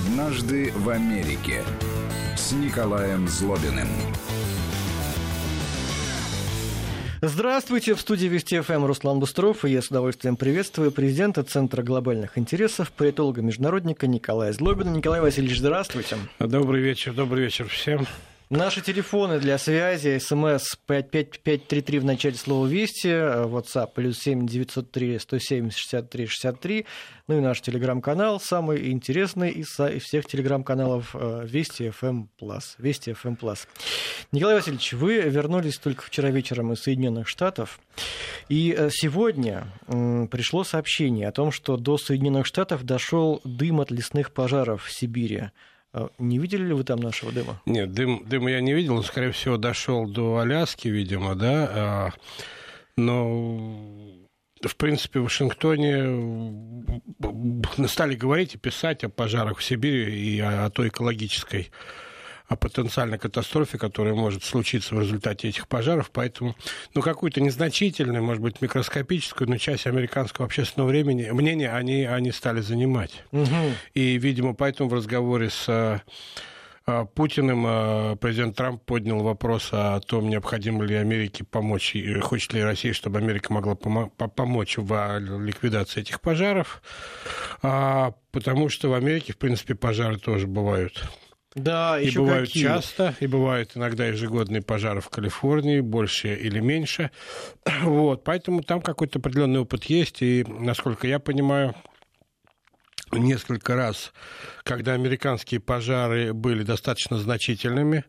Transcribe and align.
«Однажды 0.00 0.72
в 0.76 0.88
Америке» 0.88 1.62
с 2.36 2.52
Николаем 2.52 3.28
Злобиным. 3.28 3.88
Здравствуйте, 7.20 7.94
в 7.94 8.00
студии 8.00 8.26
Вести 8.26 8.60
ФМ 8.60 8.86
Руслан 8.86 9.20
Бустров, 9.20 9.64
и 9.64 9.70
я 9.70 9.82
с 9.82 9.88
удовольствием 9.88 10.36
приветствую 10.36 10.90
президента 10.90 11.42
Центра 11.42 11.82
глобальных 11.82 12.38
интересов, 12.38 12.92
политолога-международника 12.92 14.06
Николая 14.06 14.52
Злобина. 14.52 14.90
Николай 14.90 15.20
Васильевич, 15.20 15.58
здравствуйте. 15.58 16.16
Добрый 16.38 16.80
вечер, 16.82 17.12
добрый 17.12 17.44
вечер 17.44 17.68
всем. 17.68 18.06
Наши 18.50 18.80
телефоны 18.80 19.38
для 19.38 19.58
связи, 19.58 20.18
смс 20.18 20.74
55533 20.84 21.98
в 22.00 22.04
начале 22.04 22.34
слова 22.34 22.66
«Вести», 22.66 23.06
WhatsApp 23.06 23.92
плюс 23.94 24.18
7 24.18 24.44
903 24.44 25.20
170 25.20 25.78
63 25.78 26.26
63, 26.26 26.86
ну 27.28 27.38
и 27.38 27.40
наш 27.40 27.60
телеграм-канал, 27.60 28.40
самый 28.40 28.90
интересный 28.90 29.50
из 29.50 29.68
всех 30.02 30.26
телеграм-каналов 30.26 31.14
э, 31.14 31.46
«Вести 31.46 31.92
FM+». 32.00 32.26
«Вести 32.78 33.12
FM+.» 33.12 33.56
Николай 34.32 34.56
Васильевич, 34.56 34.94
вы 34.94 35.20
вернулись 35.20 35.78
только 35.78 36.02
вчера 36.02 36.30
вечером 36.30 36.72
из 36.72 36.80
Соединенных 36.80 37.28
Штатов, 37.28 37.78
и 38.48 38.74
э, 38.76 38.90
сегодня 38.90 39.68
пришло 39.86 40.64
сообщение 40.64 41.28
о 41.28 41.32
том, 41.32 41.52
что 41.52 41.76
до 41.76 41.98
Соединенных 41.98 42.46
Штатов 42.46 42.82
дошел 42.82 43.40
дым 43.44 43.80
от 43.80 43.92
лесных 43.92 44.32
пожаров 44.32 44.86
в 44.86 44.90
Сибири. 44.90 45.50
А 45.92 46.08
не 46.18 46.38
видели 46.38 46.66
ли 46.66 46.72
вы 46.72 46.84
там 46.84 47.00
нашего 47.00 47.32
дыма? 47.32 47.60
Нет, 47.66 47.92
дым, 47.92 48.24
дыма 48.26 48.50
я 48.50 48.60
не 48.60 48.72
видел. 48.74 48.96
Он, 48.96 49.02
скорее 49.02 49.32
всего, 49.32 49.56
дошел 49.56 50.08
до 50.08 50.38
Аляски, 50.38 50.88
видимо, 50.88 51.34
да. 51.34 51.70
А, 51.72 52.10
но 52.96 54.20
в 54.62 54.76
принципе, 54.76 55.20
в 55.20 55.24
Вашингтоне 55.24 56.84
стали 57.88 58.14
говорить 58.14 58.54
и 58.54 58.58
писать 58.58 59.04
о 59.04 59.08
пожарах 59.08 59.58
в 59.58 59.64
Сибири 59.64 60.36
и 60.36 60.40
о 60.40 60.68
той 60.70 60.88
экологической 60.88 61.70
о 62.50 62.56
потенциальной 62.56 63.16
катастрофе, 63.16 63.78
которая 63.78 64.12
может 64.12 64.42
случиться 64.42 64.96
в 64.96 65.00
результате 65.00 65.48
этих 65.48 65.68
пожаров. 65.68 66.10
Поэтому, 66.10 66.56
ну, 66.94 67.00
какую-то 67.00 67.40
незначительную, 67.40 68.24
может 68.24 68.42
быть, 68.42 68.60
микроскопическую, 68.60 69.48
но 69.48 69.56
часть 69.56 69.86
американского 69.86 70.46
общественного 70.46 70.88
времени, 70.88 71.30
мнения 71.30 71.70
они, 71.70 72.04
они 72.04 72.32
стали 72.32 72.60
занимать. 72.60 73.22
Угу. 73.30 73.54
И, 73.94 74.18
видимо, 74.18 74.54
поэтому 74.54 74.90
в 74.90 74.94
разговоре 74.94 75.48
с 75.48 75.68
э, 75.68 77.06
Путиным 77.14 77.64
э, 77.68 78.16
президент 78.16 78.56
Трамп 78.56 78.82
поднял 78.82 79.22
вопрос 79.22 79.68
о 79.70 80.00
том, 80.00 80.28
необходимо 80.28 80.82
ли 80.82 80.96
Америке 80.96 81.44
помочь, 81.44 81.94
и 81.94 82.18
хочет 82.18 82.52
ли 82.52 82.64
Россия, 82.64 82.92
чтобы 82.92 83.20
Америка 83.20 83.52
могла 83.52 83.76
помочь 83.76 84.76
в 84.76 85.18
ликвидации 85.18 86.00
этих 86.00 86.20
пожаров, 86.20 86.82
а, 87.62 88.12
потому 88.32 88.68
что 88.70 88.88
в 88.88 88.94
Америке, 88.94 89.34
в 89.34 89.38
принципе, 89.38 89.76
пожары 89.76 90.18
тоже 90.18 90.48
бывают. 90.48 91.00
Да, 91.56 92.00
и 92.00 92.10
бывают 92.16 92.48
какие? 92.48 92.62
часто, 92.62 93.16
и 93.18 93.26
бывают 93.26 93.72
иногда 93.74 94.06
ежегодные 94.06 94.62
пожары 94.62 95.00
в 95.00 95.08
Калифорнии, 95.08 95.80
больше 95.80 96.34
или 96.34 96.60
меньше. 96.60 97.10
Вот, 97.82 98.22
поэтому 98.24 98.62
там 98.62 98.80
какой-то 98.80 99.18
определенный 99.18 99.60
опыт 99.60 99.84
есть, 99.84 100.22
и, 100.22 100.44
насколько 100.46 101.08
я 101.08 101.18
понимаю, 101.18 101.74
несколько 103.10 103.74
раз, 103.74 104.12
когда 104.62 104.92
американские 104.92 105.60
пожары 105.60 106.32
были 106.32 106.62
достаточно 106.62 107.18
значительными, 107.18 108.04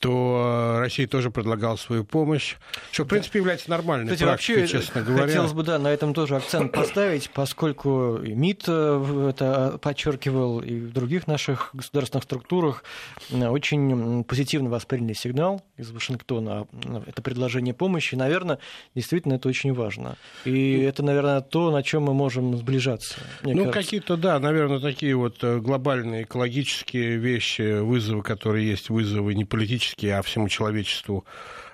то 0.00 0.76
э, 0.76 0.80
Россия 0.80 1.06
тоже 1.06 1.30
предлагала 1.30 1.76
свою 1.76 2.04
помощь, 2.04 2.56
что, 2.90 3.04
в 3.04 3.08
принципе, 3.08 3.38
является 3.38 3.68
нормальной 3.68 4.06
Кстати, 4.06 4.22
практикой, 4.22 4.60
вообще, 4.62 4.78
честно 4.78 5.02
говоря. 5.02 5.26
Хотелось 5.26 5.52
бы, 5.52 5.62
да, 5.62 5.78
на 5.78 5.88
этом 5.88 6.14
тоже 6.14 6.36
акцент 6.36 6.72
поставить, 6.72 7.30
поскольку 7.30 8.16
и 8.16 8.32
МИД 8.32 8.64
э, 8.68 9.30
это 9.30 9.78
подчеркивал, 9.78 10.60
и 10.60 10.80
в 10.80 10.92
других 10.92 11.26
наших 11.26 11.70
государственных 11.74 12.24
структурах 12.24 12.82
э, 13.30 13.46
очень 13.46 14.24
позитивно 14.24 14.70
восприняли 14.70 15.12
сигнал 15.12 15.62
из 15.76 15.90
Вашингтона, 15.90 16.66
это 17.06 17.20
предложение 17.20 17.74
помощи, 17.74 18.14
и, 18.14 18.16
наверное, 18.16 18.58
действительно 18.94 19.34
это 19.34 19.50
очень 19.50 19.74
важно. 19.74 20.16
И 20.46 20.78
это, 20.78 21.02
наверное, 21.02 21.42
то, 21.42 21.70
на 21.70 21.82
чем 21.82 22.04
мы 22.04 22.14
можем 22.14 22.56
сближаться. 22.56 23.16
ну, 23.42 23.70
какие-то, 23.70 24.16
да, 24.16 24.38
наверное, 24.38 24.80
такие 24.80 25.14
вот 25.14 25.44
глобальные 25.44 26.22
экологические 26.22 27.18
вещи, 27.18 27.80
вызовы, 27.80 28.22
которые 28.22 28.66
есть, 28.66 28.88
вызовы 28.88 29.34
не 29.34 29.44
политические, 29.44 29.89
политически, 29.90 30.06
а 30.06 30.22
всему 30.22 30.48
человечеству 30.48 31.24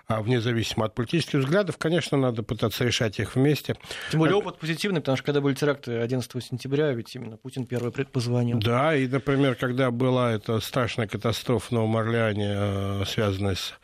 а 0.08 0.22
вне 0.22 0.40
зависимости 0.40 0.86
от 0.86 0.94
политических 0.94 1.40
взглядов, 1.40 1.78
конечно, 1.78 2.16
надо 2.16 2.44
пытаться 2.44 2.84
решать 2.84 3.18
их 3.18 3.34
вместе. 3.34 3.74
Тем 4.12 4.20
более 4.20 4.36
опыт 4.36 4.56
позитивный, 4.56 5.00
потому 5.00 5.16
что 5.16 5.26
когда 5.26 5.40
были 5.40 5.54
теракты 5.54 5.98
11 5.98 6.44
сентября, 6.44 6.92
ведь 6.92 7.12
именно 7.16 7.36
Путин 7.36 7.66
первый 7.66 7.90
позвонил. 7.90 8.60
Да, 8.60 8.94
и, 8.94 9.08
например, 9.08 9.56
когда 9.56 9.90
была 9.90 10.32
эта 10.32 10.60
страшная 10.60 11.08
катастрофа 11.08 11.66
в 11.66 11.70
Новом 11.72 11.96
Орлеане, 11.96 12.54
э, 12.56 13.04
связанная 13.04 13.56
с 13.56 13.74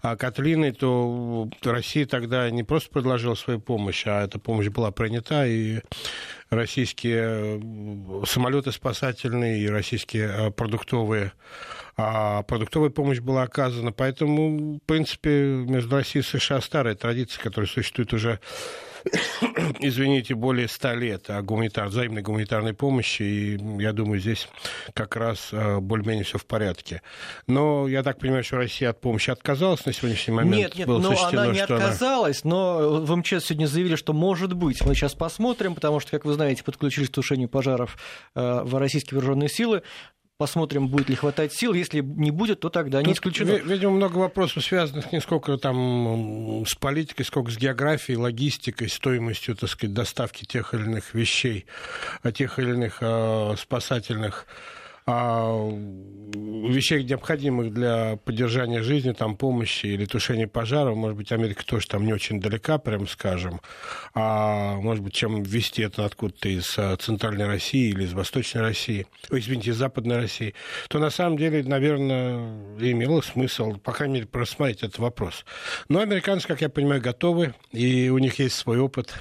а, 0.00 0.14
Катлиной, 0.16 0.70
то 0.70 1.50
Россия 1.64 2.06
тогда 2.06 2.48
не 2.50 2.62
просто 2.62 2.90
предложила 2.90 3.34
свою 3.34 3.58
помощь, 3.58 4.06
а 4.06 4.22
эта 4.22 4.38
помощь 4.38 4.68
была 4.68 4.92
принята, 4.92 5.44
и 5.44 5.80
российские 6.54 7.60
самолеты 8.26 8.72
спасательные 8.72 9.60
и 9.60 9.68
российские 9.68 10.28
э, 10.28 10.50
продуктовые 10.50 11.32
а 11.96 12.42
продуктовая 12.42 12.90
помощь 12.90 13.20
была 13.20 13.42
оказана. 13.42 13.92
Поэтому, 13.92 14.78
в 14.78 14.86
принципе, 14.86 15.44
между 15.44 15.94
Россией 15.94 16.24
и 16.24 16.26
США 16.26 16.60
старая 16.60 16.96
традиция, 16.96 17.40
которая 17.40 17.68
существует 17.68 18.12
уже 18.12 18.40
извините, 19.80 20.34
более 20.34 20.68
ста 20.68 20.94
лет 20.94 21.30
о 21.30 21.42
гуманитар, 21.42 21.88
взаимной 21.88 22.22
гуманитарной 22.22 22.74
помощи, 22.74 23.22
и 23.22 23.82
я 23.82 23.92
думаю, 23.92 24.20
здесь 24.20 24.48
как 24.94 25.16
раз 25.16 25.48
э, 25.52 25.78
более-менее 25.78 26.24
все 26.24 26.38
в 26.38 26.46
порядке. 26.46 27.02
Но 27.46 27.88
я 27.88 28.02
так 28.02 28.18
понимаю, 28.18 28.44
что 28.44 28.56
Россия 28.56 28.90
от 28.90 29.00
помощи 29.00 29.30
отказалась 29.30 29.84
на 29.86 29.92
сегодняшний 29.92 30.34
момент? 30.34 30.56
Нет, 30.56 30.76
нет, 30.76 30.88
Было 30.88 30.98
но 30.98 31.26
она 31.26 31.46
не 31.48 31.60
отказалась, 31.60 32.44
она... 32.44 32.54
но 32.54 33.04
в 33.04 33.16
МЧС 33.16 33.46
сегодня 33.46 33.66
заявили, 33.66 33.96
что 33.96 34.12
может 34.12 34.54
быть. 34.54 34.84
Мы 34.84 34.94
сейчас 34.94 35.14
посмотрим, 35.14 35.74
потому 35.74 36.00
что, 36.00 36.10
как 36.10 36.24
вы 36.24 36.32
знаете, 36.32 36.64
подключились 36.64 37.10
к 37.10 37.12
тушению 37.12 37.48
пожаров 37.48 37.96
э, 38.34 38.62
в 38.64 38.76
российские 38.76 39.18
вооруженные 39.18 39.48
силы. 39.48 39.82
Посмотрим, 40.36 40.88
будет 40.88 41.08
ли 41.08 41.14
хватать 41.14 41.52
сил. 41.52 41.74
Если 41.74 42.00
не 42.00 42.32
будет, 42.32 42.58
то 42.60 42.68
тогда 42.68 43.00
не 43.02 43.12
исключено. 43.12 43.52
Видимо, 43.52 43.92
много 43.92 44.18
вопросов, 44.18 44.64
связанных 44.64 45.12
не 45.12 45.20
сколько 45.20 45.56
там 45.58 46.64
с 46.66 46.74
политикой, 46.74 47.22
сколько 47.22 47.52
с 47.52 47.56
географией, 47.56 48.18
логистикой, 48.18 48.88
стоимостью, 48.88 49.54
так 49.54 49.70
сказать, 49.70 49.94
доставки 49.94 50.44
тех 50.44 50.74
или 50.74 50.82
иных 50.82 51.14
вещей, 51.14 51.66
тех 52.34 52.58
или 52.58 52.72
иных 52.72 52.98
э, 53.00 53.54
спасательных 53.56 54.46
а 54.46 54.83
вещей, 55.06 57.04
необходимых 57.04 57.72
для 57.72 58.16
поддержания 58.24 58.82
жизни, 58.82 59.12
там, 59.12 59.36
помощи 59.36 59.86
или 59.86 60.06
тушения 60.06 60.46
пожаров, 60.46 60.96
может 60.96 61.16
быть, 61.16 61.30
Америка 61.32 61.64
тоже 61.64 61.86
там 61.86 62.06
не 62.06 62.12
очень 62.12 62.40
далека, 62.40 62.78
прям 62.78 63.06
скажем, 63.06 63.60
а 64.14 64.76
может 64.76 65.02
быть, 65.04 65.12
чем 65.12 65.42
ввести 65.42 65.82
это 65.82 66.04
откуда-то 66.04 66.48
из 66.48 66.74
а, 66.78 66.96
Центральной 66.96 67.46
России 67.46 67.90
или 67.90 68.04
из 68.04 68.12
Восточной 68.12 68.62
России, 68.62 69.06
ой, 69.30 69.40
извините, 69.40 69.70
из 69.70 69.76
Западной 69.76 70.16
России, 70.16 70.54
то 70.88 70.98
на 70.98 71.10
самом 71.10 71.36
деле, 71.36 71.62
наверное, 71.62 72.38
имело 72.78 73.20
смысл, 73.20 73.74
по 73.74 73.92
крайней 73.92 74.14
мере, 74.14 74.26
просмотреть 74.26 74.82
этот 74.82 74.98
вопрос. 74.98 75.44
Но 75.88 76.00
американцы, 76.00 76.48
как 76.48 76.62
я 76.62 76.68
понимаю, 76.68 77.02
готовы, 77.02 77.54
и 77.72 78.08
у 78.08 78.18
них 78.18 78.38
есть 78.38 78.56
свой 78.56 78.78
опыт 78.78 79.14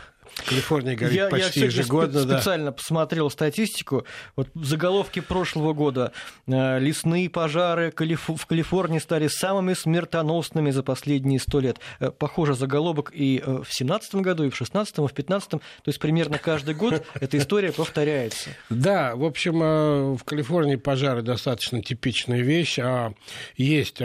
Калифорния 0.46 0.96
горит 0.96 1.16
я, 1.16 1.28
почти 1.28 1.62
я 1.62 1.66
ежегодно. 1.68 2.20
Я 2.20 2.24
специально 2.24 2.66
да. 2.68 2.72
посмотрел 2.72 3.30
статистику. 3.30 4.06
Вот 4.36 4.50
в 4.54 4.66
заголовке 4.66 5.22
прошлого 5.22 5.74
года 5.74 6.12
э, 6.48 6.80
лесные 6.80 7.30
пожары 7.30 7.94
в 7.96 8.46
Калифорнии 8.46 9.00
стали 9.00 9.28
самыми 9.28 9.74
смертоносными 9.74 10.72
за 10.72 10.84
последние 10.84 11.40
сто 11.40 11.60
лет. 11.60 11.80
Э, 12.00 12.12
похоже, 12.12 12.56
заголовок 12.56 13.12
и 13.14 13.40
э, 13.40 13.50
в 13.50 13.64
2017 13.64 14.16
году, 14.16 14.44
и 14.44 14.48
в 14.48 14.58
2016, 14.58 14.98
и 14.98 15.02
в 15.02 15.06
2015. 15.06 15.50
То 15.50 15.60
есть 15.86 16.00
примерно 16.00 16.38
каждый 16.38 16.76
год 16.76 17.06
эта 17.14 17.38
история 17.38 17.72
повторяется. 17.72 18.50
Да, 18.70 19.16
в 19.16 19.24
общем, 19.24 20.16
в 20.16 20.24
Калифорнии 20.26 20.76
пожары 20.76 21.22
достаточно 21.22 21.82
типичная 21.82 22.42
вещь. 22.42 22.80
А 22.80 23.14
есть 23.56 24.02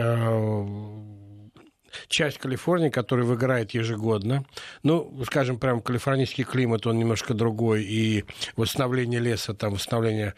часть 2.08 2.38
Калифорнии, 2.38 2.88
которая 2.90 3.26
выгорает 3.26 3.72
ежегодно. 3.72 4.44
Ну, 4.82 5.12
скажем, 5.26 5.58
прям 5.58 5.80
калифорнийский 5.80 6.44
климат, 6.44 6.86
он 6.86 6.98
немножко 6.98 7.34
другой, 7.34 7.84
и 7.84 8.24
восстановление 8.56 9.20
леса, 9.20 9.54
там, 9.54 9.74
восстановление 9.74 10.34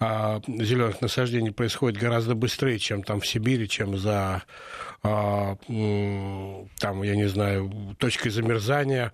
а, 0.00 0.40
зеленых 0.46 1.00
насаждений 1.00 1.50
происходит 1.50 2.00
гораздо 2.00 2.36
быстрее, 2.36 2.78
чем 2.78 3.02
там 3.02 3.20
в 3.20 3.26
Сибири, 3.26 3.68
чем 3.68 3.98
за 3.98 4.44
а, 5.02 5.56
там, 6.78 7.02
я 7.02 7.16
не 7.16 7.28
знаю, 7.28 7.96
точкой 7.98 8.30
замерзания. 8.30 9.12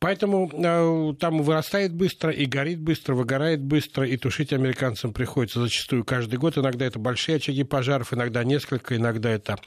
Поэтому 0.00 0.50
а, 0.52 1.14
там 1.14 1.42
вырастает 1.42 1.94
быстро 1.94 2.30
и 2.30 2.44
горит 2.44 2.78
быстро, 2.78 3.14
выгорает 3.14 3.62
быстро, 3.62 4.06
и 4.06 4.18
тушить 4.18 4.52
американцам 4.52 5.14
приходится 5.14 5.60
зачастую 5.60 6.04
каждый 6.04 6.38
год. 6.38 6.58
Иногда 6.58 6.84
это 6.84 6.98
большие 6.98 7.36
очаги 7.36 7.64
пожаров, 7.64 8.12
иногда 8.12 8.44
несколько, 8.44 8.96
иногда 8.96 9.30
это 9.30 9.58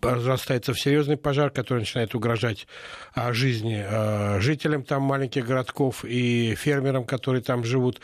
разрастается 0.00 0.72
в 0.72 0.80
серьезный 0.80 1.16
пожар, 1.16 1.50
который 1.50 1.80
начинает 1.80 2.14
угрожать 2.14 2.68
жизни 3.30 4.40
жителям 4.40 4.84
там 4.84 5.02
маленьких 5.02 5.46
городков 5.46 6.04
и 6.04 6.54
фермерам, 6.54 7.04
которые 7.04 7.42
там 7.42 7.64
живут. 7.64 8.00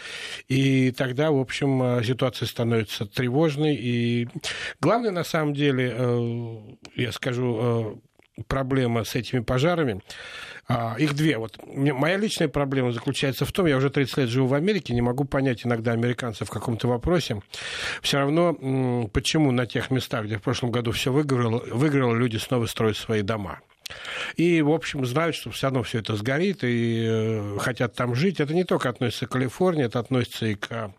И 0.49 0.90
тогда, 0.90 1.31
в 1.31 1.38
общем, 1.38 1.91
ситуация 2.02 2.46
становится 2.46 3.06
тревожной. 3.06 3.74
И 3.74 4.28
главное, 4.80 5.10
на 5.10 5.24
самом 5.24 5.54
деле, 5.54 6.78
я 6.96 7.12
скажу, 7.12 8.00
проблема 8.46 9.04
с 9.04 9.14
этими 9.14 9.40
пожарами. 9.40 10.00
А, 10.68 10.94
их 10.98 11.14
две. 11.14 11.38
Вот 11.38 11.58
моя 11.66 12.16
личная 12.16 12.48
проблема 12.48 12.92
заключается 12.92 13.44
в 13.44 13.52
том, 13.52 13.66
я 13.66 13.76
уже 13.76 13.90
30 13.90 14.16
лет 14.18 14.28
живу 14.28 14.46
в 14.46 14.54
Америке, 14.54 14.94
не 14.94 15.02
могу 15.02 15.24
понять 15.24 15.66
иногда 15.66 15.92
американцев 15.92 16.48
в 16.48 16.50
каком-то 16.50 16.88
вопросе. 16.88 17.42
Все 18.00 18.18
равно, 18.18 19.08
почему 19.12 19.50
на 19.50 19.66
тех 19.66 19.90
местах, 19.90 20.26
где 20.26 20.38
в 20.38 20.42
прошлом 20.42 20.70
году 20.70 20.92
все 20.92 21.12
выиграло, 21.12 21.62
выиграло 21.66 22.14
люди 22.14 22.36
снова 22.36 22.66
строят 22.66 22.96
свои 22.96 23.22
дома. 23.22 23.60
И, 24.36 24.62
в 24.62 24.70
общем, 24.70 25.04
знают, 25.04 25.36
что 25.36 25.50
все 25.50 25.66
равно 25.66 25.82
все 25.82 25.98
это 25.98 26.16
сгорит 26.16 26.64
и 26.64 27.06
э, 27.08 27.58
хотят 27.60 27.94
там 27.94 28.14
жить. 28.14 28.40
Это 28.40 28.54
не 28.54 28.64
только 28.64 28.88
относится 28.88 29.26
к 29.26 29.32
Калифорнии, 29.32 29.84
это 29.84 29.98
относится 29.98 30.46
и 30.46 30.54
к 30.54 30.94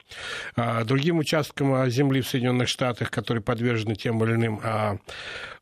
а, 0.55 0.83
другим 0.83 1.17
участкам 1.19 1.73
а, 1.73 1.89
земли 1.89 2.21
в 2.21 2.27
Соединенных 2.27 2.67
Штатах, 2.67 3.11
которые 3.11 3.43
подвержены 3.43 3.95
тем 3.95 4.23
или 4.23 4.33
иным 4.33 4.59
а, 4.63 4.97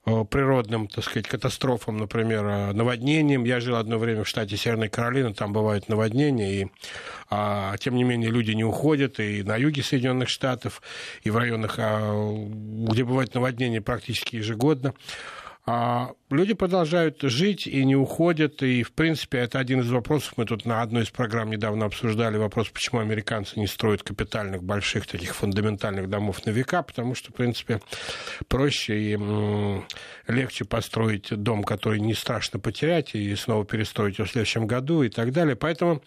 природным, 0.03 0.87
так 0.87 1.03
сказать, 1.03 1.27
катастрофам, 1.27 1.97
например, 1.97 2.73
наводнениям. 2.73 3.43
Я 3.43 3.59
жил 3.59 3.75
одно 3.75 3.99
время 3.99 4.23
в 4.23 4.27
штате 4.27 4.57
Северная 4.57 4.89
Каролина, 4.89 5.33
там 5.33 5.53
бывают 5.53 5.89
наводнения, 5.89 6.61
и 6.61 6.67
а, 7.29 7.77
тем 7.77 7.95
не 7.95 8.03
менее 8.03 8.31
люди 8.31 8.51
не 8.51 8.63
уходят 8.63 9.19
и 9.19 9.43
на 9.43 9.57
юге 9.57 9.83
Соединенных 9.83 10.29
Штатов, 10.29 10.81
и 11.23 11.29
в 11.29 11.37
районах, 11.37 11.75
а, 11.77 12.35
где 12.89 13.03
бывают 13.03 13.35
наводнения 13.35 13.81
практически 13.81 14.37
ежегодно. 14.37 14.93
А 15.63 16.13
люди 16.31 16.53
продолжают 16.53 17.21
жить 17.21 17.67
и 17.67 17.85
не 17.85 17.95
уходят. 17.95 18.63
И, 18.63 18.81
в 18.81 18.93
принципе, 18.93 19.39
это 19.39 19.59
один 19.59 19.81
из 19.81 19.91
вопросов. 19.91 20.33
Мы 20.35 20.45
тут 20.45 20.65
на 20.65 20.81
одной 20.81 21.03
из 21.03 21.11
программ 21.11 21.51
недавно 21.51 21.85
обсуждали 21.85 22.37
вопрос, 22.37 22.69
почему 22.69 22.99
американцы 22.99 23.59
не 23.59 23.67
строят 23.67 24.01
капитальных, 24.01 24.63
больших, 24.63 25.05
таких 25.05 25.35
фундаментальных 25.35 26.09
домов 26.09 26.43
на 26.47 26.49
века, 26.49 26.81
потому 26.81 27.13
что, 27.13 27.31
в 27.31 27.35
принципе, 27.35 27.79
проще 28.47 29.13
и 29.13 29.19
легче 30.27 30.65
построить 30.65 31.29
дом, 31.29 31.63
который 31.63 31.99
не 31.99 32.15
страшно 32.15 32.59
потерять, 32.59 33.13
и 33.13 33.35
снова 33.35 33.63
перестроить 33.63 34.17
его 34.17 34.27
в 34.27 34.31
следующем 34.31 34.65
году 34.65 35.03
и 35.03 35.09
так 35.09 35.31
далее. 35.31 35.55
Поэтому 35.55 36.01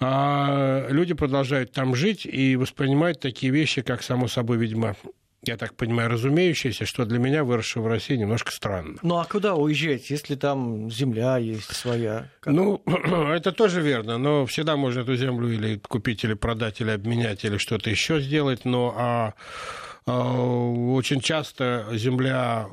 а, 0.00 0.86
люди 0.88 1.12
продолжают 1.12 1.72
там 1.72 1.94
жить 1.94 2.24
и 2.24 2.56
воспринимают 2.56 3.20
такие 3.20 3.52
вещи, 3.52 3.82
как, 3.82 4.02
само 4.02 4.28
собой, 4.28 4.56
видимо, 4.56 4.96
я 5.44 5.56
так 5.56 5.74
понимаю, 5.74 6.10
разумеющееся, 6.10 6.84
что 6.84 7.04
для 7.04 7.18
меня, 7.18 7.44
выросшего 7.44 7.84
в 7.84 7.86
России, 7.86 8.16
немножко 8.16 8.50
странно. 8.50 8.98
Ну 9.02 9.18
а 9.18 9.24
куда 9.24 9.54
уезжать, 9.54 10.10
если 10.10 10.34
там 10.34 10.90
земля 10.90 11.38
есть 11.38 11.74
своя? 11.74 12.28
Как? 12.40 12.52
Ну, 12.52 12.82
это 12.86 13.52
тоже 13.52 13.80
верно, 13.80 14.18
но 14.18 14.46
всегда 14.46 14.76
можно 14.76 15.00
эту 15.00 15.16
землю 15.16 15.48
или 15.48 15.78
купить, 15.78 16.24
или 16.24 16.34
продать, 16.34 16.80
или 16.80 16.90
обменять, 16.90 17.44
или 17.44 17.56
что-то 17.56 17.88
еще 17.88 18.20
сделать, 18.20 18.64
но 18.64 18.94
а, 18.96 19.34
а, 20.06 20.34
очень 20.92 21.20
часто 21.20 21.86
земля 21.92 22.66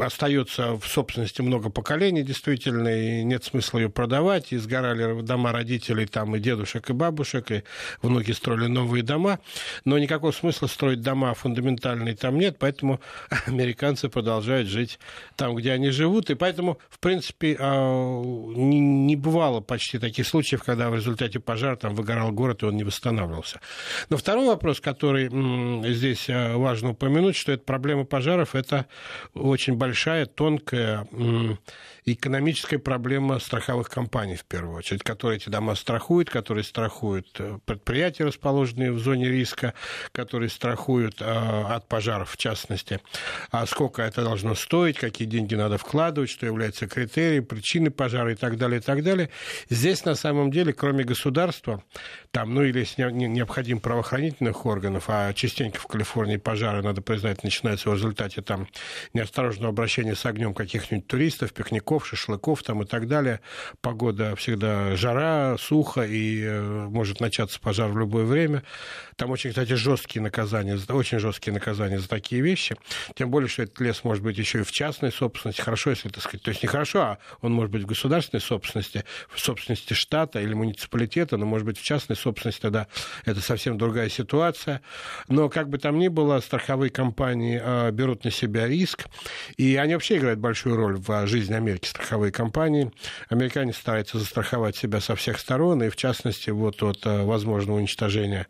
остается 0.00 0.74
в 0.74 0.86
собственности 0.86 1.42
много 1.42 1.70
поколений, 1.70 2.22
действительно, 2.22 2.88
и 2.88 3.24
нет 3.24 3.44
смысла 3.44 3.78
ее 3.78 3.90
продавать. 3.90 4.52
И 4.52 4.56
сгорали 4.56 5.20
дома 5.22 5.52
родителей, 5.52 6.06
там 6.06 6.36
и 6.36 6.40
дедушек, 6.40 6.88
и 6.90 6.92
бабушек, 6.92 7.50
и 7.50 7.64
внуки 8.02 8.32
строили 8.32 8.66
новые 8.66 9.02
дома. 9.02 9.40
Но 9.84 9.98
никакого 9.98 10.32
смысла 10.32 10.66
строить 10.66 11.00
дома 11.00 11.34
фундаментальные 11.34 12.16
там 12.16 12.38
нет, 12.38 12.56
поэтому 12.58 13.00
американцы 13.46 14.08
продолжают 14.08 14.68
жить 14.68 14.98
там, 15.36 15.54
где 15.54 15.72
они 15.72 15.90
живут. 15.90 16.30
И 16.30 16.34
поэтому, 16.34 16.78
в 16.88 16.98
принципе, 16.98 17.56
а, 17.58 18.22
не 18.54 19.16
бывало 19.16 19.60
почти 19.60 19.98
таких 19.98 20.26
случаев, 20.26 20.62
когда 20.62 20.90
в 20.90 20.94
результате 20.94 21.40
пожара 21.40 21.76
там 21.76 21.94
выгорал 21.94 22.32
город, 22.32 22.62
и 22.62 22.66
он 22.66 22.76
не 22.76 22.84
восстанавливался. 22.84 23.60
Но 24.10 24.16
второй 24.16 24.46
вопрос, 24.46 24.80
который 24.80 25.28
здесь 25.92 26.26
а, 26.30 26.56
важно 26.56 26.90
упомянуть, 26.90 27.36
что 27.36 27.52
это 27.52 27.64
проблема 27.64 28.04
пожаров, 28.04 28.54
это 28.54 28.86
очень 29.34 29.74
большая 29.74 29.87
большая, 29.88 30.26
тонкая 30.26 31.08
экономическая 32.12 32.78
проблема 32.78 33.38
страховых 33.38 33.88
компаний, 33.88 34.36
в 34.36 34.44
первую 34.44 34.76
очередь, 34.76 35.02
которые 35.02 35.38
эти 35.38 35.48
дома 35.48 35.74
страхуют, 35.74 36.30
которые 36.30 36.64
страхуют 36.64 37.28
э, 37.38 37.58
предприятия, 37.64 38.24
расположенные 38.24 38.92
в 38.92 38.98
зоне 38.98 39.28
риска, 39.28 39.74
которые 40.12 40.48
страхуют 40.48 41.20
э, 41.20 41.24
от 41.24 41.86
пожаров, 41.88 42.30
в 42.30 42.36
частности. 42.36 43.00
А 43.50 43.66
сколько 43.66 44.02
это 44.02 44.22
должно 44.22 44.54
стоить, 44.54 44.98
какие 44.98 45.28
деньги 45.28 45.54
надо 45.54 45.78
вкладывать, 45.78 46.30
что 46.30 46.46
является 46.46 46.86
критерием, 46.86 47.44
причиной 47.44 47.90
пожара 47.90 48.32
и 48.32 48.36
так 48.36 48.56
далее, 48.56 48.80
и 48.80 48.82
так 48.82 49.02
далее. 49.02 49.30
Здесь, 49.68 50.04
на 50.04 50.14
самом 50.14 50.50
деле, 50.50 50.72
кроме 50.72 51.04
государства, 51.04 51.82
там, 52.30 52.54
ну 52.54 52.62
или 52.62 52.80
если 52.80 53.02
необходим 53.10 53.80
правоохранительных 53.80 54.64
органов, 54.66 55.04
а 55.08 55.32
частенько 55.32 55.78
в 55.80 55.86
Калифорнии 55.86 56.36
пожары, 56.36 56.82
надо 56.82 57.02
признать, 57.02 57.44
начинаются 57.44 57.90
в 57.90 57.94
результате 57.94 58.42
там 58.42 58.68
неосторожного 59.12 59.67
обращения 59.68 60.14
с 60.14 60.24
огнем 60.26 60.54
каких-нибудь 60.54 61.06
туристов, 61.06 61.52
пикников, 61.52 62.06
шашлыков 62.06 62.62
там 62.62 62.82
и 62.82 62.86
так 62.86 63.06
далее. 63.06 63.40
Погода 63.80 64.34
всегда 64.36 64.96
жара, 64.96 65.56
сухо, 65.58 66.02
и 66.02 66.42
э, 66.42 66.86
может 66.88 67.20
начаться 67.20 67.60
пожар 67.60 67.90
в 67.90 67.98
любое 67.98 68.24
время. 68.24 68.62
Там 69.16 69.30
очень, 69.30 69.50
кстати, 69.50 69.72
жесткие 69.74 70.22
наказания, 70.22 70.78
очень 70.88 71.18
жесткие 71.18 71.54
наказания 71.54 71.98
за 71.98 72.08
такие 72.08 72.40
вещи. 72.42 72.76
Тем 73.14 73.30
более, 73.30 73.48
что 73.48 73.62
этот 73.62 73.80
лес 73.80 74.04
может 74.04 74.22
быть 74.22 74.38
еще 74.38 74.60
и 74.60 74.62
в 74.62 74.72
частной 74.72 75.12
собственности. 75.12 75.60
Хорошо, 75.60 75.90
если, 75.90 76.08
так 76.08 76.22
сказать, 76.22 76.42
то 76.42 76.50
есть 76.50 76.62
не 76.62 76.68
хорошо, 76.68 77.00
а 77.00 77.18
он 77.40 77.52
может 77.52 77.70
быть 77.70 77.82
в 77.82 77.86
государственной 77.86 78.40
собственности, 78.40 79.04
в 79.28 79.40
собственности 79.40 79.94
штата 79.94 80.40
или 80.40 80.54
муниципалитета, 80.54 81.36
но 81.36 81.46
может 81.46 81.66
быть 81.66 81.78
в 81.78 81.82
частной 81.84 82.16
собственности, 82.16 82.62
тогда 82.62 82.86
это 83.24 83.40
совсем 83.40 83.78
другая 83.78 84.08
ситуация. 84.08 84.82
Но 85.28 85.48
как 85.48 85.68
бы 85.68 85.78
там 85.78 85.98
ни 85.98 86.08
было, 86.08 86.40
страховые 86.40 86.90
компании 86.90 87.60
э, 87.62 87.90
берут 87.90 88.24
на 88.24 88.30
себя 88.30 88.66
риск, 88.66 89.06
и 89.58 89.74
они 89.74 89.94
вообще 89.94 90.18
играют 90.18 90.38
большую 90.38 90.76
роль 90.76 90.96
в 90.96 91.26
жизни 91.26 91.52
Америки, 91.52 91.86
страховые 91.86 92.30
компании. 92.30 92.92
Американец 93.28 93.76
стараются 93.76 94.16
застраховать 94.18 94.76
себя 94.76 95.00
со 95.00 95.16
всех 95.16 95.40
сторон, 95.40 95.82
и 95.82 95.88
в 95.88 95.96
частности 95.96 96.50
вот 96.50 96.80
от 96.84 97.04
э, 97.04 97.24
возможного 97.24 97.78
уничтожения 97.78 98.46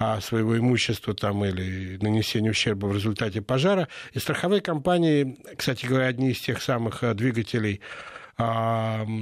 а, 0.00 0.20
своего 0.20 0.58
имущества 0.58 1.14
там, 1.14 1.44
или 1.44 1.98
нанесения 2.02 2.50
ущерба 2.50 2.86
в 2.86 2.94
результате 2.94 3.42
пожара. 3.42 3.86
И 4.12 4.18
страховые 4.18 4.60
компании, 4.60 5.38
кстати 5.56 5.86
говоря, 5.86 6.06
одни 6.06 6.32
из 6.32 6.40
тех 6.40 6.60
самых 6.60 7.04
э, 7.04 7.14
двигателей 7.14 7.80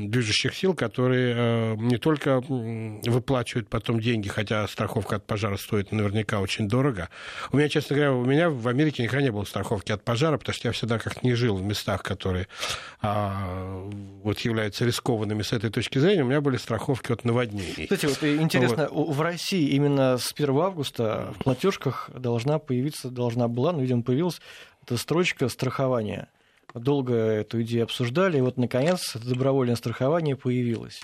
движущих 0.08 0.54
сил, 0.54 0.74
которые 0.74 1.34
э, 1.36 1.76
не 1.76 1.98
только 1.98 2.40
выплачивают 2.40 3.68
потом 3.68 4.00
деньги, 4.00 4.28
хотя 4.28 4.66
страховка 4.68 5.16
от 5.16 5.26
пожара 5.26 5.56
стоит 5.56 5.92
наверняка 5.92 6.40
очень 6.40 6.68
дорого. 6.68 7.08
У 7.52 7.56
меня, 7.56 7.68
честно 7.68 7.96
говоря, 7.96 8.12
у 8.12 8.24
меня 8.24 8.50
в 8.50 8.68
Америке 8.68 9.02
никогда 9.02 9.22
не 9.22 9.30
было 9.30 9.44
страховки 9.44 9.92
от 9.92 10.04
пожара, 10.04 10.38
потому 10.38 10.54
что 10.54 10.68
я 10.68 10.72
всегда 10.72 10.98
как-то 10.98 11.20
не 11.26 11.34
жил 11.34 11.56
в 11.56 11.62
местах, 11.62 12.02
которые 12.02 12.46
а, 13.00 13.88
вот 14.22 14.38
являются 14.40 14.84
рискованными 14.84 15.42
с 15.42 15.52
этой 15.52 15.70
точки 15.70 15.98
зрения. 15.98 16.22
У 16.22 16.26
меня 16.26 16.40
были 16.40 16.56
страховки 16.56 17.12
от 17.12 17.24
наводнений. 17.24 17.84
Кстати, 17.84 18.06
вот 18.06 18.22
интересно, 18.22 18.88
вот. 18.90 19.14
в 19.14 19.20
России 19.20 19.68
именно 19.70 20.18
с 20.18 20.32
1 20.32 20.56
августа 20.58 21.34
в 21.38 21.44
платежках 21.44 22.10
должна 22.14 22.58
появиться, 22.58 23.10
должна 23.10 23.48
была, 23.48 23.72
но, 23.72 23.80
видимо, 23.80 24.02
появилась 24.02 24.40
эта 24.82 24.96
строчка 24.96 25.48
страхования 25.48 26.28
долго 26.74 27.14
эту 27.14 27.62
идею 27.62 27.84
обсуждали, 27.84 28.38
и 28.38 28.40
вот, 28.40 28.56
наконец, 28.56 29.14
это 29.14 29.28
добровольное 29.28 29.76
страхование 29.76 30.36
появилось. 30.36 31.00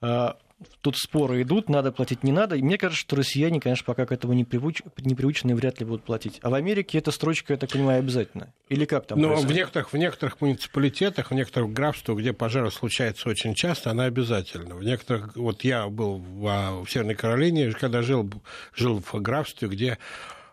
А, 0.00 0.36
тут 0.80 0.96
споры 0.96 1.42
идут, 1.42 1.68
надо 1.68 1.92
платить, 1.92 2.22
не 2.22 2.32
надо. 2.32 2.56
И 2.56 2.62
мне 2.62 2.78
кажется, 2.78 3.00
что 3.00 3.16
россияне, 3.16 3.60
конечно, 3.60 3.84
пока 3.84 4.06
к 4.06 4.12
этому 4.12 4.32
не, 4.32 4.44
привуч... 4.44 4.82
не 4.98 5.14
приучены 5.14 5.52
и 5.52 5.54
вряд 5.54 5.80
ли 5.80 5.86
будут 5.86 6.04
платить. 6.04 6.38
А 6.42 6.50
в 6.50 6.54
Америке 6.54 6.98
эта 6.98 7.10
строчка, 7.10 7.52
я 7.52 7.58
так 7.58 7.70
понимаю, 7.70 8.00
обязательно. 8.00 8.52
Или 8.68 8.84
как 8.84 9.06
там? 9.06 9.20
Ну, 9.20 9.34
в 9.34 9.52
некоторых, 9.52 9.92
в 9.92 9.96
некоторых 9.96 10.40
муниципалитетах, 10.40 11.30
в 11.30 11.34
некоторых 11.34 11.72
графствах, 11.72 12.18
где 12.18 12.32
пожары 12.32 12.70
случаются 12.70 13.28
очень 13.28 13.54
часто, 13.54 13.90
она 13.90 14.04
обязательна. 14.04 14.74
В 14.74 14.84
некоторых, 14.84 15.36
вот 15.36 15.62
я 15.64 15.88
был 15.88 16.18
в, 16.18 16.84
в 16.84 16.90
Северной 16.90 17.14
Каролине, 17.14 17.72
когда 17.72 18.02
жил, 18.02 18.30
жил 18.74 19.00
в 19.00 19.14
графстве, 19.20 19.68
где 19.68 19.98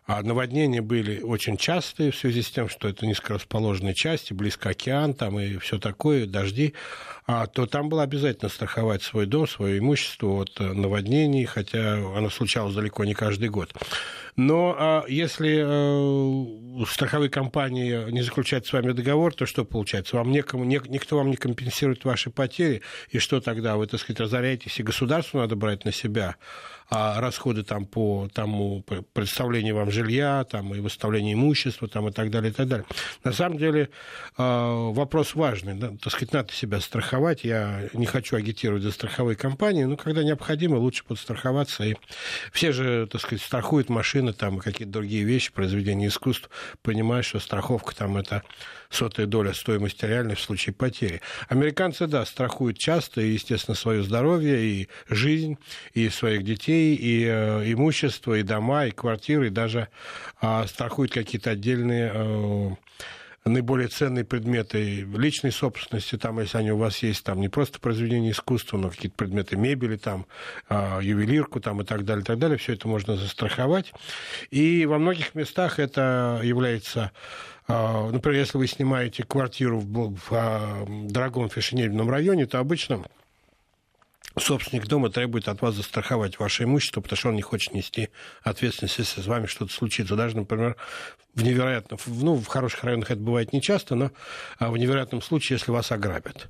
а 0.05 0.21
наводнения 0.21 0.81
были 0.81 1.19
очень 1.21 1.57
частые 1.57 2.11
в 2.11 2.15
связи 2.15 2.43
с 2.43 2.51
тем, 2.51 2.69
что 2.69 2.87
это 2.87 3.07
низкорасположенные 3.07 3.95
части, 3.95 4.33
близко 4.33 4.69
океан 4.69 5.15
там 5.15 5.39
и 5.39 5.57
все 5.57 5.79
такое, 5.79 6.27
дожди, 6.27 6.73
а, 7.25 7.47
то 7.47 7.65
там 7.65 7.89
было 7.89 8.03
обязательно 8.03 8.49
страховать 8.49 9.01
свой 9.01 9.25
дом, 9.25 9.47
свое 9.47 9.79
имущество 9.79 10.43
от 10.43 10.59
наводнений, 10.59 11.45
хотя 11.45 11.95
оно 12.15 12.29
случалось 12.29 12.75
далеко 12.75 13.03
не 13.03 13.15
каждый 13.15 13.49
год. 13.49 13.73
Но 14.35 14.75
а, 14.77 15.05
если 15.07 15.63
а, 15.65 16.85
страховые 16.85 17.31
компании 17.31 18.11
не 18.11 18.21
заключают 18.21 18.67
с 18.67 18.73
вами 18.73 18.91
договор, 18.91 19.33
то 19.33 19.47
что 19.47 19.65
получается? 19.65 20.17
Вам 20.17 20.31
некому, 20.31 20.65
не, 20.65 20.79
никто 20.87 21.17
вам 21.17 21.31
не 21.31 21.35
компенсирует 21.35 22.05
ваши 22.05 22.29
потери, 22.29 22.83
и 23.09 23.17
что 23.17 23.41
тогда? 23.41 23.75
Вы, 23.75 23.87
так 23.87 23.99
сказать, 23.99 24.19
разоряетесь, 24.19 24.79
и 24.79 24.83
государству 24.83 25.39
надо 25.39 25.55
брать 25.55 25.83
на 25.83 25.91
себя 25.91 26.35
а 26.89 27.19
расходы 27.19 27.63
там 27.63 27.85
по 27.85 28.29
тому 28.33 28.83
представлению 29.13 29.75
вам 29.75 29.91
жилья, 29.91 30.43
там, 30.43 30.73
и 30.75 30.79
выставлению 30.79 31.33
имущества 31.33 31.87
там, 31.87 32.07
и 32.07 32.11
так 32.11 32.29
далее, 32.29 32.51
и 32.51 32.53
так 32.53 32.67
далее. 32.67 32.85
На 33.23 33.31
самом 33.31 33.57
деле 33.57 33.89
а, 34.37 34.91
вопрос 34.91 35.35
важный. 35.35 35.73
Да, 35.73 35.91
так 36.01 36.13
сказать, 36.13 36.33
надо 36.33 36.53
себя 36.53 36.79
страховать. 36.79 37.43
Я 37.43 37.89
не 37.93 38.05
хочу 38.05 38.35
агитировать 38.35 38.83
за 38.83 38.91
страховые 38.91 39.35
компании, 39.35 39.83
но 39.85 39.97
когда 39.97 40.23
необходимо, 40.23 40.75
лучше 40.75 41.03
подстраховаться. 41.05 41.83
И 41.83 41.95
все 42.51 42.71
же, 42.71 43.07
так 43.07 43.21
сказать, 43.21 43.41
страхуют 43.41 43.89
машины 43.89 44.33
там, 44.33 44.57
и 44.57 44.61
какие-то 44.61 44.93
другие 44.93 45.23
вещи, 45.23 45.51
произведения 45.51 46.07
искусств, 46.07 46.49
понимая, 46.83 47.23
что 47.23 47.39
страховка 47.39 47.95
там 47.95 48.17
это 48.17 48.43
сотая 48.95 49.25
доля 49.25 49.53
стоимости 49.53 50.05
реальной 50.05 50.35
в 50.35 50.39
случае 50.39 50.73
потери. 50.73 51.21
Американцы, 51.49 52.07
да, 52.07 52.25
страхуют 52.25 52.77
часто, 52.77 53.21
и, 53.21 53.33
естественно, 53.33 53.75
свое 53.75 54.03
здоровье, 54.03 54.59
и 54.63 54.87
жизнь, 55.09 55.57
и 55.93 56.09
своих 56.09 56.43
детей, 56.43 56.95
и 56.95 57.25
э, 57.25 57.71
имущество, 57.71 58.33
и 58.33 58.43
дома, 58.43 58.85
и 58.85 58.91
квартиры, 58.91 59.47
и 59.47 59.51
даже 59.51 59.89
э, 60.41 60.65
страхуют 60.67 61.11
какие-то 61.11 61.51
отдельные 61.51 62.11
э, 62.13 62.69
наиболее 63.45 63.87
ценные 63.87 64.25
предметы 64.25 65.01
личной 65.01 65.51
собственности, 65.51 66.17
там, 66.17 66.39
если 66.39 66.57
они 66.57 66.71
у 66.71 66.77
вас 66.77 67.03
есть, 67.03 67.23
там 67.23 67.39
не 67.39 67.47
просто 67.47 67.79
произведения 67.79 68.31
искусства, 68.31 68.77
но 68.77 68.89
какие-то 68.89 69.15
предметы 69.15 69.55
мебели, 69.55 69.97
там, 69.97 70.25
э, 70.67 70.99
ювелирку 71.03 71.59
там, 71.59 71.81
и 71.81 71.85
так 71.85 72.05
далее, 72.05 72.23
и 72.23 72.25
так 72.25 72.39
далее, 72.39 72.57
все 72.57 72.73
это 72.73 72.87
можно 72.87 73.15
застраховать. 73.15 73.93
И 74.49 74.85
во 74.87 74.97
многих 74.97 75.35
местах 75.35 75.79
это 75.79 76.41
является 76.43 77.11
а, 77.67 78.11
например, 78.11 78.41
если 78.41 78.59
вы 78.59 78.67
снимаете 78.67 79.23
квартиру 79.23 79.79
в, 79.79 80.15
в, 80.15 80.27
а, 80.31 80.85
дорогом 80.87 81.49
фешенебельном 81.49 82.09
районе, 82.11 82.45
то 82.45 82.59
обычно 82.59 83.03
собственник 84.37 84.85
дома 84.87 85.09
требует 85.09 85.47
от 85.47 85.61
вас 85.61 85.75
застраховать 85.75 86.37
ваше 86.37 86.65
имущество, 86.65 87.01
потому 87.01 87.17
что 87.17 87.29
он 87.29 87.35
не 87.35 87.41
хочет 87.41 87.73
нести 87.73 88.09
ответственность, 88.43 88.99
если 88.99 89.21
с 89.21 89.25
вами 89.25 89.47
что-то 89.47 89.73
случится. 89.73 90.15
Даже, 90.15 90.35
например, 90.35 90.75
в 91.35 91.43
невероятном, 91.43 91.99
ну, 92.07 92.35
в 92.35 92.47
хороших 92.47 92.83
районах 92.83 93.11
это 93.11 93.19
бывает 93.19 93.51
нечасто, 93.53 93.95
но 93.95 94.11
а 94.57 94.71
в 94.71 94.77
невероятном 94.77 95.21
случае, 95.21 95.57
если 95.57 95.71
вас 95.71 95.91
ограбят, 95.91 96.49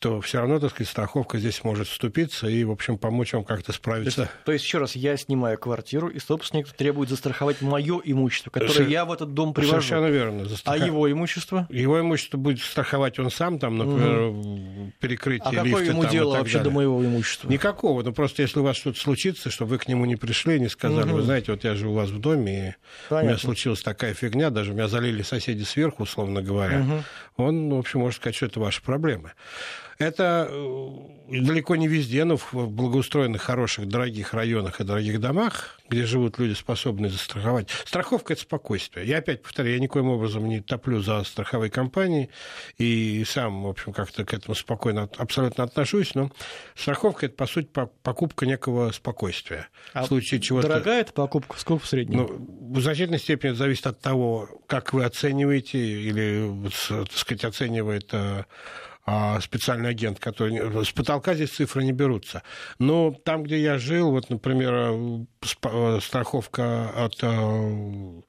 то 0.00 0.20
все 0.22 0.38
равно, 0.38 0.58
так 0.58 0.70
сказать, 0.70 0.88
страховка 0.88 1.38
здесь 1.38 1.62
может 1.62 1.86
вступиться 1.88 2.48
и, 2.48 2.64
в 2.64 2.70
общем, 2.70 2.96
помочь 2.96 3.34
вам 3.34 3.44
как-то 3.44 3.72
справиться. 3.72 4.16
То 4.16 4.22
есть, 4.22 4.32
то 4.46 4.52
есть 4.52 4.64
еще 4.64 4.78
раз, 4.78 4.96
я 4.96 5.16
снимаю 5.18 5.58
квартиру, 5.58 6.08
и 6.08 6.18
собственник 6.18 6.68
требует 6.72 7.10
застраховать 7.10 7.60
мое 7.60 8.00
имущество, 8.04 8.50
которое 8.50 8.72
Шер... 8.72 8.88
я 8.88 9.04
в 9.04 9.12
этот 9.12 9.34
дом 9.34 9.52
привожу. 9.52 9.72
Совершенно 9.72 10.06
верно. 10.06 10.46
Застрах... 10.46 10.80
А 10.80 10.86
его 10.86 11.10
имущество? 11.10 11.66
Его 11.68 12.00
имущество 12.00 12.38
будет 12.38 12.60
страховать 12.60 13.18
он 13.18 13.30
сам, 13.30 13.58
там, 13.58 13.76
например, 13.76 14.20
угу. 14.22 14.92
перекрытие 15.00 15.60
а 15.60 15.64
лифта. 15.64 15.68
А 15.68 15.80
какое 15.80 15.84
ему 15.84 16.02
там, 16.02 16.12
дело 16.12 16.36
вообще 16.38 16.58
далее. 16.58 16.70
до 16.70 16.70
моего 16.70 17.04
имущества? 17.04 17.48
Никакого. 17.48 18.02
Ну, 18.02 18.12
просто 18.12 18.40
если 18.40 18.60
у 18.60 18.62
вас 18.62 18.76
что-то 18.76 18.98
случится, 18.98 19.50
чтобы 19.50 19.72
вы 19.72 19.78
к 19.78 19.88
нему 19.88 20.06
не 20.06 20.16
пришли, 20.16 20.58
не 20.60 20.68
сказали, 20.68 21.08
угу. 21.08 21.16
вы 21.16 21.22
знаете, 21.22 21.52
вот 21.52 21.64
я 21.64 21.74
живу 21.74 21.92
у 21.92 21.96
вас 21.96 22.08
в 22.08 22.18
доме, 22.18 22.70
и 22.70 22.74
Понятно. 23.10 23.26
у 23.26 23.30
меня 23.30 23.38
случилась 23.38 23.82
такая 23.82 24.14
фигня, 24.20 24.50
даже 24.50 24.72
меня 24.72 24.88
залили 24.88 25.22
соседи 25.22 25.62
сверху, 25.62 26.02
условно 26.02 26.42
говоря, 26.42 26.80
угу. 26.80 27.02
он, 27.36 27.70
в 27.70 27.78
общем, 27.78 28.00
может 28.00 28.20
сказать, 28.20 28.36
что 28.36 28.46
это 28.46 28.60
ваши 28.60 28.82
проблемы. 28.82 29.32
Это 30.00 30.48
э, 30.50 30.88
далеко 31.28 31.76
не 31.76 31.86
везде, 31.86 32.24
но 32.24 32.38
в 32.38 32.54
благоустроенных, 32.54 33.42
хороших, 33.42 33.86
дорогих 33.86 34.32
районах 34.32 34.80
и 34.80 34.84
дорогих 34.84 35.20
домах, 35.20 35.78
где 35.90 36.06
живут 36.06 36.38
люди, 36.38 36.54
способные 36.54 37.10
застраховать. 37.10 37.68
Страховка– 37.84 38.32
это 38.34 38.40
спокойствие. 38.40 39.06
Я 39.06 39.18
опять 39.18 39.42
повторяю, 39.42 39.74
я 39.74 39.80
никоим 39.82 40.08
образом 40.08 40.48
не 40.48 40.62
топлю 40.62 41.02
за 41.02 41.22
страховые 41.24 41.70
компании 41.70 42.30
и 42.78 43.22
сам, 43.26 43.64
в 43.64 43.68
общем, 43.68 43.92
как-то 43.92 44.24
к 44.24 44.32
этому 44.32 44.54
спокойно 44.54 45.10
абсолютно 45.18 45.64
отношусь, 45.64 46.14
но 46.14 46.32
страховка– 46.74 47.26
это, 47.26 47.34
по 47.34 47.46
сути, 47.46 47.68
покупка 48.02 48.46
некого 48.46 48.92
спокойствия. 48.92 49.68
А 49.92 50.04
в 50.04 50.06
случае 50.06 50.40
чего 50.40 50.62
дорогая 50.62 51.02
эта 51.02 51.12
покупка? 51.12 51.58
Сколько 51.58 51.84
в 51.84 51.88
среднем? 51.88 52.20
Ну, 52.20 52.72
в 52.72 52.80
значительной 52.80 53.18
степени 53.18 53.52
зависит 53.52 53.86
от 53.86 54.00
того, 54.00 54.48
как 54.66 54.94
вы 54.94 55.04
оцениваете 55.04 55.78
или, 55.78 56.50
так 56.88 57.12
сказать, 57.12 57.44
оценивает 57.44 58.08
э, 58.12 58.44
специальный 59.40 59.90
агент, 59.90 60.18
который... 60.18 60.84
С 60.84 60.92
потолка 60.92 61.34
здесь 61.34 61.50
цифры 61.50 61.84
не 61.84 61.92
берутся. 61.92 62.42
Но 62.78 63.12
там, 63.12 63.42
где 63.42 63.60
я 63.60 63.78
жил, 63.78 64.10
вот, 64.10 64.30
например, 64.30 64.72
э, 64.74 65.24
э, 65.64 65.98
страховка 66.00 66.90
от 66.90 67.18
э, 67.22 68.20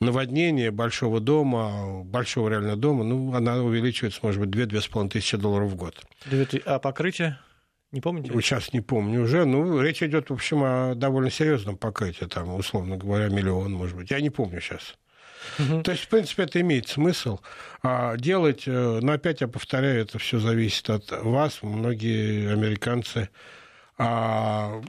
наводнения 0.00 0.70
большого 0.70 1.20
дома, 1.20 2.02
большого 2.04 2.48
реально 2.48 2.76
дома, 2.76 3.04
ну, 3.04 3.34
она 3.34 3.62
увеличивается, 3.62 4.20
может 4.22 4.40
быть, 4.40 4.50
2-2,5 4.50 5.10
тысячи 5.10 5.36
долларов 5.36 5.70
в 5.70 5.76
год. 5.76 5.94
А 6.64 6.78
покрытие? 6.78 7.38
Не 7.92 8.00
помните? 8.00 8.32
Сейчас 8.40 8.72
не 8.72 8.80
помню 8.80 9.22
уже. 9.22 9.44
Ну, 9.44 9.80
речь 9.80 10.02
идет, 10.02 10.30
в 10.30 10.34
общем, 10.34 10.62
о 10.62 10.94
довольно 10.94 11.30
серьезном 11.30 11.76
покрытии, 11.76 12.24
там, 12.24 12.54
условно 12.54 12.96
говоря, 12.96 13.28
миллион, 13.28 13.72
может 13.72 13.96
быть. 13.96 14.10
Я 14.10 14.20
не 14.20 14.30
помню 14.30 14.60
сейчас. 14.60 14.96
Угу. 15.58 15.82
То 15.82 15.92
есть, 15.92 16.04
в 16.04 16.08
принципе, 16.08 16.44
это 16.44 16.60
имеет 16.60 16.88
смысл 16.88 17.40
а, 17.82 18.16
делать. 18.16 18.64
Э, 18.66 19.00
но 19.00 19.12
опять 19.12 19.40
я 19.40 19.48
повторяю, 19.48 20.02
это 20.02 20.18
все 20.18 20.38
зависит 20.38 20.88
от 20.90 21.10
вас. 21.10 21.62
Многие 21.62 22.52
американцы 22.52 23.28
а, 23.98 24.82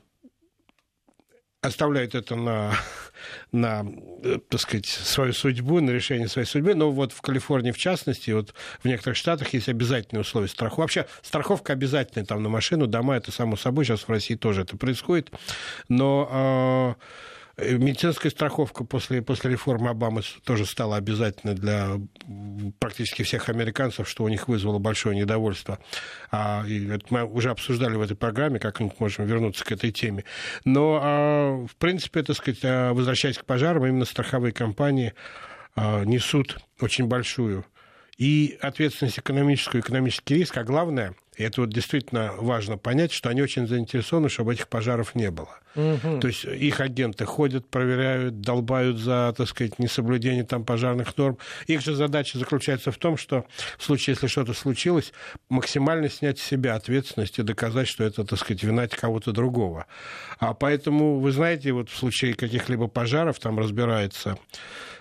оставляют 1.61 2.15
это 2.15 2.35
на, 2.35 2.73
на, 3.51 3.85
э, 4.23 4.39
так 4.49 4.59
сказать, 4.59 4.87
свою 4.87 5.33
судьбу, 5.33 5.79
на 5.79 5.91
решение 5.91 6.27
своей 6.27 6.47
судьбы. 6.47 6.75
Но 6.75 6.91
вот 6.91 7.13
в 7.13 7.21
Калифорнии, 7.21 7.71
в 7.71 7.77
частности, 7.77 8.31
вот 8.31 8.53
в 8.81 8.85
некоторых 8.85 9.17
штатах 9.17 9.53
есть 9.53 9.69
обязательные 9.69 10.21
условия 10.21 10.47
страховки. 10.47 10.81
Вообще, 10.81 11.07
страховка 11.21 11.73
обязательная 11.73 12.25
там 12.25 12.41
на 12.41 12.49
машину, 12.49 12.87
дома, 12.87 13.15
это 13.15 13.31
само 13.31 13.55
собой. 13.55 13.85
Сейчас 13.85 14.01
в 14.01 14.09
России 14.09 14.35
тоже 14.35 14.63
это 14.63 14.77
происходит. 14.77 15.31
Но... 15.87 16.97
Э, 16.97 17.01
медицинская 17.61 18.31
страховка 18.31 18.83
после, 18.83 19.21
после 19.21 19.51
реформы 19.51 19.89
Обамы 19.89 20.21
тоже 20.43 20.65
стала 20.65 20.97
обязательной 20.97 21.53
для 21.53 21.99
практически 22.79 23.23
всех 23.23 23.49
американцев, 23.49 24.07
что 24.09 24.23
у 24.23 24.27
них 24.27 24.47
вызвало 24.47 24.79
большое 24.79 25.15
недовольство. 25.15 25.79
А, 26.31 26.63
и 26.67 26.87
это 26.87 27.05
мы 27.09 27.23
уже 27.25 27.49
обсуждали 27.49 27.95
в 27.95 28.01
этой 28.01 28.15
программе, 28.15 28.59
как 28.59 28.79
мы 28.79 28.91
можем 28.99 29.25
вернуться 29.25 29.63
к 29.65 29.71
этой 29.71 29.91
теме. 29.91 30.23
Но, 30.65 30.99
а, 31.01 31.65
в 31.65 31.75
принципе, 31.77 32.23
так 32.23 32.35
сказать, 32.35 32.59
а, 32.63 32.93
возвращаясь 32.93 33.37
к 33.37 33.45
пожарам, 33.45 33.85
именно 33.85 34.05
страховые 34.05 34.53
компании 34.53 35.13
а, 35.75 36.03
несут 36.03 36.57
очень 36.79 37.07
большую 37.07 37.65
и 38.17 38.57
ответственность 38.61 39.17
экономическую, 39.17 39.81
экономический 39.81 40.35
риск, 40.35 40.55
а 40.57 40.63
главное, 40.63 41.15
и 41.41 41.43
это 41.43 41.61
вот 41.61 41.71
действительно 41.71 42.33
важно 42.37 42.77
понять, 42.77 43.11
что 43.11 43.29
они 43.29 43.41
очень 43.41 43.67
заинтересованы, 43.67 44.29
чтобы 44.29 44.53
этих 44.53 44.67
пожаров 44.67 45.15
не 45.15 45.31
было. 45.31 45.57
Угу. 45.75 46.19
То 46.19 46.27
есть 46.27 46.45
их 46.45 46.79
агенты 46.79 47.25
ходят, 47.25 47.67
проверяют, 47.67 48.41
долбают 48.41 48.97
за, 48.97 49.33
так 49.35 49.47
сказать, 49.47 49.79
несоблюдение 49.79 50.43
там 50.43 50.63
пожарных 50.63 51.17
норм. 51.17 51.39
Их 51.65 51.81
же 51.81 51.95
задача 51.95 52.37
заключается 52.37 52.91
в 52.91 52.97
том, 52.97 53.17
что 53.17 53.45
в 53.79 53.83
случае, 53.83 54.13
если 54.13 54.27
что-то 54.27 54.53
случилось, 54.53 55.13
максимально 55.49 56.09
снять 56.09 56.37
с 56.37 56.43
себя 56.43 56.75
ответственность 56.75 57.39
и 57.39 57.43
доказать, 57.43 57.87
что 57.87 58.03
это, 58.03 58.23
так 58.23 58.37
сказать, 58.37 58.61
вина 58.63 58.87
кого-то 58.87 59.31
другого. 59.31 59.87
А 60.37 60.53
поэтому, 60.53 61.19
вы 61.19 61.31
знаете, 61.31 61.71
вот 61.71 61.89
в 61.89 61.97
случае 61.97 62.35
каких-либо 62.35 62.87
пожаров 62.87 63.39
там 63.39 63.57
разбирается 63.57 64.37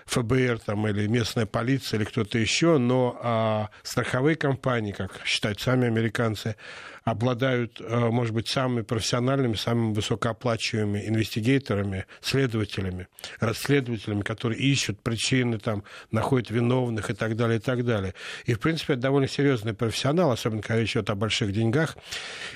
ФБР 0.05 0.59
там, 0.59 0.87
или 0.87 1.07
местная 1.07 1.45
полиция 1.45 1.97
или 1.99 2.05
кто-то 2.05 2.37
еще, 2.37 2.77
но 2.77 3.19
а, 3.21 3.69
страховые 3.83 4.35
компании, 4.35 4.91
как 4.91 5.25
считают 5.25 5.59
сами 5.59 5.87
американцы, 5.87 6.55
обладают, 7.03 7.81
э, 7.81 8.09
может 8.09 8.33
быть, 8.33 8.47
самыми 8.47 8.81
профессиональными, 8.81 9.55
самыми 9.55 9.93
высокооплачиваемыми 9.93 11.07
инвестигейторами, 11.07 12.05
следователями, 12.21 13.07
расследователями, 13.39 14.21
которые 14.21 14.59
ищут 14.61 14.99
причины, 15.01 15.57
там, 15.57 15.83
находят 16.11 16.51
виновных 16.51 17.09
и 17.09 17.13
так 17.13 17.35
далее, 17.35 17.57
и 17.57 17.61
так 17.61 17.83
далее. 17.85 18.13
И, 18.45 18.53
в 18.53 18.59
принципе, 18.59 18.93
это 18.93 19.03
довольно 19.03 19.27
серьезный 19.27 19.73
профессионал, 19.73 20.31
особенно 20.31 20.61
когда 20.61 20.79
речь 20.79 20.95
идет 20.95 21.09
о 21.09 21.15
больших 21.15 21.53
деньгах. 21.53 21.97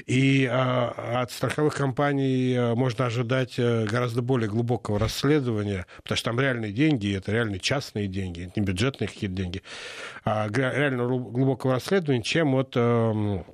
И 0.06 0.48
а, 0.52 1.22
от 1.22 1.32
страховых 1.32 1.74
компаний 1.74 2.54
э, 2.54 2.76
можно 2.76 3.06
ожидать 3.08 3.56
э, 3.58 3.86
гораздо 3.86 4.22
более 4.22 4.50
глубокого 4.50 5.00
расследования, 5.00 5.88
потому 6.04 6.18
что 6.18 6.30
там 6.30 6.40
реальные 6.40 6.72
деньги, 6.72 7.16
это 7.16 7.32
реальные 7.32 7.60
частные 7.60 8.08
деньги, 8.08 8.44
это 8.44 8.60
не 8.60 8.66
бюджетные 8.66 9.08
какие-то 9.08 9.36
деньги, 9.36 9.64
а 10.24 10.48
реально 10.50 11.08
глубокого 11.08 11.74
расследования, 11.74 12.24
чем 12.24 12.56
от 12.56 12.74
эм, 12.76 13.46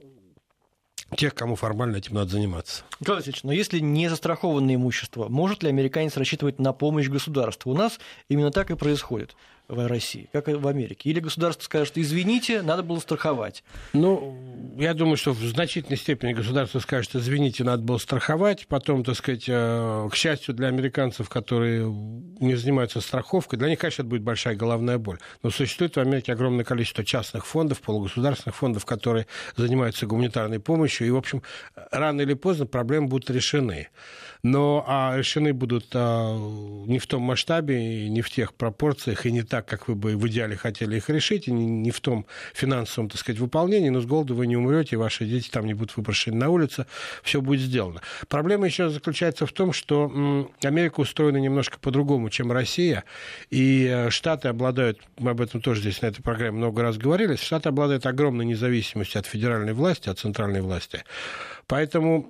тех, 1.15 1.35
кому 1.35 1.55
формально 1.55 1.97
этим 1.97 2.15
надо 2.15 2.31
заниматься. 2.31 2.83
Николай 2.99 3.19
Васильевич, 3.19 3.43
но 3.43 3.51
если 3.51 3.79
не 3.79 4.09
застрахованное 4.09 4.75
имущество, 4.75 5.27
может 5.27 5.63
ли 5.63 5.69
американец 5.69 6.17
рассчитывать 6.17 6.59
на 6.59 6.73
помощь 6.73 7.09
государства? 7.09 7.69
У 7.69 7.75
нас 7.75 7.99
именно 8.29 8.51
так 8.51 8.71
и 8.71 8.75
происходит. 8.75 9.35
В 9.71 9.87
России, 9.87 10.29
как 10.33 10.47
в 10.47 10.67
Америке? 10.67 11.09
Или 11.09 11.19
государство 11.19 11.63
скажет, 11.63 11.97
извините, 11.97 12.61
надо 12.61 12.83
было 12.83 12.99
страховать? 12.99 13.63
Ну, 13.93 14.37
я 14.77 14.93
думаю, 14.93 15.17
что 15.17 15.31
в 15.31 15.39
значительной 15.39 15.97
степени 15.97 16.33
государство 16.33 16.79
скажет, 16.79 17.15
извините, 17.15 17.63
надо 17.63 17.83
было 17.83 17.97
страховать. 17.97 18.67
Потом, 18.67 19.03
так 19.03 19.15
сказать, 19.15 19.45
э, 19.47 20.09
к 20.11 20.15
счастью 20.15 20.53
для 20.53 20.67
американцев, 20.67 21.29
которые 21.29 21.85
не 21.85 22.55
занимаются 22.55 23.01
страховкой, 23.01 23.59
для 23.59 23.69
них, 23.69 23.79
конечно, 23.79 24.01
это 24.01 24.09
будет 24.09 24.23
большая 24.23 24.55
головная 24.55 24.97
боль. 24.97 25.19
Но 25.41 25.49
существует 25.49 25.95
в 25.95 25.99
Америке 25.99 26.33
огромное 26.33 26.65
количество 26.65 27.03
частных 27.03 27.45
фондов, 27.45 27.81
полугосударственных 27.81 28.55
фондов, 28.55 28.85
которые 28.85 29.27
занимаются 29.55 30.05
гуманитарной 30.05 30.59
помощью. 30.59 31.07
И, 31.07 31.11
в 31.11 31.17
общем, 31.17 31.41
рано 31.91 32.21
или 32.21 32.33
поздно 32.33 32.65
проблемы 32.65 33.07
будут 33.07 33.29
решены. 33.29 33.89
Но 34.43 34.83
а 34.87 35.15
решены 35.17 35.53
будут 35.53 35.87
а, 35.93 36.35
не 36.87 36.97
в 36.99 37.07
том 37.07 37.21
масштабе, 37.21 38.09
не 38.09 38.21
в 38.21 38.29
тех 38.29 38.53
пропорциях, 38.53 39.25
и 39.25 39.31
не 39.31 39.43
так, 39.43 39.67
как 39.67 39.87
вы 39.87 39.95
бы 39.95 40.17
в 40.17 40.27
идеале 40.27 40.55
хотели 40.55 40.97
их 40.97 41.09
решить, 41.09 41.47
и 41.47 41.51
не, 41.51 41.65
не 41.65 41.91
в 41.91 41.99
том 41.99 42.25
финансовом, 42.53 43.09
так 43.09 43.19
сказать, 43.19 43.39
выполнении, 43.39 43.89
но 43.89 44.01
с 44.01 44.05
голоду 44.05 44.35
вы 44.35 44.47
не 44.47 44.57
умрете, 44.57 44.97
ваши 44.97 45.25
дети 45.25 45.49
там 45.49 45.65
не 45.65 45.73
будут 45.73 45.95
выброшены 45.95 46.37
на 46.37 46.49
улицу, 46.49 46.85
все 47.23 47.41
будет 47.41 47.61
сделано. 47.61 48.01
Проблема 48.27 48.65
еще 48.65 48.89
заключается 48.89 49.45
в 49.45 49.51
том, 49.51 49.73
что 49.73 50.05
м, 50.05 50.51
Америка 50.63 51.01
устроена 51.01 51.37
немножко 51.37 51.77
по-другому, 51.79 52.29
чем 52.29 52.51
Россия, 52.51 53.03
и 53.51 53.85
э, 53.85 54.09
Штаты 54.09 54.47
обладают, 54.47 54.99
мы 55.19 55.31
об 55.31 55.41
этом 55.41 55.61
тоже 55.61 55.81
здесь 55.81 56.01
на 56.01 56.07
этой 56.07 56.23
программе 56.23 56.57
много 56.57 56.81
раз 56.81 56.97
говорили, 56.97 57.35
Штаты 57.35 57.69
обладают 57.69 58.05
огромной 58.05 58.45
независимостью 58.45 59.19
от 59.19 59.27
федеральной 59.27 59.73
власти, 59.73 60.09
от 60.09 60.17
центральной 60.17 60.61
власти. 60.61 61.03
Поэтому 61.71 62.27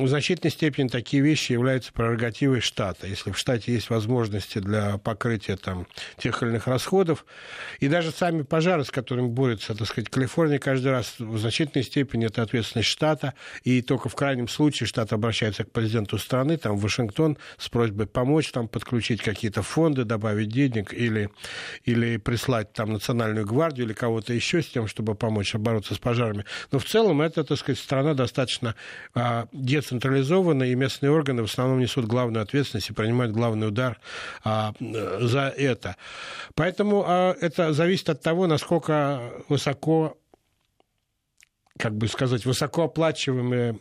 в 0.00 0.06
значительной 0.06 0.52
степени 0.52 0.86
такие 0.86 1.20
вещи 1.20 1.50
являются 1.50 1.92
прерогативой 1.92 2.60
штата. 2.60 3.08
Если 3.08 3.32
в 3.32 3.36
штате 3.36 3.72
есть 3.72 3.90
возможности 3.90 4.60
для 4.60 4.96
покрытия 4.98 5.56
там, 5.56 5.88
тех 6.18 6.40
или 6.40 6.50
иных 6.50 6.68
расходов, 6.68 7.26
и 7.80 7.88
даже 7.88 8.12
сами 8.12 8.42
пожары, 8.42 8.84
с 8.84 8.92
которыми 8.92 9.26
борется, 9.26 9.74
так 9.74 9.88
сказать, 9.88 10.08
Калифорния 10.08 10.60
каждый 10.60 10.92
раз 10.92 11.16
в 11.18 11.36
значительной 11.36 11.82
степени 11.82 12.26
это 12.26 12.42
ответственность 12.42 12.88
штата, 12.88 13.34
и 13.64 13.82
только 13.82 14.08
в 14.08 14.14
крайнем 14.14 14.46
случае 14.46 14.86
штат 14.86 15.12
обращается 15.12 15.64
к 15.64 15.72
президенту 15.72 16.16
страны, 16.16 16.56
там, 16.56 16.76
в 16.76 16.82
Вашингтон, 16.82 17.38
с 17.58 17.68
просьбой 17.68 18.06
помочь, 18.06 18.52
там, 18.52 18.68
подключить 18.68 19.20
какие-то 19.20 19.62
фонды, 19.62 20.04
добавить 20.04 20.50
денег 20.50 20.94
или, 20.94 21.30
или 21.82 22.18
прислать 22.18 22.72
там 22.72 22.92
национальную 22.92 23.46
гвардию 23.46 23.86
или 23.86 23.94
кого-то 23.94 24.32
еще 24.32 24.62
с 24.62 24.68
тем, 24.68 24.86
чтобы 24.86 25.16
помочь 25.16 25.56
бороться 25.56 25.96
с 25.96 25.98
пожарами. 25.98 26.44
Но 26.70 26.78
в 26.78 26.84
целом 26.84 27.20
это, 27.20 27.42
так 27.42 27.58
сказать, 27.58 27.80
страна 27.80 28.14
достаточно 28.14 28.75
а, 29.14 29.46
децентрализованы, 29.52 30.70
и 30.70 30.74
местные 30.74 31.10
органы 31.10 31.42
в 31.42 31.46
основном 31.46 31.80
несут 31.80 32.06
главную 32.06 32.42
ответственность 32.42 32.90
и 32.90 32.92
принимают 32.92 33.32
главный 33.32 33.68
удар 33.68 33.98
а, 34.44 34.72
за 34.80 35.48
это. 35.56 35.96
Поэтому 36.54 37.04
а, 37.06 37.36
это 37.40 37.72
зависит 37.72 38.08
от 38.08 38.22
того, 38.22 38.46
насколько 38.46 39.20
высоко 39.48 40.16
как 41.78 41.94
бы 41.94 42.08
сказать, 42.08 42.46
высокооплачиваемые, 42.46 43.78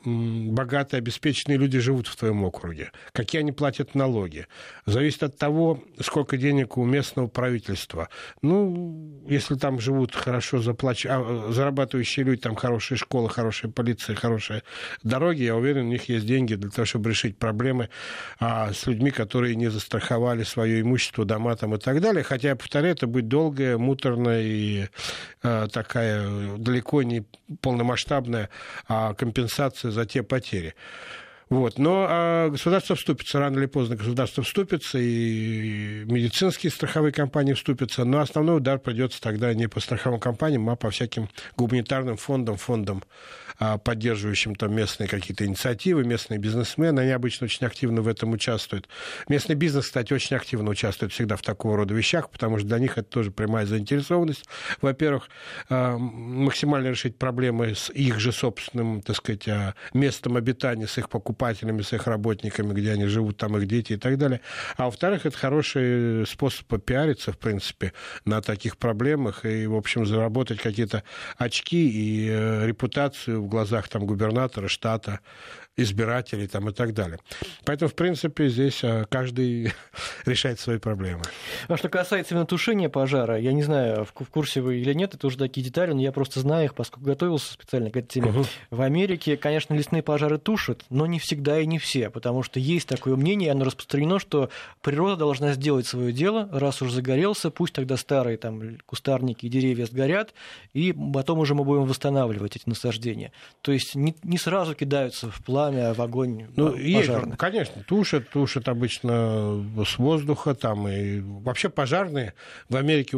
богатые, 0.51 0.99
обеспеченные 0.99 1.57
люди 1.57 1.79
живут 1.79 2.07
в 2.07 2.15
твоем 2.15 2.43
округе, 2.43 2.91
какие 3.11 3.39
они 3.39 3.51
платят 3.51 3.95
налоги. 3.95 4.47
Зависит 4.85 5.23
от 5.23 5.37
того, 5.37 5.83
сколько 5.99 6.37
денег 6.37 6.77
у 6.77 6.83
местного 6.83 7.27
правительства. 7.27 8.09
Ну, 8.41 9.23
если 9.27 9.55
там 9.55 9.79
живут 9.79 10.13
хорошо 10.13 10.61
заплач... 10.61 11.05
а, 11.05 11.47
зарабатывающие 11.51 12.25
люди, 12.25 12.41
там 12.41 12.55
хорошая 12.55 12.97
школа, 12.97 13.29
хорошая 13.29 13.71
полиция, 13.71 14.15
хорошие 14.15 14.63
дороги, 15.03 15.43
я 15.43 15.55
уверен, 15.55 15.85
у 15.85 15.89
них 15.89 16.09
есть 16.09 16.25
деньги 16.25 16.55
для 16.55 16.69
того, 16.69 16.85
чтобы 16.85 17.09
решить 17.09 17.37
проблемы 17.37 17.89
а, 18.39 18.73
с 18.73 18.85
людьми, 18.87 19.11
которые 19.11 19.55
не 19.55 19.69
застраховали 19.69 20.43
свое 20.43 20.81
имущество, 20.81 21.23
дома 21.23 21.55
там 21.55 21.75
и 21.75 21.77
так 21.77 22.01
далее. 22.01 22.23
Хотя, 22.23 22.49
я 22.49 22.55
повторяю, 22.55 22.95
это 22.95 23.07
будет 23.07 23.27
долгая, 23.27 23.77
муторная 23.77 24.41
и 24.41 24.87
а, 25.41 25.67
такая 25.67 26.57
далеко 26.57 27.03
не 27.03 27.25
полная 27.61 27.84
масштабная 27.85 28.49
а, 28.87 29.13
компенсация 29.13 29.91
за 29.91 30.05
те 30.05 30.23
потери. 30.23 30.75
Вот. 31.49 31.77
Но 31.77 32.07
а 32.09 32.49
государство 32.49 32.95
вступится, 32.95 33.39
рано 33.39 33.59
или 33.59 33.67
поздно 33.67 33.95
государство 33.95 34.43
вступится, 34.43 34.97
и 34.99 36.03
медицинские 36.05 36.71
страховые 36.71 37.13
компании 37.13 37.53
вступятся, 37.53 38.03
но 38.03 38.19
основной 38.19 38.57
удар 38.57 38.79
придется 38.79 39.21
тогда 39.21 39.53
не 39.53 39.67
по 39.67 39.79
страховым 39.79 40.19
компаниям, 40.19 40.69
а 40.69 40.75
по 40.75 40.89
всяким 40.89 41.29
гуманитарным 41.55 42.17
фондам, 42.17 42.57
фондам 42.57 43.03
поддерживающим 43.57 44.55
там 44.55 44.75
местные 44.75 45.07
какие-то 45.07 45.45
инициативы, 45.45 46.03
местные 46.03 46.37
бизнесмены, 46.39 47.01
они 47.01 47.11
обычно 47.11 47.45
очень 47.45 47.65
активно 47.65 48.01
в 48.01 48.07
этом 48.07 48.33
участвуют. 48.33 48.87
Местный 49.27 49.55
бизнес, 49.55 49.85
кстати, 49.85 50.13
очень 50.13 50.35
активно 50.35 50.69
участвует 50.69 51.11
всегда 51.13 51.35
в 51.35 51.41
такого 51.41 51.77
рода 51.77 51.93
вещах, 51.93 52.29
потому 52.29 52.57
что 52.57 52.67
для 52.67 52.79
них 52.79 52.97
это 52.97 53.09
тоже 53.09 53.31
прямая 53.31 53.65
заинтересованность. 53.65 54.45
Во-первых, 54.81 55.29
а, 55.69 55.97
максимально 55.97 56.89
решить 56.89 57.17
проблемы 57.17 57.75
с 57.75 57.89
их 57.89 58.19
же 58.19 58.31
собственным, 58.31 59.01
так 59.01 59.15
сказать, 59.15 59.47
а, 59.47 59.73
местом 59.93 60.37
обитания, 60.37 60.87
с 60.87 60.97
их 60.97 61.09
покупателями, 61.09 61.81
с 61.81 61.93
их 61.93 62.07
работниками, 62.07 62.73
где 62.73 62.91
они 62.91 63.05
живут, 63.05 63.37
там 63.37 63.57
их 63.57 63.67
дети 63.67 63.93
и 63.93 63.97
так 63.97 64.17
далее. 64.17 64.41
А 64.77 64.85
во-вторых, 64.85 65.25
это 65.25 65.37
хороший 65.37 66.25
способ 66.27 66.65
попиариться, 66.67 67.31
в 67.31 67.37
принципе, 67.37 67.93
на 68.25 68.41
таких 68.41 68.77
проблемах 68.77 69.45
и, 69.45 69.67
в 69.67 69.75
общем, 69.75 70.05
заработать 70.05 70.59
какие-то 70.59 71.03
очки 71.37 71.89
и 71.89 72.29
э, 72.29 72.67
репутацию 72.67 73.44
в 73.45 73.49
глазах 73.49 73.87
там, 73.87 74.05
губернатора 74.05 74.67
штата, 74.67 75.19
избирателей 75.77 76.47
там, 76.47 76.69
и 76.69 76.73
так 76.73 76.93
далее. 76.93 77.19
Поэтому, 77.65 77.89
в 77.89 77.95
принципе, 77.95 78.47
здесь 78.47 78.81
а, 78.83 79.05
каждый 79.05 79.73
решает 80.25 80.59
свои 80.59 80.77
проблемы. 80.77 81.23
А 81.67 81.77
что 81.77 81.89
касается 81.89 82.33
именно 82.33 82.45
тушения 82.45 82.87
пожара, 82.87 83.37
я 83.37 83.51
не 83.51 83.63
знаю, 83.63 84.05
в 84.05 84.29
курсе 84.29 84.61
вы 84.61 84.77
или 84.77 84.93
нет, 84.93 85.13
это 85.13 85.27
уже 85.27 85.37
такие 85.37 85.63
детали, 85.63 85.91
но 85.91 86.01
я 86.01 86.11
просто 86.11 86.39
знаю 86.39 86.65
их, 86.65 86.75
поскольку 86.75 87.05
готовился 87.05 87.51
специально 87.53 87.91
к 87.91 87.97
этой 87.97 88.07
теме. 88.07 88.29
Угу. 88.29 88.45
В 88.71 88.81
Америке, 88.81 89.35
конечно, 89.35 89.73
лесные 89.73 90.01
пожары 90.01 90.37
тушат, 90.37 90.85
но 90.89 91.05
не 91.05 91.19
всегда 91.19 91.59
и 91.59 91.65
не 91.65 91.77
все, 91.77 92.09
потому 92.09 92.41
что 92.43 92.59
есть 92.59 92.87
такое 92.87 93.15
мнение, 93.15 93.51
оно 93.51 93.65
распространено, 93.65 94.19
что 94.19 94.49
природа 94.81 95.17
должна 95.17 95.53
сделать 95.53 95.87
свое 95.87 96.13
дело, 96.13 96.47
раз 96.53 96.81
уж 96.81 96.91
загорелся, 96.91 97.49
пусть 97.49 97.73
тогда 97.73 97.97
старые 97.97 98.37
там 98.37 98.77
кустарники 98.85 99.45
и 99.45 99.49
деревья 99.49 99.85
сгорят, 99.85 100.33
и 100.73 100.93
потом 101.13 101.39
уже 101.39 101.53
мы 101.53 101.65
будем 101.65 101.83
восстанавливать 101.83 102.55
эти 102.55 102.69
насаждения. 102.69 103.33
То 103.61 103.73
есть 103.73 103.95
не, 103.95 104.15
не 104.23 104.37
сразу 104.37 104.73
кидаются 104.73 105.29
в 105.29 105.43
план 105.43 105.64
пламя, 105.65 105.93
в 105.93 106.01
огонь 106.01 106.47
ну, 106.55 106.71
пожарный. 106.71 107.29
Есть, 107.29 107.37
конечно, 107.37 107.83
тушат, 107.83 108.29
тушат 108.29 108.67
обычно 108.67 109.65
с 109.85 109.97
воздуха 109.97 110.55
там. 110.55 110.87
И 110.87 111.19
вообще 111.19 111.69
пожарные 111.69 112.33
в 112.69 112.75
Америке 112.75 113.17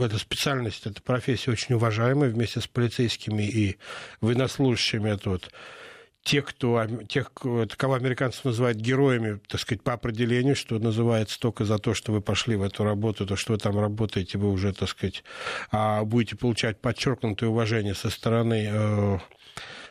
эта 0.00 0.18
специальность, 0.18 0.86
эта 0.86 1.02
профессия 1.02 1.50
очень 1.50 1.74
уважаемая 1.74 2.30
вместе 2.30 2.60
с 2.60 2.66
полицейскими 2.66 3.42
и 3.42 3.76
военнослужащими. 4.20 5.10
Это 5.10 5.30
вот 5.30 5.50
те, 6.22 6.42
кто, 6.42 6.86
тех, 7.08 7.32
кого 7.32 7.94
американцы 7.94 8.40
называют 8.44 8.76
героями, 8.76 9.40
так 9.48 9.60
сказать, 9.60 9.82
по 9.82 9.94
определению, 9.94 10.54
что 10.54 10.78
называется 10.78 11.40
только 11.40 11.64
за 11.64 11.78
то, 11.78 11.94
что 11.94 12.12
вы 12.12 12.20
пошли 12.20 12.56
в 12.56 12.62
эту 12.62 12.84
работу, 12.84 13.26
то, 13.26 13.36
что 13.36 13.52
вы 13.52 13.58
там 13.58 13.78
работаете, 13.78 14.36
вы 14.36 14.50
уже, 14.50 14.74
так 14.74 14.88
сказать, 14.90 15.24
а, 15.70 16.04
будете 16.04 16.36
получать 16.36 16.78
подчеркнутое 16.80 17.48
уважение 17.48 17.94
со 17.94 18.10
стороны 18.10 18.68
э, 18.70 19.18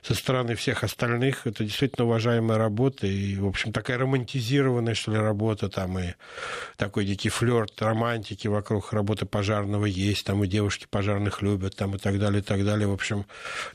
со 0.01 0.13
стороны 0.13 0.55
всех 0.55 0.83
остальных. 0.83 1.47
Это 1.47 1.63
действительно 1.63 2.05
уважаемая 2.05 2.57
работа 2.57 3.07
и, 3.07 3.35
в 3.35 3.47
общем, 3.47 3.71
такая 3.71 3.97
романтизированная, 3.97 4.93
что 4.93 5.12
ли, 5.12 5.17
работа 5.17 5.69
там 5.69 5.99
и 5.99 6.13
такой 6.77 7.05
дикий 7.05 7.29
флерт 7.29 7.81
романтики 7.81 8.47
вокруг 8.47 8.93
работы 8.93 9.25
пожарного 9.25 9.85
есть, 9.85 10.25
там 10.25 10.43
и 10.43 10.47
девушки 10.47 10.88
пожарных 10.89 11.41
любят, 11.41 11.75
там 11.75 11.95
и 11.95 11.97
так 11.97 12.19
далее, 12.19 12.41
и 12.41 12.43
так 12.43 12.63
далее. 12.65 12.88
В 12.88 12.93
общем, 12.93 13.25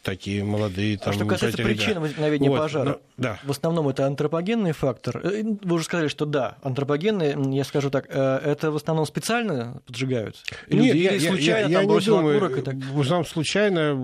такие 0.02 0.44
молодые. 0.44 0.98
Там, 0.98 1.10
а 1.10 1.12
что 1.12 1.26
касается 1.26 1.62
причин 1.62 2.00
возникновения 2.00 2.48
вот, 2.48 2.58
пожара, 2.58 2.84
ну, 2.84 3.00
да. 3.16 3.40
в 3.44 3.50
основном 3.50 3.88
это 3.88 4.06
антропогенный 4.06 4.72
фактор. 4.72 5.20
Э, 5.22 5.42
вы 5.42 5.76
уже 5.76 5.84
сказали, 5.84 6.08
что 6.08 6.24
да, 6.24 6.56
антропогенный, 6.62 7.54
я 7.54 7.64
скажу 7.64 7.90
так, 7.90 8.06
э, 8.08 8.40
это 8.44 8.70
в 8.70 8.76
основном 8.76 9.06
специально 9.06 9.82
поджигают? 9.87 10.37
Люди, 10.68 10.96
Нет, 10.96 11.12
я, 11.12 11.28
случайно 11.28 11.68
я, 11.68 11.80
я, 11.80 11.87
там 11.87 11.96
я 11.96 12.00
думаю, 12.00 12.37
окурок 12.37 12.58
и 12.58 12.62
так... 12.62 12.74
В 12.76 13.00
основном 13.00 13.26
случайно 13.26 13.94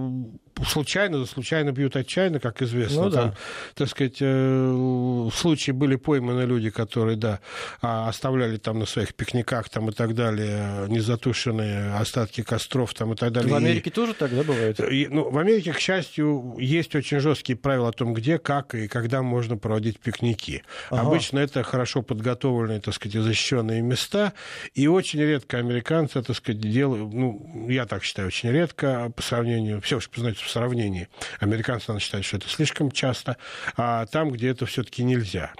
случайно, 0.66 1.24
случайно 1.26 1.72
бьют 1.72 1.96
отчаянно, 1.96 2.40
как 2.40 2.62
известно. 2.62 3.04
Ну, 3.04 3.10
да. 3.10 3.22
Там, 3.22 3.34
так 3.74 3.88
сказать, 3.88 4.18
э, 4.20 4.70
в 4.72 5.32
случае 5.32 5.74
были 5.74 5.96
пойманы 5.96 6.42
люди, 6.42 6.70
которые, 6.70 7.16
да, 7.16 7.40
а, 7.82 8.08
оставляли 8.08 8.56
там 8.56 8.78
на 8.78 8.86
своих 8.86 9.14
пикниках 9.14 9.68
там 9.68 9.88
и 9.88 9.92
так 9.92 10.14
далее 10.14 10.86
незатушенные 10.88 11.94
остатки 11.94 12.42
костров 12.42 12.94
там 12.94 13.12
и 13.12 13.16
так 13.16 13.32
далее. 13.32 13.52
В 13.52 13.56
Америке 13.56 13.90
и, 13.90 13.92
тоже 13.92 14.14
тогда 14.14 14.42
бывает? 14.42 14.80
И, 14.80 15.08
ну, 15.08 15.30
в 15.30 15.38
Америке, 15.38 15.72
к 15.72 15.78
счастью, 15.78 16.56
есть 16.58 16.94
очень 16.94 17.20
жесткие 17.20 17.56
правила 17.56 17.88
о 17.88 17.92
том, 17.92 18.14
где, 18.14 18.38
как 18.38 18.74
и 18.74 18.88
когда 18.88 19.22
можно 19.22 19.56
проводить 19.56 19.98
пикники. 19.98 20.62
Ага. 20.90 21.02
Обычно 21.02 21.38
это 21.38 21.62
хорошо 21.62 22.02
подготовленные, 22.02 22.80
так 22.80 22.94
сказать, 22.94 23.22
защищенные 23.22 23.82
места, 23.82 24.32
и 24.74 24.86
очень 24.86 25.20
редко 25.20 25.58
американцы, 25.58 26.22
так 26.22 26.36
сказать, 26.36 26.60
делают, 26.60 27.12
ну, 27.12 27.66
я 27.68 27.86
так 27.86 28.04
считаю, 28.04 28.28
очень 28.28 28.50
редко 28.50 29.12
по 29.14 29.22
сравнению, 29.22 29.80
все 29.80 29.96
уж, 29.96 30.08
знаете, 30.14 30.40
сравнении. 30.50 31.08
Американцы 31.38 31.86
надо 31.88 32.00
считать, 32.00 32.24
что 32.24 32.36
это 32.36 32.48
слишком 32.48 32.90
часто, 32.90 33.36
а 33.76 34.06
там, 34.06 34.30
где 34.30 34.48
это 34.48 34.66
все-таки 34.66 35.02
нельзя, 35.02 35.52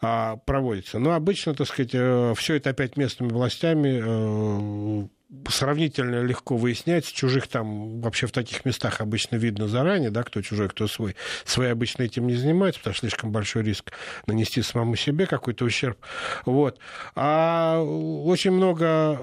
а, 0.00 0.36
проводится. 0.36 0.98
Но 0.98 1.12
обычно, 1.12 1.54
так 1.54 1.66
сказать, 1.66 1.90
э, 1.94 2.34
все 2.36 2.54
это 2.54 2.70
опять 2.70 2.96
местными 2.96 3.30
властями 3.30 4.00
э, 4.02 5.08
сравнительно 5.48 6.22
легко 6.22 6.56
выяснять. 6.56 7.06
Чужих 7.12 7.48
там 7.48 8.00
вообще 8.00 8.26
в 8.26 8.32
таких 8.32 8.64
местах 8.64 9.00
обычно 9.00 9.36
видно 9.36 9.68
заранее, 9.68 10.10
да, 10.10 10.22
кто 10.22 10.42
чужой, 10.42 10.68
кто 10.68 10.86
свой. 10.86 11.16
Свои 11.44 11.68
обычно 11.68 12.02
этим 12.02 12.26
не 12.26 12.34
занимаются, 12.34 12.80
потому 12.80 12.94
что 12.94 13.06
слишком 13.06 13.32
большой 13.32 13.62
риск 13.62 13.92
нанести 14.26 14.62
самому 14.62 14.96
себе 14.96 15.26
какой-то 15.26 15.64
ущерб. 15.64 15.98
Вот. 16.44 16.78
А 17.14 17.80
очень 17.82 18.52
много 18.52 19.20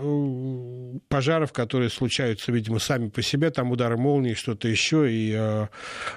пожаров, 1.10 1.54
которые 1.54 1.90
случаются, 1.90 2.52
видимо, 2.52 2.80
сами 2.80 3.10
по 3.10 3.22
себе, 3.22 3.50
там 3.52 3.72
удары 3.72 3.98
молнии, 3.98 4.34
что-то 4.34 4.68
еще, 4.68 5.12
и 5.12 5.34
а, 5.34 5.70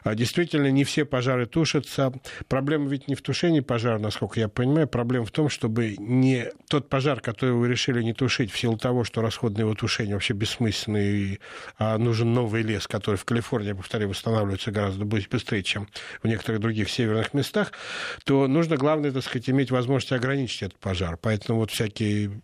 а 0.02 0.14
действительно 0.14 0.70
не 0.70 0.84
все 0.84 1.04
пожары 1.04 1.46
тушатся. 1.46 2.12
Проблема 2.48 2.88
ведь 2.88 3.08
не 3.08 3.14
в 3.14 3.22
тушении 3.22 3.60
пожара, 3.60 3.98
насколько 3.98 4.40
я 4.40 4.48
понимаю, 4.48 4.88
проблема 4.88 5.26
в 5.26 5.30
том, 5.30 5.48
чтобы 5.48 5.96
не 5.98 6.50
тот 6.68 6.88
пожар, 6.88 7.20
который 7.20 7.54
вы 7.54 7.68
решили 7.68 8.02
не 8.02 8.12
тушить 8.12 8.52
в 8.52 8.58
силу 8.58 8.76
того, 8.76 9.04
что 9.04 9.20
расходный 9.20 9.60
его 9.60 9.74
тушение 9.84 10.14
вообще 10.14 10.32
бессмысленный, 10.32 11.40
а 11.76 11.98
нужен 11.98 12.32
новый 12.32 12.62
лес, 12.62 12.86
который 12.86 13.16
в 13.16 13.26
Калифорнии, 13.26 13.68
я 13.68 13.74
повторяю, 13.74 14.08
восстанавливается 14.08 14.70
гораздо 14.70 15.04
быстрее, 15.04 15.62
чем 15.62 15.88
в 16.22 16.26
некоторых 16.26 16.60
других 16.60 16.88
северных 16.88 17.34
местах, 17.34 17.72
то 18.24 18.46
нужно, 18.46 18.78
главное, 18.78 19.12
так 19.12 19.22
сказать, 19.22 19.50
иметь 19.50 19.70
возможность 19.70 20.12
ограничить 20.12 20.62
этот 20.62 20.78
пожар. 20.78 21.18
Поэтому 21.18 21.58
вот 21.58 21.70
всякие 21.70 22.40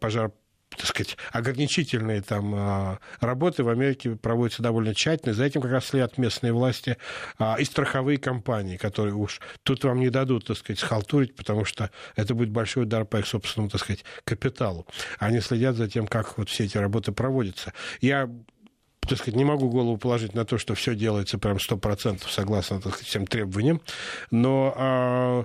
пожар 0.00 0.32
так 0.76 0.86
сказать, 0.86 1.16
ограничительные 1.32 2.22
там 2.22 2.54
а, 2.54 2.98
работы 3.20 3.64
в 3.64 3.68
Америке 3.68 4.16
проводятся 4.16 4.62
довольно 4.62 4.94
тщательно. 4.94 5.34
За 5.34 5.44
этим 5.44 5.60
как 5.60 5.72
раз 5.72 5.86
следят 5.86 6.18
местные 6.18 6.52
власти 6.52 6.96
а, 7.38 7.56
и 7.58 7.64
страховые 7.64 8.18
компании, 8.18 8.76
которые 8.76 9.14
уж 9.14 9.40
тут 9.62 9.84
вам 9.84 10.00
не 10.00 10.10
дадут, 10.10 10.46
так 10.46 10.56
сказать, 10.56 10.78
схалтурить, 10.78 11.34
потому 11.34 11.64
что 11.64 11.90
это 12.14 12.34
будет 12.34 12.50
большой 12.50 12.84
удар 12.84 13.04
по 13.04 13.18
их 13.18 13.26
собственному, 13.26 13.70
так 13.70 13.80
сказать, 13.80 14.04
капиталу. 14.24 14.86
Они 15.18 15.40
следят 15.40 15.76
за 15.76 15.88
тем, 15.88 16.06
как 16.06 16.38
вот 16.38 16.48
все 16.48 16.64
эти 16.64 16.78
работы 16.78 17.12
проводятся. 17.12 17.72
Я 18.00 18.28
так 19.08 19.18
сказать, 19.18 19.36
не 19.36 19.44
могу 19.44 19.68
голову 19.68 19.96
положить 19.96 20.34
на 20.34 20.44
то, 20.44 20.58
что 20.58 20.74
все 20.74 20.94
делается 20.94 21.38
прям 21.38 21.60
сто 21.60 21.76
процентов 21.76 22.30
согласно 22.30 22.80
так 22.80 22.92
сказать, 22.92 23.08
всем 23.08 23.26
требованиям, 23.26 23.80
но 24.30 24.74
а, 24.76 25.44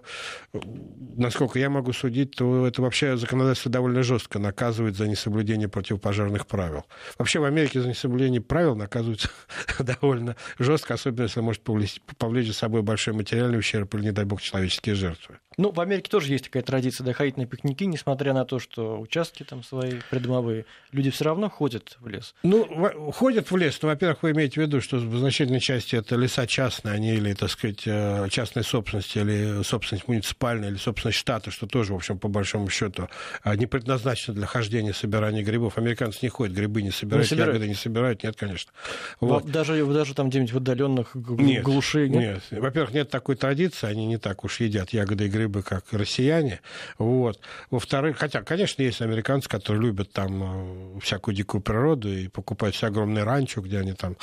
насколько 1.16 1.60
я 1.60 1.70
могу 1.70 1.94
судить, 1.94 2.32
то 2.32 2.68
это 2.68 2.82
вообще 2.82 3.18
законодательство 3.18 3.72
довольно 3.72 4.04
жестко 4.04 4.40
наказывает 4.40 4.96
за 4.96 5.08
несоблюдение 5.08 5.70
противопожарных 5.70 6.48
правил. 6.48 6.86
Вообще 7.18 7.40
в 7.40 7.46
Америке 7.46 7.82
за 7.82 7.90
несоблюдение 7.90 8.42
правил 8.42 8.76
наказываются 8.76 9.30
довольно 9.80 10.36
жестко, 10.60 10.94
особенно 10.96 11.24
если 11.24 11.42
может 11.42 11.62
повлечь 11.62 12.48
за 12.48 12.54
собой 12.54 12.82
большой 12.82 13.14
материальный 13.14 13.60
ущерб 13.60 13.94
или, 13.96 14.04
не 14.04 14.12
дай 14.12 14.26
бог, 14.26 14.42
человеческие 14.42 14.96
жертвы. 14.96 15.40
Ну, 15.58 15.72
в 15.72 15.82
Америке 15.82 16.10
тоже 16.10 16.32
есть 16.32 16.46
такая 16.46 16.64
традиция 16.64 17.04
доходить 17.04 17.36
на 17.36 17.46
пикники, 17.46 17.84
несмотря 17.84 18.34
на 18.34 18.46
то, 18.46 18.58
что 18.58 19.00
участки 19.00 19.44
там 19.44 19.64
свои 19.64 19.96
придомовые. 20.10 20.66
Люди 20.94 21.12
все 21.12 21.26
равно 21.26 21.50
ходят 21.50 21.98
в 22.00 22.08
лес. 22.08 22.36
Ну, 22.44 23.12
ходят 23.12 23.52
в 23.52 23.58
лес. 23.58 23.78
Ну, 23.82 23.90
во-первых, 23.90 24.24
вы 24.24 24.32
имеете 24.32 24.62
в 24.62 24.64
виду, 24.64 24.80
что 24.80 24.96
в 24.96 25.18
значительной 25.18 25.60
части 25.60 25.98
это 25.98 26.16
леса 26.16 26.48
частные, 26.48 26.96
они 26.96 27.16
или, 27.16 27.34
так 27.34 27.50
сказать, 27.50 27.84
э, 27.86 28.28
частной 28.30 28.64
собственности, 28.64 29.18
или 29.18 29.62
собственность 29.64 30.08
муниципальная, 30.08 30.70
или 30.70 30.78
собственность 30.78 31.18
штата, 31.18 31.52
что 31.52 31.68
тоже, 31.68 31.92
в 31.92 31.98
общем, 31.98 32.18
по 32.18 32.30
большому 32.30 32.70
счету, 32.70 33.10
а, 33.44 33.58
не 33.58 33.66
предназначено 33.66 34.34
для 34.34 34.46
хождения, 34.46 34.94
собирания 34.94 35.44
грибов. 35.44 35.78
Американцы 35.78 36.20
не 36.22 36.30
ходят, 36.30 36.56
грибы 36.56 36.82
не 36.82 36.92
собирают, 36.92 37.26
не 37.26 37.30
собирают. 37.30 37.56
ягоды 37.56 37.68
не 37.68 37.76
собирают, 37.76 38.24
нет, 38.24 38.38
конечно. 38.38 38.72
Вот. 39.20 39.46
Даже, 39.46 39.86
даже 39.86 40.14
там 40.14 40.30
где-нибудь 40.30 40.54
в 40.54 40.58
отдаленных 40.58 41.12
глуши 41.14 42.08
нет? 42.08 42.42
Нет. 42.52 42.62
Во-первых, 42.62 42.94
нет 42.94 43.10
такой 43.10 43.36
традиции, 43.36 43.86
они 43.88 44.06
не 44.06 44.18
так 44.18 44.46
уж 44.46 44.62
едят 44.62 44.92
ягоды 44.92 45.26
и 45.26 45.28
грибы 45.28 45.41
бы 45.48 45.64
как 45.64 45.86
россияне. 45.92 46.62
Вот. 46.98 47.40
Во-вторых, 47.70 48.18
хотя, 48.18 48.42
конечно, 48.42 48.82
есть 48.82 49.02
американцы, 49.02 49.50
которые 49.50 49.84
любят 49.84 50.12
там 50.12 50.96
э, 50.96 51.00
всякую 51.00 51.36
дикую 51.36 51.62
природу 51.62 52.12
и 52.12 52.28
покупают 52.28 52.76
все 52.76 52.88
огромные 52.88 53.24
ранчо, 53.24 53.62
где 53.62 53.80
они 53.80 53.94
там 53.94 54.18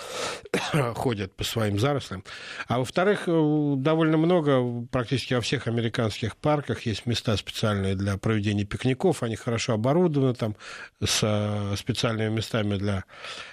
ходят 0.94 1.34
по 1.34 1.44
своим 1.44 1.78
зарослям. 1.78 2.24
А 2.66 2.78
во-вторых, 2.78 3.24
э, 3.26 3.74
довольно 3.76 4.16
много, 4.16 4.86
практически 4.90 5.34
во 5.34 5.40
всех 5.40 5.66
американских 5.66 6.36
парках 6.36 6.82
есть 6.86 7.06
места 7.06 7.36
специальные 7.36 7.94
для 7.94 8.16
проведения 8.18 8.64
пикников. 8.64 9.22
Они 9.22 9.36
хорошо 9.36 9.74
оборудованы 9.74 10.34
там 10.34 10.56
с 11.04 11.20
э, 11.22 11.76
специальными 11.76 12.34
местами 12.34 12.76
для 12.76 13.04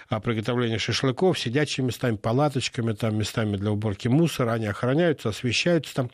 приготовления 0.10 0.78
шашлыков, 0.78 1.39
сидячими 1.39 1.88
местами, 1.88 2.15
палаточками, 2.15 2.94
там, 2.94 3.18
местами 3.18 3.58
для 3.58 3.72
уборки 3.72 4.08
мусора. 4.08 4.52
Они 4.52 4.68
охраняются, 4.68 5.30
освещаются 5.30 5.96
там. 5.96 6.12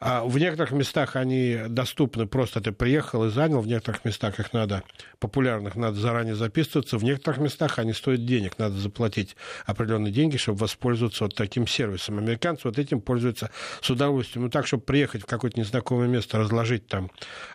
А 0.00 0.24
в 0.24 0.38
некоторых 0.38 0.72
местах 0.72 1.16
они 1.16 1.58
доступны, 1.68 2.26
просто 2.26 2.60
ты 2.60 2.72
приехал 2.72 3.24
и 3.26 3.30
занял, 3.30 3.60
в 3.60 3.66
некоторых 3.66 4.04
местах 4.04 4.40
их 4.40 4.52
надо, 4.52 4.82
популярных, 5.18 5.76
надо 5.76 5.98
заранее 5.98 6.34
записываться, 6.34 6.98
в 6.98 7.04
некоторых 7.04 7.40
местах 7.40 7.78
они 7.78 7.92
стоят 7.92 8.24
денег, 8.24 8.58
надо 8.58 8.76
заплатить 8.76 9.36
определенные 9.66 10.12
деньги, 10.12 10.36
чтобы 10.36 10.58
воспользоваться 10.58 11.24
вот 11.24 11.34
таким 11.34 11.66
сервисом. 11.66 12.18
Американцы 12.18 12.62
вот 12.64 12.78
этим 12.78 13.00
пользуются 13.00 13.50
с 13.80 13.90
удовольствием. 13.90 14.44
Ну 14.44 14.50
так, 14.50 14.66
чтобы 14.66 14.82
приехать 14.82 15.22
в 15.22 15.26
какое-то 15.26 15.58
незнакомое 15.58 16.08
место, 16.08 16.38
разложить 16.38 16.86
там, 16.86 17.10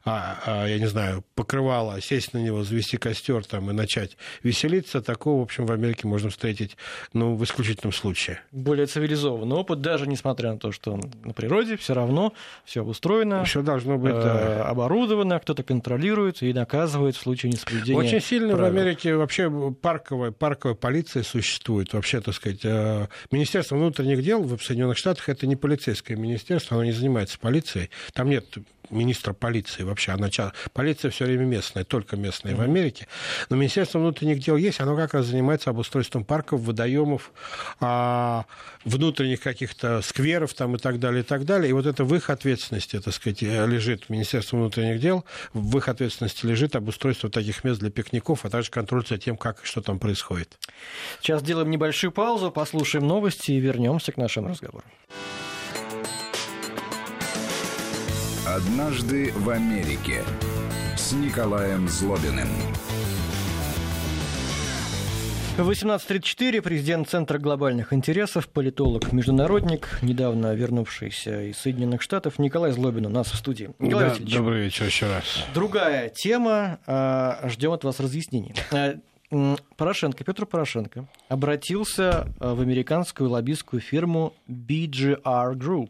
а, 0.05 0.39
а, 0.45 0.65
я 0.67 0.79
не 0.79 0.87
знаю, 0.87 1.23
покрывало, 1.35 2.01
сесть 2.01 2.33
на 2.33 2.37
него, 2.39 2.63
завести 2.63 2.97
костер 2.97 3.43
там 3.45 3.69
и 3.69 3.73
начать 3.73 4.17
веселиться, 4.43 5.01
такого, 5.01 5.39
в 5.39 5.43
общем, 5.43 5.65
в 5.65 5.71
Америке 5.73 6.07
можно 6.07 6.29
встретить, 6.29 6.77
ну, 7.13 7.35
в 7.35 7.43
исключительном 7.43 7.93
случае. 7.93 8.39
Более 8.51 8.85
цивилизованный 8.85 9.55
опыт, 9.55 9.81
даже 9.81 10.07
несмотря 10.07 10.53
на 10.53 10.59
то, 10.59 10.71
что 10.71 10.99
на 11.23 11.33
природе, 11.33 11.77
все 11.77 11.93
равно 11.93 12.33
все 12.65 12.81
обустроено, 12.81 13.43
все 13.45 13.61
должно 13.61 13.97
быть 13.97 14.13
да. 14.13 14.41
Э, 14.41 14.61
оборудовано, 14.61 15.39
кто-то 15.39 15.63
контролирует 15.63 16.41
и 16.41 16.53
наказывает 16.53 17.15
в 17.15 17.21
случае 17.21 17.51
несоблюдения. 17.51 17.97
Очень 17.97 18.21
сильно 18.21 18.55
правил. 18.55 18.73
в 18.73 18.77
Америке 18.77 19.15
вообще 19.15 19.49
парковая, 19.81 20.31
парковая 20.31 20.75
полиция 20.75 21.23
существует. 21.23 21.93
Вообще, 21.93 22.21
так 22.21 22.33
сказать, 22.35 22.61
э, 22.63 23.07
Министерство 23.31 23.75
внутренних 23.75 24.23
дел 24.23 24.43
в 24.43 24.61
Соединенных 24.61 24.97
Штатах 24.97 25.29
это 25.29 25.47
не 25.47 25.55
полицейское 25.55 26.17
министерство, 26.17 26.77
оно 26.77 26.85
не 26.85 26.91
занимается 26.91 27.39
полицией. 27.39 27.89
Там 28.13 28.29
нет 28.29 28.45
министра 28.93 29.33
полиции 29.33 29.83
вообще. 29.83 30.11
Она, 30.11 30.29
полиция 30.73 31.11
все 31.11 31.25
время 31.25 31.45
местная, 31.45 31.83
только 31.83 32.15
местная 32.15 32.53
mm-hmm. 32.53 32.57
в 32.57 32.61
Америке. 32.61 33.07
Но 33.49 33.55
Министерство 33.55 33.99
внутренних 33.99 34.39
дел 34.39 34.55
есть, 34.55 34.79
оно 34.79 34.95
как 34.95 35.13
раз 35.13 35.25
занимается 35.25 35.69
обустройством 35.69 36.23
парков, 36.23 36.61
водоемов, 36.61 37.31
а, 37.79 38.45
внутренних 38.85 39.41
каких-то 39.41 40.01
скверов 40.01 40.53
там 40.53 40.75
и 40.75 40.79
так 40.79 40.99
далее, 40.99 41.21
и 41.21 41.25
так 41.25 41.45
далее. 41.45 41.69
И 41.69 41.73
вот 41.73 41.85
это 41.85 42.03
в 42.03 42.15
их 42.15 42.29
ответственности, 42.29 42.99
так 42.99 43.13
сказать, 43.13 43.41
лежит 43.41 44.09
Министерство 44.09 44.57
внутренних 44.57 44.99
дел, 44.99 45.25
в 45.53 45.77
их 45.77 45.87
ответственности 45.87 46.45
лежит 46.45 46.75
обустройство 46.75 47.29
таких 47.29 47.63
мест 47.63 47.79
для 47.79 47.89
пикников, 47.89 48.45
а 48.45 48.49
также 48.49 48.71
контроль 48.71 49.05
за 49.05 49.17
тем, 49.17 49.37
как 49.37 49.63
и 49.63 49.65
что 49.65 49.81
там 49.81 49.99
происходит. 49.99 50.57
Сейчас 51.21 51.41
сделаем 51.41 51.69
небольшую 51.69 52.11
паузу, 52.11 52.51
послушаем 52.51 53.07
новости 53.07 53.51
и 53.51 53.59
вернемся 53.59 54.11
к 54.11 54.17
нашему 54.17 54.49
разговору. 54.49 54.85
«Однажды 58.53 59.31
в 59.31 59.49
Америке» 59.49 60.23
с 60.95 61.11
Николаем 61.11 61.87
Злобиным. 61.87 62.47
В 65.57 65.67
18.34 65.67 66.61
президент 66.61 67.09
Центра 67.09 67.39
глобальных 67.39 67.93
интересов, 67.93 68.47
политолог-международник, 68.49 69.97
недавно 70.03 70.53
вернувшийся 70.53 71.49
из 71.49 71.57
Соединенных 71.57 72.03
Штатов, 72.03 72.37
Николай 72.37 72.71
Злобин 72.73 73.07
у 73.07 73.09
нас 73.09 73.31
в 73.31 73.35
студии. 73.37 73.71
Николай 73.79 74.11
да, 74.19 74.37
добрый 74.37 74.65
вечер 74.65 74.85
еще 74.85 75.07
раз. 75.07 75.45
Другая 75.55 76.09
тема. 76.09 76.77
А, 76.85 77.49
Ждем 77.49 77.71
от 77.71 77.83
вас 77.83 77.99
разъяснений. 77.99 78.53
А, 78.71 78.97
Порошенко, 79.77 80.23
Петр 80.23 80.45
Порошенко 80.45 81.07
обратился 81.27 82.27
а, 82.39 82.53
в 82.53 82.61
американскую 82.61 83.31
лоббистскую 83.31 83.81
фирму 83.81 84.35
BGR 84.47 85.55
Group 85.55 85.89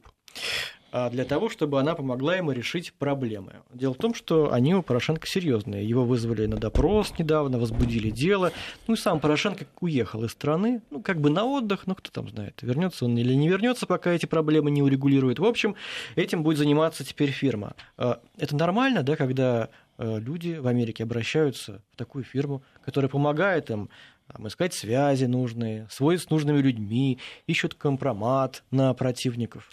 для 1.12 1.26
того, 1.26 1.50
чтобы 1.50 1.80
она 1.80 1.96
помогла 1.96 2.36
ему 2.36 2.52
решить 2.52 2.94
проблемы. 2.94 3.54
Дело 3.74 3.96
в 3.96 3.98
том, 3.98 4.14
что 4.14 4.54
они 4.54 4.76
у 4.76 4.84
Порошенко 4.84 5.26
серьезные. 5.26 5.88
Его 5.88 6.06
вызвали 6.06 6.46
на 6.46 6.58
допрос 6.58 7.14
недавно, 7.18 7.58
возбудили 7.58 8.12
дело. 8.12 8.52
Ну 8.88 8.94
и 8.94 8.98
сам 8.98 9.20
Порошенко 9.20 9.66
уехал 9.82 10.24
из 10.24 10.32
страны, 10.32 10.82
ну 10.92 11.02
как 11.02 11.20
бы 11.20 11.30
на 11.30 11.46
отдых, 11.46 11.88
ну 11.88 11.96
кто 11.96 12.12
там 12.12 12.30
знает, 12.30 12.62
вернется 12.62 13.06
он 13.06 13.18
или 13.18 13.34
не 13.34 13.50
вернется, 13.50 13.88
пока 13.88 14.12
эти 14.12 14.26
проблемы 14.26 14.70
не 14.70 14.84
урегулирует. 14.84 15.40
В 15.40 15.46
общем, 15.46 15.76
этим 16.16 16.44
будет 16.44 16.60
заниматься 16.60 17.04
теперь 17.04 17.32
фирма. 17.32 17.76
А, 17.98 18.20
это 18.38 18.56
нормально, 18.56 19.04
да, 19.04 19.16
когда 19.16 19.70
а, 19.98 20.18
люди 20.18 20.58
в 20.58 20.68
Америке 20.68 21.04
обращаются 21.04 21.82
в 21.92 21.98
такую 21.98 22.24
фирму, 22.24 22.64
которая 22.86 23.10
помогает 23.10 23.70
им 23.70 23.90
там, 24.32 24.48
искать 24.48 24.74
связи 24.74 25.26
нужные, 25.26 25.88
свой 25.90 26.18
с 26.18 26.30
нужными 26.30 26.60
людьми, 26.60 27.20
ищут 27.48 27.74
компромат 27.74 28.64
на 28.72 28.94
противников. 28.94 29.70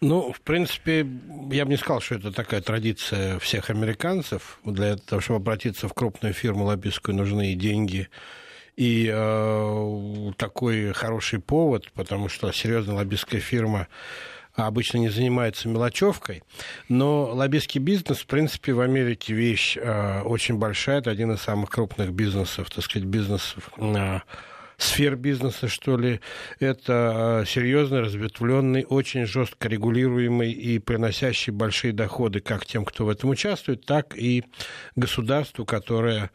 Ну, 0.00 0.32
в 0.32 0.40
принципе, 0.40 1.06
я 1.50 1.64
бы 1.64 1.70
не 1.70 1.76
сказал, 1.76 2.00
что 2.00 2.16
это 2.16 2.32
такая 2.32 2.60
традиция 2.60 3.38
всех 3.38 3.70
американцев. 3.70 4.58
Для 4.64 4.96
того, 4.96 5.20
чтобы 5.20 5.38
обратиться 5.38 5.88
в 5.88 5.94
крупную 5.94 6.34
фирму 6.34 6.64
лоббистскую, 6.64 7.14
нужны 7.14 7.52
и 7.52 7.54
деньги, 7.54 8.08
и 8.76 9.10
э, 9.12 10.32
такой 10.36 10.92
хороший 10.92 11.38
повод, 11.38 11.90
потому 11.92 12.28
что 12.28 12.50
серьезная 12.52 12.96
лоббистская 12.96 13.40
фирма 13.40 13.88
обычно 14.54 14.98
не 14.98 15.08
занимается 15.08 15.68
мелочевкой, 15.68 16.42
но 16.88 17.24
лоббистский 17.32 17.80
бизнес, 17.80 18.18
в 18.18 18.26
принципе, 18.26 18.72
в 18.72 18.80
Америке 18.80 19.34
вещь 19.34 19.76
э, 19.76 20.22
очень 20.22 20.58
большая, 20.58 20.98
это 20.98 21.10
один 21.10 21.32
из 21.32 21.40
самых 21.40 21.70
крупных 21.70 22.12
бизнесов, 22.12 22.70
так 22.70 22.84
сказать, 22.84 23.06
бизнесов 23.06 23.70
э, 23.78 24.20
сфер 24.76 25.16
бизнеса, 25.16 25.68
что 25.68 25.96
ли, 25.96 26.20
это 26.58 27.42
э, 27.42 27.46
серьезный, 27.46 28.00
разветвленный, 28.00 28.84
очень 28.88 29.26
жестко 29.26 29.68
регулируемый 29.68 30.52
и 30.52 30.78
приносящий 30.78 31.52
большие 31.52 31.92
доходы 31.92 32.40
как 32.40 32.66
тем, 32.66 32.84
кто 32.84 33.06
в 33.06 33.08
этом 33.08 33.30
участвует, 33.30 33.84
так 33.86 34.16
и 34.16 34.44
государству, 34.96 35.64
которое 35.64 36.30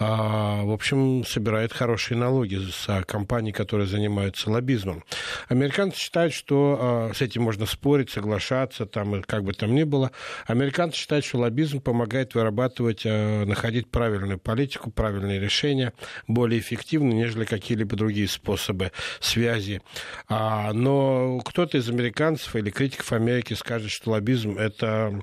а, 0.00 0.62
в 0.62 0.70
общем, 0.70 1.24
собирает 1.24 1.72
хорошие 1.72 2.16
налоги 2.16 2.60
с 2.70 3.04
компаний, 3.04 3.50
которые 3.50 3.88
занимаются 3.88 4.48
лоббизмом. 4.48 5.02
Американцы 5.48 5.98
считают, 5.98 6.32
что 6.32 6.78
а, 6.80 7.14
с 7.14 7.20
этим 7.20 7.42
можно 7.42 7.66
спорить, 7.66 8.10
соглашаться, 8.10 8.86
там, 8.86 9.22
как 9.24 9.42
бы 9.42 9.52
там 9.54 9.74
ни 9.74 9.82
было. 9.82 10.12
Американцы 10.46 10.98
считают, 10.98 11.24
что 11.24 11.38
лоббизм 11.38 11.80
помогает 11.80 12.34
вырабатывать, 12.36 13.02
а, 13.04 13.44
находить 13.44 13.88
правильную 13.90 14.38
политику, 14.38 14.92
правильные 14.92 15.40
решения, 15.40 15.92
более 16.28 16.60
эффективно, 16.60 17.12
нежели 17.12 17.44
какие-либо 17.44 17.96
другие 17.96 18.28
способы 18.28 18.92
связи. 19.20 19.82
Но 20.28 21.40
кто-то 21.44 21.78
из 21.78 21.88
американцев 21.88 22.54
или 22.54 22.70
критиков 22.70 23.12
Америки 23.12 23.54
скажет, 23.54 23.90
что 23.90 24.12
лоббизм– 24.12 24.56
это 24.58 25.22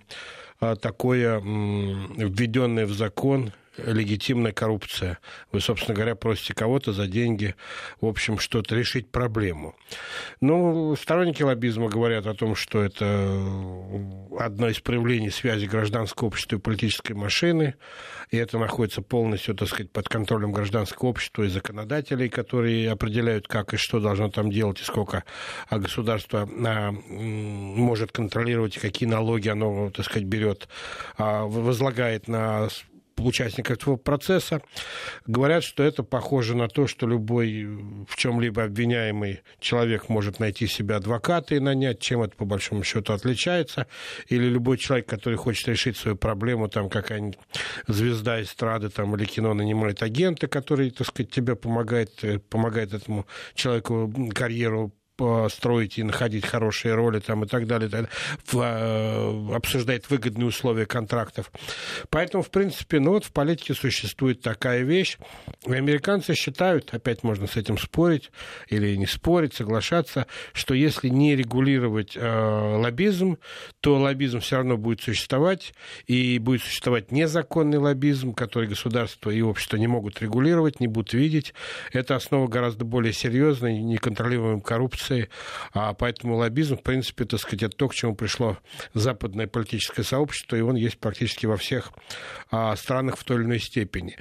такое 0.59 1.39
введенное 1.39 2.85
в 2.85 2.93
закон 2.93 3.51
легитимная 3.77 4.51
коррупция. 4.51 5.19
Вы, 5.51 5.61
собственно 5.61 5.95
говоря, 5.95 6.15
просите 6.15 6.53
кого-то 6.53 6.93
за 6.93 7.07
деньги, 7.07 7.55
в 8.01 8.05
общем, 8.05 8.39
что-то 8.39 8.75
решить 8.75 9.09
проблему. 9.09 9.75
Ну, 10.41 10.95
сторонники 10.95 11.43
лоббизма 11.43 11.89
говорят 11.89 12.25
о 12.27 12.33
том, 12.33 12.55
что 12.55 12.81
это 12.81 13.05
одно 14.39 14.69
из 14.69 14.79
проявлений 14.79 15.29
связи 15.29 15.65
гражданского 15.65 16.27
общества 16.27 16.57
и 16.57 16.59
политической 16.59 17.13
машины, 17.13 17.75
и 18.31 18.37
это 18.37 18.57
находится 18.57 19.01
полностью, 19.01 19.55
так 19.55 19.67
сказать, 19.67 19.91
под 19.91 20.09
контролем 20.09 20.51
гражданского 20.51 21.09
общества 21.09 21.43
и 21.43 21.49
законодателей, 21.49 22.29
которые 22.29 22.91
определяют, 22.91 23.47
как 23.47 23.73
и 23.73 23.77
что 23.77 23.99
должно 23.99 24.29
там 24.29 24.51
делать, 24.51 24.81
и 24.81 24.83
сколько 24.83 25.23
а 25.69 25.79
государство 25.79 26.47
а, 26.65 26.91
может 26.91 28.11
контролировать, 28.11 28.77
какие 28.77 29.07
налоги 29.07 29.49
оно, 29.49 29.89
так 29.91 30.05
сказать, 30.05 30.27
берет, 30.27 30.67
а, 31.17 31.45
возлагает 31.45 32.27
на 32.27 32.69
участников 33.17 33.77
этого 33.77 33.95
процесса, 33.95 34.61
говорят, 35.25 35.63
что 35.63 35.83
это 35.83 36.03
похоже 36.03 36.55
на 36.55 36.67
то, 36.67 36.87
что 36.87 37.07
любой 37.07 37.65
в 38.07 38.15
чем-либо 38.15 38.63
обвиняемый 38.63 39.41
человек 39.59 40.09
может 40.09 40.39
найти 40.39 40.67
себе 40.67 40.95
адвоката 40.95 41.55
и 41.55 41.59
нанять, 41.59 41.99
чем 41.99 42.21
это 42.21 42.35
по 42.35 42.45
большому 42.45 42.83
счету 42.83 43.13
отличается, 43.13 43.87
или 44.27 44.45
любой 44.45 44.77
человек, 44.77 45.07
который 45.07 45.37
хочет 45.37 45.67
решить 45.67 45.97
свою 45.97 46.17
проблему, 46.17 46.67
там 46.67 46.89
какая-нибудь 46.89 47.39
звезда 47.87 48.41
эстрады 48.41 48.89
там, 48.89 49.15
или 49.15 49.25
кино 49.25 49.53
нанимает 49.53 50.03
агента, 50.03 50.47
который, 50.47 50.91
так 50.91 51.07
сказать, 51.07 51.31
тебе 51.31 51.55
помогает, 51.55 52.23
э, 52.23 52.39
помогает 52.39 52.93
этому 52.93 53.25
человеку 53.53 54.11
карьеру 54.33 54.91
строить 55.49 55.97
и 55.97 56.03
находить 56.03 56.45
хорошие 56.45 56.93
роли 56.95 57.19
там, 57.19 57.43
и 57.43 57.47
так 57.47 57.67
далее, 57.67 57.89
так, 57.89 58.09
в, 58.45 58.59
э, 58.61 59.55
обсуждать 59.55 60.09
выгодные 60.09 60.47
условия 60.47 60.85
контрактов. 60.85 61.51
Поэтому, 62.09 62.43
в 62.43 62.49
принципе, 62.49 62.99
ну 62.99 63.11
вот 63.11 63.25
в 63.25 63.31
политике 63.31 63.73
существует 63.73 64.41
такая 64.41 64.83
вещь. 64.83 65.17
Американцы 65.65 66.35
считают, 66.35 66.93
опять 66.93 67.23
можно 67.23 67.47
с 67.47 67.55
этим 67.55 67.77
спорить 67.77 68.31
или 68.67 68.95
не 68.95 69.05
спорить, 69.05 69.53
соглашаться, 69.53 70.27
что 70.53 70.73
если 70.73 71.09
не 71.09 71.35
регулировать 71.35 72.15
э, 72.15 72.77
лоббизм, 72.77 73.37
то 73.79 73.97
лоббизм 73.97 74.39
все 74.39 74.57
равно 74.57 74.77
будет 74.77 75.01
существовать, 75.01 75.73
и 76.07 76.39
будет 76.39 76.61
существовать 76.61 77.11
незаконный 77.11 77.77
лоббизм, 77.77 78.33
который 78.33 78.67
государство 78.67 79.29
и 79.29 79.41
общество 79.41 79.77
не 79.77 79.87
могут 79.87 80.21
регулировать, 80.21 80.79
не 80.79 80.87
будут 80.87 81.13
видеть. 81.13 81.53
Это 81.93 82.15
основа 82.15 82.47
гораздо 82.47 82.85
более 82.85 83.13
серьезной, 83.13 83.77
неконтролируемой 83.79 84.61
коррупции 84.61 85.04
коррупции, 85.05 85.29
а 85.73 85.93
поэтому 85.93 86.35
лоббизм, 86.35 86.77
в 86.77 86.83
принципе, 86.83 87.25
так 87.25 87.39
сказать, 87.39 87.63
это 87.63 87.77
то, 87.77 87.87
к 87.87 87.93
чему 87.93 88.15
пришло 88.15 88.57
западное 88.93 89.47
политическое 89.47 90.03
сообщество, 90.03 90.55
и 90.55 90.61
он 90.61 90.75
есть 90.75 90.97
практически 90.97 91.45
во 91.45 91.57
всех 91.57 91.91
а, 92.51 92.75
странах 92.75 93.17
в 93.17 93.23
той 93.23 93.37
или 93.37 93.43
иной 93.43 93.59
степени. 93.59 94.17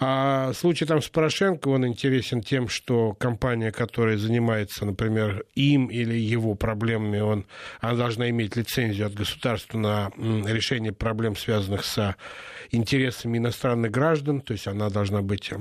А 0.00 0.52
случай 0.52 0.84
там 0.84 1.02
с 1.02 1.08
Порошенко, 1.08 1.68
он 1.68 1.86
интересен 1.86 2.42
тем, 2.42 2.68
что 2.68 3.14
компания, 3.14 3.72
которая 3.72 4.16
занимается, 4.16 4.84
например, 4.84 5.44
им 5.54 5.86
или 5.86 6.16
его 6.16 6.54
проблемами, 6.54 7.20
он, 7.20 7.46
она 7.80 7.94
должна 7.94 8.30
иметь 8.30 8.56
лицензию 8.56 9.06
от 9.06 9.14
государства 9.14 9.78
на 9.78 10.10
решение 10.16 10.92
проблем, 10.92 11.36
связанных 11.36 11.84
с 11.84 12.16
интересами 12.70 13.38
иностранных 13.38 13.90
граждан, 13.90 14.40
то 14.40 14.52
есть 14.52 14.66
она 14.66 14.90
должна 14.90 15.22
быть 15.22 15.52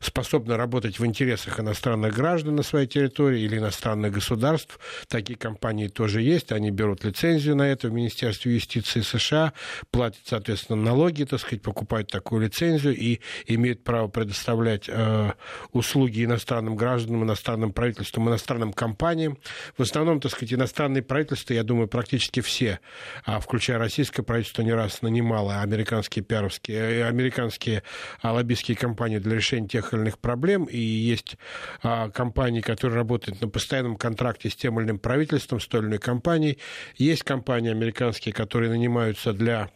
способна 0.00 0.56
работать 0.56 0.98
в 0.98 1.06
интересах 1.06 1.60
иностранных 1.60 2.14
граждан 2.14 2.56
на 2.56 2.62
своей 2.62 2.86
территории 2.86 3.42
или 3.42 3.58
иностранных 3.58 3.75
иностранных 3.76 4.12
государств. 4.12 4.78
Такие 5.08 5.38
компании 5.38 5.88
тоже 5.88 6.22
есть. 6.22 6.52
Они 6.52 6.70
берут 6.70 7.04
лицензию 7.04 7.56
на 7.56 7.62
это 7.62 7.88
в 7.88 7.92
Министерстве 7.92 8.54
юстиции 8.54 9.02
США, 9.02 9.52
платят, 9.90 10.20
соответственно, 10.24 10.82
налоги, 10.82 11.24
так 11.24 11.40
сказать, 11.40 11.62
покупают 11.62 12.10
такую 12.10 12.42
лицензию 12.42 12.96
и 12.96 13.20
имеют 13.46 13.84
право 13.84 14.08
предоставлять 14.08 14.88
э, 14.88 15.32
услуги 15.72 16.24
иностранным 16.24 16.76
гражданам, 16.76 17.24
иностранным 17.24 17.72
правительствам, 17.72 18.28
иностранным 18.28 18.72
компаниям. 18.72 19.38
В 19.76 19.82
основном, 19.82 20.20
так 20.20 20.32
сказать, 20.32 20.54
иностранные 20.54 21.02
правительства, 21.02 21.52
я 21.52 21.62
думаю, 21.62 21.88
практически 21.88 22.40
все, 22.40 22.80
а, 23.24 23.40
включая 23.40 23.78
российское 23.78 24.22
правительство, 24.22 24.62
не 24.62 24.72
раз 24.72 25.02
нанимало 25.02 25.60
американские 25.60 26.24
пиаровские, 26.24 26.78
э, 26.78 27.04
американские 27.04 27.82
а, 28.22 28.32
лоббистские 28.32 28.76
компании 28.76 29.18
для 29.18 29.34
решения 29.34 29.68
тех 29.68 29.92
или 29.92 30.00
иных 30.00 30.18
проблем. 30.18 30.64
И 30.64 30.78
есть 30.78 31.36
а, 31.82 32.10
компании, 32.10 32.60
которые 32.60 32.96
работают 32.96 33.40
на 33.40 33.48
постоянном 33.48 33.65
контракте 33.96 34.50
с 34.50 34.56
тем 34.56 34.78
или 34.78 34.86
иным 34.86 34.98
правительством, 34.98 35.60
с 35.60 35.66
той 35.66 35.80
или 35.80 35.88
иной 35.88 35.98
компанией. 35.98 36.58
Есть 36.96 37.22
компании 37.22 37.70
американские, 37.70 38.32
которые 38.32 38.70
нанимаются 38.70 39.32
для 39.32 39.70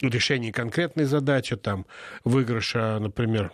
решения 0.00 0.52
конкретной 0.52 1.04
задачи, 1.04 1.56
там, 1.56 1.86
выигрыша, 2.24 2.98
например, 2.98 3.52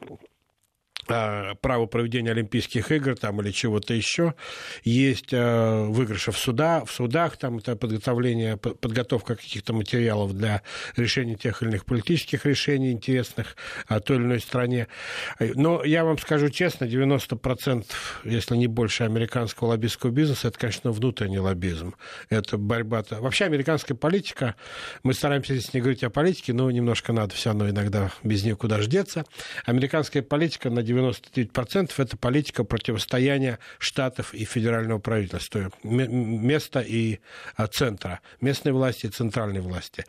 право 1.61 1.87
проведения 1.87 2.31
Олимпийских 2.31 2.91
игр 2.93 3.17
там, 3.17 3.41
или 3.41 3.51
чего-то 3.51 3.95
еще. 3.95 4.35
Есть 4.85 5.33
э, 5.33 5.85
выигрыши 5.87 6.33
в, 6.33 6.39
суда, 6.39 6.85
в 6.85 6.91
судах, 6.91 7.37
там 7.37 7.59
это 7.59 7.77
подготовление, 7.77 8.57
подготовка 8.57 9.37
каких-то 9.37 9.73
материалов 9.73 10.33
для 10.35 10.63
решения 10.97 11.35
тех 11.35 11.63
или 11.63 11.71
иных 11.71 11.85
политических 11.85 12.47
решений 12.47 12.93
интересных 12.93 13.57
о 13.87 14.01
той 14.01 14.17
или 14.17 14.25
иной 14.25 14.41
стране. 14.41 14.89
Но 15.39 15.85
я 15.85 16.05
вам 16.05 16.19
скажу 16.19 16.49
честно, 16.49 16.85
90%, 16.85 17.85
если 18.25 18.57
не 18.57 18.67
больше 18.67 19.05
американского 19.05 19.69
лоббистского 19.69 20.11
бизнеса, 20.11 20.49
это, 20.49 20.59
конечно, 20.59 20.91
внутренний 20.93 21.39
лоббизм. 21.39 21.95
Это 22.29 22.59
борьба... 22.59 23.01
-то... 23.01 23.21
Вообще 23.21 23.45
американская 23.45 23.97
политика, 23.97 24.55
мы 25.03 25.15
стараемся 25.15 25.55
здесь 25.55 25.73
не 25.75 25.81
говорить 25.81 26.05
о 26.05 26.11
политике, 26.11 26.53
но 26.53 26.71
немножко 26.71 27.13
надо 27.13 27.35
все 27.35 27.51
равно 27.51 27.69
иногда 27.69 28.11
без 28.23 28.45
нее 28.45 28.57
куда 28.57 28.81
ждется. 28.81 29.25
Американская 29.65 30.23
политика 30.23 30.71
на 30.71 30.83
99% 31.01 31.93
это 31.97 32.17
политика 32.17 32.65
противостояния 32.65 33.59
штатов 33.79 34.35
и 34.35 34.45
федерального 34.45 34.99
правительства, 34.99 35.71
места 35.83 36.81
и 36.81 37.21
а, 37.57 37.67
центра, 37.67 38.21
местной 38.41 38.73
власти 38.73 39.07
и 39.07 39.11
центральной 39.11 39.61
власти. 39.61 40.05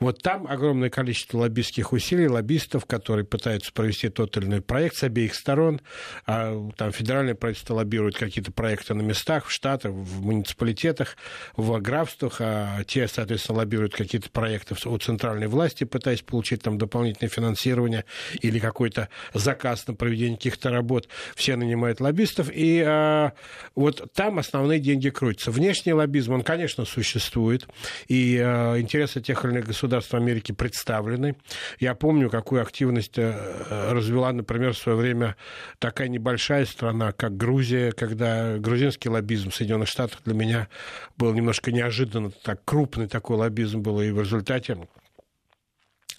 Вот 0.00 0.22
там 0.22 0.46
огромное 0.46 0.90
количество 0.90 1.38
лоббистских 1.38 1.92
усилий, 1.92 2.28
лоббистов, 2.28 2.86
которые 2.86 3.24
пытаются 3.24 3.72
провести 3.72 4.08
тот 4.08 4.36
или 4.36 4.46
иной 4.46 4.62
проект 4.62 4.96
с 4.96 5.02
обеих 5.02 5.34
сторон. 5.34 5.80
А, 6.26 6.70
там 6.76 6.92
федеральное 6.92 7.34
правительство 7.34 7.74
лоббирует 7.74 8.16
какие-то 8.16 8.52
проекты 8.52 8.94
на 8.94 9.02
местах, 9.02 9.46
в 9.46 9.52
штатах, 9.52 9.92
в 9.92 10.22
муниципалитетах, 10.22 11.16
в 11.56 11.78
графствах, 11.80 12.36
а 12.40 12.84
те, 12.84 13.08
соответственно, 13.08 13.58
лоббируют 13.58 13.94
какие-то 13.94 14.30
проекты 14.30 14.74
у 14.88 14.98
центральной 14.98 15.46
власти, 15.46 15.84
пытаясь 15.84 16.22
получить 16.22 16.62
там 16.62 16.78
дополнительное 16.78 17.30
финансирование 17.30 18.04
или 18.40 18.58
какой-то 18.58 19.08
заказ 19.34 19.86
на 19.86 19.94
проведение 19.94 20.21
проведения 20.22 20.36
каких-то 20.36 20.70
работ 20.70 21.08
все 21.34 21.56
нанимают 21.56 22.00
лоббистов, 22.00 22.50
и 22.52 22.82
а, 22.86 23.32
вот 23.74 24.12
там 24.14 24.38
основные 24.38 24.78
деньги 24.78 25.10
крутятся. 25.10 25.50
Внешний 25.50 25.92
лоббизм, 25.92 26.32
он, 26.32 26.42
конечно, 26.42 26.84
существует, 26.84 27.68
и 28.08 28.40
а, 28.42 28.78
интересы 28.78 29.20
тех 29.20 29.44
или 29.44 29.52
иных 29.52 29.66
государств 29.66 30.14
Америки 30.14 30.52
представлены. 30.52 31.36
Я 31.80 31.94
помню, 31.94 32.30
какую 32.30 32.62
активность 32.62 33.18
а, 33.18 33.92
развела, 33.92 34.32
например, 34.32 34.72
в 34.72 34.78
свое 34.78 34.98
время 34.98 35.36
такая 35.78 36.08
небольшая 36.08 36.66
страна, 36.66 37.12
как 37.12 37.36
Грузия, 37.36 37.92
когда 37.92 38.58
грузинский 38.58 39.08
лоббизм 39.08 39.50
в 39.50 39.54
Соединенных 39.54 39.88
Штатах 39.88 40.20
для 40.24 40.34
меня 40.34 40.68
был 41.16 41.32
немножко 41.34 41.72
неожиданно, 41.72 42.30
так 42.30 42.60
крупный 42.64 43.08
такой 43.08 43.36
лоббизм 43.36 43.80
был, 43.80 44.00
и 44.00 44.10
в 44.10 44.20
результате 44.20 44.78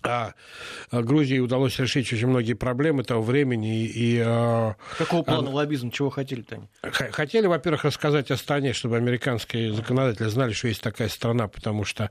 а, 0.04 0.34
а 0.92 1.02
Грузии 1.02 1.40
удалось 1.40 1.80
решить 1.80 2.12
очень 2.12 2.28
многие 2.28 2.54
проблемы 2.54 3.04
того 3.04 3.22
времени. 3.22 3.86
И, 3.86 4.22
а, 4.24 4.76
Какого 4.98 5.24
плана 5.24 5.50
а, 5.50 5.54
лоббизм? 5.54 5.92
Чего 5.92 6.10
хотели-то 6.10 6.56
они? 6.56 6.68
Хотели, 7.12 7.48
во-первых, 7.48 7.86
рассказать 7.86 8.32
о 8.32 8.38
стране, 8.38 8.74
чтобы 8.74 8.98
американские 8.98 9.74
законодатели 9.74 10.28
знали, 10.28 10.54
что 10.54 10.68
есть 10.68 10.82
такая 10.82 11.10
страна, 11.10 11.48
потому 11.48 11.84
что 11.86 12.10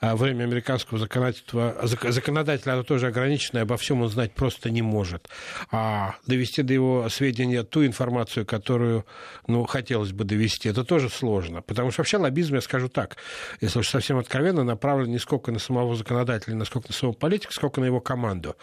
время 0.00 0.44
американского 0.44 0.98
законодательства, 0.98 1.76
законодателя 2.10 2.74
оно 2.74 2.82
тоже 2.82 3.08
ограничено, 3.08 3.58
и 3.58 3.62
обо 3.62 3.76
всем 3.76 4.02
он 4.02 4.08
знать 4.08 4.32
просто 4.32 4.70
не 4.70 4.82
может. 4.82 5.28
А 5.70 6.16
довести 6.26 6.62
до 6.62 6.72
его 6.72 7.08
сведения 7.08 7.62
ту 7.62 7.84
информацию, 7.84 8.46
которую 8.46 9.04
ну, 9.46 9.64
хотелось 9.64 10.12
бы 10.12 10.24
довести, 10.24 10.68
это 10.68 10.84
тоже 10.84 11.08
сложно. 11.08 11.62
Потому 11.62 11.90
что 11.90 12.00
вообще 12.00 12.16
лоббизм, 12.16 12.54
я 12.54 12.60
скажу 12.60 12.88
так, 12.88 13.16
если 13.60 13.78
уж 13.78 13.88
совсем 13.88 14.18
откровенно, 14.18 14.64
направлен 14.64 15.10
не 15.10 15.18
сколько 15.18 15.52
на 15.52 15.58
самого 15.58 15.94
законодателя, 15.94 16.54
насколько 16.54 16.88
на 16.88 16.94
самого 16.94 17.14
политика, 17.26 17.52
сколько 17.52 17.80
на 17.80 17.86
его 17.86 18.00
команду. 18.00 18.54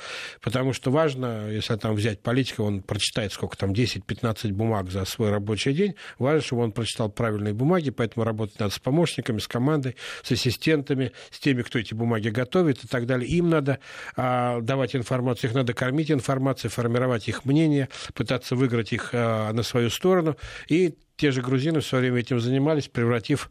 Потому 0.41 0.71
что 0.71 0.89
важно, 0.89 1.49
если 1.49 1.75
там 1.75 1.95
взять 1.95 2.21
политика, 2.21 2.61
он 2.61 2.81
прочитает 2.81 3.33
сколько 3.33 3.57
там, 3.57 3.73
10-15 3.73 4.53
бумаг 4.53 4.89
за 4.89 5.03
свой 5.03 5.31
рабочий 5.31 5.73
день, 5.73 5.95
важно, 6.17 6.39
чтобы 6.39 6.63
он 6.63 6.71
прочитал 6.71 7.09
правильные 7.09 7.53
бумаги, 7.53 7.89
поэтому 7.89 8.23
работать 8.23 8.57
надо 8.61 8.73
с 8.73 8.79
помощниками, 8.79 9.39
с 9.39 9.49
командой, 9.49 9.97
с 10.23 10.31
ассистентами, 10.31 11.11
с 11.29 11.39
теми, 11.39 11.61
кто 11.61 11.77
эти 11.77 11.93
бумаги 11.93 12.29
готовит 12.29 12.85
и 12.85 12.87
так 12.87 13.05
далее. 13.05 13.27
Им 13.27 13.49
надо 13.49 13.79
а, 14.15 14.61
давать 14.61 14.95
информацию, 14.95 15.49
их 15.49 15.55
надо 15.55 15.73
кормить 15.73 16.09
информацией, 16.09 16.71
формировать 16.71 17.27
их 17.27 17.43
мнение, 17.43 17.89
пытаться 18.13 18.55
выиграть 18.55 18.93
их 18.93 19.09
а, 19.11 19.51
на 19.51 19.63
свою 19.63 19.89
сторону. 19.89 20.37
И 20.69 20.95
те 21.15 21.31
же 21.31 21.41
грузины 21.41 21.79
в 21.79 21.85
свое 21.85 22.03
время 22.03 22.19
этим 22.19 22.39
занимались, 22.39 22.87
превратив 22.87 23.49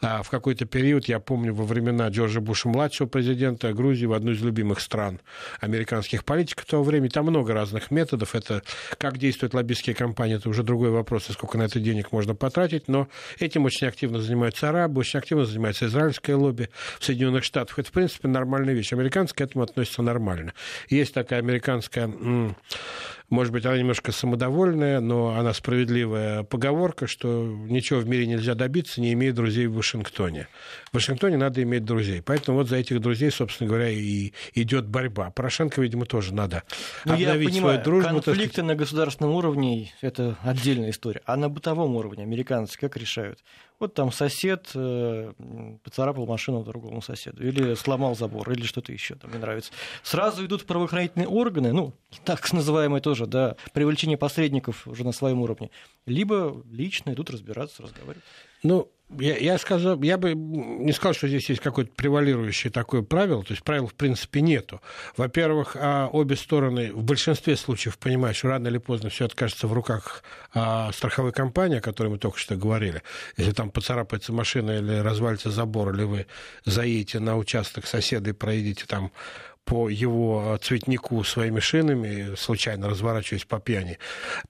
а, 0.00 0.22
в 0.22 0.30
какой-то 0.30 0.64
период, 0.64 1.06
я 1.06 1.20
помню, 1.20 1.54
во 1.54 1.64
времена 1.64 2.08
Джорджа 2.08 2.40
Буша-младшего 2.40 3.06
президента 3.06 3.72
Грузии 3.72 4.06
в 4.06 4.12
одну 4.12 4.32
из 4.32 4.42
любимых 4.42 4.80
стран 4.80 5.20
американских 5.60 6.24
политиков 6.24 6.64
того 6.64 6.82
времени. 6.82 7.08
Там 7.10 7.26
много 7.26 7.52
разных 7.52 7.90
методов. 7.90 8.34
Это 8.34 8.62
как 8.98 9.18
действуют 9.18 9.54
лоббистские 9.54 9.94
компании, 9.94 10.36
это 10.36 10.48
уже 10.48 10.62
другой 10.62 10.90
вопрос, 10.90 11.28
и 11.28 11.32
сколько 11.32 11.58
на 11.58 11.64
это 11.64 11.80
денег 11.80 12.12
можно 12.12 12.34
потратить. 12.34 12.88
Но 12.88 13.08
этим 13.38 13.64
очень 13.64 13.86
активно 13.86 14.20
занимаются 14.20 14.70
арабы, 14.70 15.00
очень 15.00 15.18
активно 15.18 15.44
занимается 15.44 15.86
израильское 15.86 16.34
лобби 16.34 16.70
в 16.98 17.04
Соединенных 17.04 17.44
Штатах. 17.44 17.78
Это, 17.78 17.88
в 17.88 17.92
принципе, 17.92 18.28
нормальная 18.28 18.74
вещь. 18.74 18.92
Американцы 18.92 19.34
к 19.34 19.40
этому 19.40 19.64
относятся 19.64 20.02
нормально. 20.02 20.54
Есть 20.88 21.12
такая 21.12 21.40
американская 21.40 22.10
может 23.32 23.50
быть, 23.50 23.64
она 23.64 23.78
немножко 23.78 24.12
самодовольная, 24.12 25.00
но 25.00 25.30
она 25.38 25.54
справедливая 25.54 26.42
поговорка, 26.42 27.06
что 27.06 27.42
ничего 27.66 28.00
в 28.00 28.06
мире 28.06 28.26
нельзя 28.26 28.54
добиться, 28.54 29.00
не 29.00 29.14
имея 29.14 29.32
друзей 29.32 29.68
в 29.68 29.74
Вашингтоне. 29.74 30.48
В 30.90 30.96
Вашингтоне 30.96 31.38
надо 31.38 31.62
иметь 31.62 31.82
друзей. 31.82 32.20
Поэтому 32.20 32.58
вот 32.58 32.68
за 32.68 32.76
этих 32.76 33.00
друзей, 33.00 33.30
собственно 33.30 33.68
говоря, 33.68 33.88
и 33.88 34.32
идет 34.52 34.86
борьба. 34.86 35.30
Порошенко, 35.30 35.80
видимо, 35.80 36.04
тоже 36.04 36.34
надо 36.34 36.62
ну, 37.06 37.14
обновить 37.14 37.48
я 37.48 37.50
понимаю, 37.54 37.82
свою 37.82 37.84
дружбу. 37.84 38.20
Конфликты 38.20 38.56
так... 38.56 38.64
на 38.66 38.74
государственном 38.74 39.34
уровне– 39.34 39.90
это 40.02 40.36
отдельная 40.42 40.90
история. 40.90 41.22
А 41.24 41.36
на 41.36 41.48
бытовом 41.48 41.96
уровне 41.96 42.24
американцы 42.24 42.78
как 42.78 42.98
решают? 42.98 43.38
Вот 43.82 43.94
там 43.94 44.12
сосед 44.12 44.70
э, 44.76 45.32
поцарапал 45.82 46.24
машину 46.24 46.62
другому 46.62 47.02
соседу, 47.02 47.44
или 47.44 47.74
сломал 47.74 48.14
забор, 48.14 48.48
или 48.52 48.62
что-то 48.62 48.92
еще 48.92 49.16
там 49.16 49.32
не 49.32 49.38
нравится. 49.38 49.72
Сразу 50.04 50.46
идут 50.46 50.66
правоохранительные 50.66 51.26
органы, 51.26 51.72
ну, 51.72 51.92
так 52.24 52.52
называемые 52.52 53.00
тоже, 53.00 53.26
да, 53.26 53.56
привлечение 53.72 54.16
посредников 54.16 54.86
уже 54.86 55.02
на 55.02 55.10
своем 55.10 55.42
уровне. 55.42 55.72
Либо 56.06 56.62
лично 56.70 57.12
идут 57.12 57.30
разбираться, 57.30 57.82
разговаривать. 57.82 58.22
Ну, 58.62 58.92
я, 59.18 59.36
я, 59.36 59.58
сказал, 59.58 60.00
я 60.02 60.16
бы 60.16 60.34
не 60.34 60.92
сказал, 60.92 61.12
что 61.12 61.28
здесь 61.28 61.48
есть 61.50 61.60
какое-то 61.60 61.92
превалирующее 61.94 62.70
такое 62.70 63.02
правило. 63.02 63.42
То 63.42 63.52
есть 63.52 63.62
правил, 63.62 63.86
в 63.86 63.94
принципе, 63.94 64.40
нету. 64.40 64.80
Во-первых, 65.16 65.76
а 65.78 66.08
обе 66.08 66.36
стороны 66.36 66.92
в 66.92 67.02
большинстве 67.02 67.56
случаев 67.56 67.98
понимают, 67.98 68.36
что 68.36 68.48
рано 68.48 68.68
или 68.68 68.78
поздно 68.78 69.10
все 69.10 69.26
окажется 69.26 69.66
в 69.66 69.72
руках 69.72 70.22
а, 70.54 70.90
страховой 70.92 71.32
компании, 71.32 71.78
о 71.78 71.82
которой 71.82 72.08
мы 72.08 72.18
только 72.18 72.38
что 72.38 72.56
говорили. 72.56 73.02
Если 73.36 73.52
там 73.52 73.70
поцарапается 73.70 74.32
машина 74.32 74.78
или 74.78 74.96
развалится 74.96 75.50
забор, 75.50 75.94
или 75.94 76.04
вы 76.04 76.26
заедете 76.64 77.18
на 77.18 77.36
участок 77.36 77.86
соседа 77.86 78.30
и 78.30 78.32
проедете 78.32 78.86
там 78.86 79.12
по 79.64 79.88
его 79.88 80.58
цветнику 80.60 81.22
своими 81.24 81.60
шинами, 81.60 82.34
случайно 82.34 82.88
разворачиваясь 82.88 83.44
по 83.44 83.60
пьяни, 83.60 83.98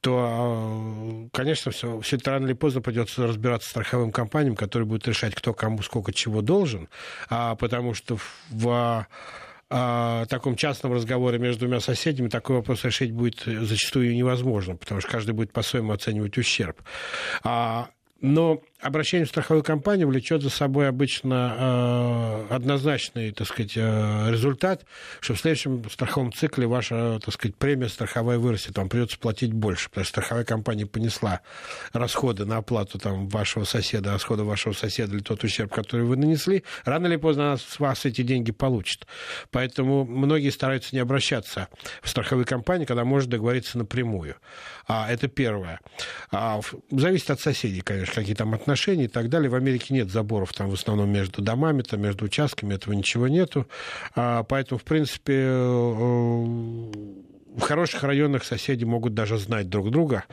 то, 0.01 0.19
а, 0.19 1.29
конечно, 1.33 1.71
все, 1.71 2.01
все 2.01 2.17
это 2.17 2.33
рано 2.33 2.47
или 2.47 2.55
поздно 2.55 2.81
придется 2.81 3.27
разбираться 3.27 3.69
с 3.69 3.71
страховым 3.71 4.11
компаниям, 4.11 4.57
которые 4.57 4.87
будут 4.87 5.07
решать, 5.07 5.35
кто 5.35 5.53
кому 5.55 5.83
сколько 5.83 6.13
чего 6.13 6.41
должен, 6.41 6.89
а, 7.29 7.55
потому 7.57 7.95
что 7.95 8.19
в 8.51 9.07
а, 9.75 10.27
таком 10.27 10.57
частном 10.57 10.93
разговоре 10.93 11.39
между 11.39 11.61
двумя 11.61 11.81
соседями 11.81 12.29
такой 12.29 12.57
вопрос 12.57 12.85
решить 12.85 13.13
будет 13.13 13.43
зачастую 13.45 14.15
невозможно, 14.15 14.77
потому 14.77 15.01
что 15.01 15.11
каждый 15.11 15.33
будет 15.33 15.53
по-своему 15.53 15.93
оценивать 15.93 16.37
ущерб. 16.37 16.83
А, 17.43 17.89
но 18.21 18.63
обращение 18.83 19.27
в 19.27 19.29
страховую 19.29 19.63
компанию 19.63 20.09
влечет 20.09 20.43
за 20.43 20.51
собой 20.51 20.89
обычно 20.89 22.47
э, 22.51 22.55
однозначный, 22.55 23.31
так 23.31 23.47
сказать, 23.47 23.73
э, 23.77 24.31
результат, 24.31 24.85
что 25.21 25.35
в 25.35 25.41
следующем 25.41 25.89
страховом 25.89 26.33
цикле 26.33 26.67
ваша, 26.67 27.21
так 27.25 27.33
сказать, 27.33 27.57
премия 27.57 27.89
страховая 27.89 28.39
вырастет, 28.39 28.77
вам 28.77 28.89
придется 28.89 29.19
платить 29.19 29.53
больше, 29.53 29.89
потому 29.89 30.05
что 30.05 30.11
страховая 30.11 30.45
компания 30.45 30.85
понесла 30.85 31.41
расходы 31.93 32.45
на 32.45 32.57
оплату 32.57 32.99
там, 32.99 33.29
вашего 33.29 33.65
соседа, 33.65 34.13
расходы 34.13 34.43
вашего 34.43 34.73
соседа 34.73 35.15
или 35.15 35.23
тот 35.23 35.45
ущерб, 35.45 35.73
который 35.73 36.05
вы 36.05 36.17
нанесли, 36.17 36.65
рано 36.85 37.07
или 37.07 37.17
поздно 37.17 37.53
она 37.53 37.57
с 37.59 37.79
вас 37.79 38.05
эти 38.05 38.23
деньги 38.23 38.51
получит. 38.51 39.07
Поэтому 39.53 40.05
многие 40.05 40.51
стараются 40.51 40.95
не 40.95 41.01
обращаться 41.01 41.69
в 42.03 42.09
страховые 42.09 42.47
компании, 42.47 42.85
когда 42.85 43.05
можно 43.05 43.31
договориться 43.31 43.79
напрямую. 43.79 44.35
А, 44.89 45.11
это 45.11 45.29
первое. 45.29 45.79
А, 46.33 46.61
зависит 46.91 47.31
от 47.31 47.41
соседей, 47.41 47.81
конечно, 47.81 48.15
какие 48.15 48.35
там 48.35 48.53
отношения 48.53 48.72
и 49.05 49.09
так 49.09 49.29
далее. 49.29 49.51
В 49.51 49.55
Америке 49.55 49.95
нет 49.95 50.11
заборов 50.11 50.53
там 50.53 50.71
в 50.71 50.75
основном 50.75 51.11
между 51.11 51.43
домами, 51.43 51.83
там 51.83 52.01
между 52.01 52.25
участками, 52.25 52.75
этого 52.75 52.95
ничего 52.95 53.29
нету. 53.29 53.67
А, 54.15 54.43
поэтому, 54.43 54.79
в 54.79 54.85
принципе, 54.85 55.35
э, 55.35 55.53
в 57.55 57.61
хороших 57.61 58.03
районах 58.03 58.45
соседи 58.45 58.85
могут 58.85 59.15
даже 59.15 59.39
знать 59.39 59.69
друг 59.69 59.91
друга. 59.91 60.25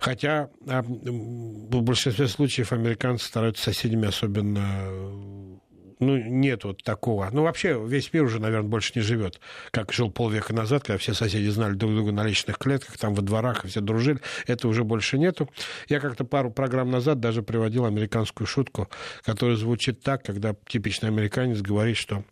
Хотя 0.00 0.50
а, 0.66 0.82
в 0.82 1.82
большинстве 1.82 2.28
случаев 2.28 2.72
американцы 2.72 3.26
стараются 3.26 3.62
с 3.62 3.64
соседями 3.64 4.08
особенно 4.08 5.53
ну, 5.98 6.16
нет 6.16 6.64
вот 6.64 6.82
такого. 6.82 7.28
Ну, 7.32 7.42
вообще, 7.42 7.80
весь 7.84 8.12
мир 8.12 8.24
уже, 8.24 8.40
наверное, 8.40 8.68
больше 8.68 8.92
не 8.94 9.02
живет, 9.02 9.40
как 9.70 9.92
жил 9.92 10.10
полвека 10.10 10.52
назад, 10.52 10.84
когда 10.84 10.98
все 10.98 11.14
соседи 11.14 11.48
знали 11.48 11.74
друг 11.74 11.92
друга 11.92 12.12
на 12.12 12.24
личных 12.24 12.58
клетках, 12.58 12.98
там 12.98 13.14
во 13.14 13.22
дворах, 13.22 13.64
все 13.66 13.80
дружили. 13.80 14.20
Это 14.46 14.68
уже 14.68 14.84
больше 14.84 15.18
нету. 15.18 15.50
Я 15.88 16.00
как-то 16.00 16.24
пару 16.24 16.50
программ 16.50 16.90
назад 16.90 17.20
даже 17.20 17.42
приводил 17.42 17.84
американскую 17.84 18.46
шутку, 18.46 18.88
которая 19.22 19.56
звучит 19.56 20.02
так, 20.02 20.22
когда 20.22 20.54
типичный 20.66 21.08
американец 21.08 21.60
говорит, 21.60 21.96
что, 21.96 22.24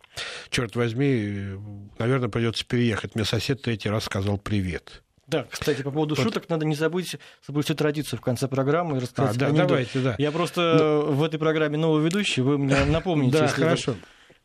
черт 0.49 0.75
возьми, 0.75 1.55
наверное, 1.99 2.29
придется 2.29 2.65
переехать. 2.65 3.15
Мне 3.15 3.25
сосед 3.25 3.61
третий 3.61 3.89
раз 3.89 4.05
сказал 4.05 4.37
привет. 4.37 5.02
Да, 5.33 5.45
кстати, 5.49 5.81
по 5.81 5.91
поводу 5.91 6.15
вот. 6.15 6.23
шуток 6.23 6.49
надо 6.49 6.65
не 6.65 6.75
забыть 6.75 7.17
соблюсти 7.45 7.73
традицию 7.73 8.19
в 8.19 8.21
конце 8.21 8.47
программы 8.47 8.97
и 8.97 8.99
рассказать 9.01 9.35
а, 9.35 9.39
да, 9.39 9.47
анекдот. 9.47 9.67
давайте, 9.67 9.99
да. 9.99 10.15
Я 10.17 10.31
просто 10.31 10.75
Но... 10.77 11.11
Ну. 11.11 11.11
в 11.13 11.23
этой 11.23 11.39
программе 11.39 11.77
новый 11.77 12.03
ведущий, 12.03 12.41
вы 12.41 12.57
мне 12.57 12.85
напомните. 12.85 13.39
Да, 13.39 13.47
хорошо. 13.47 13.95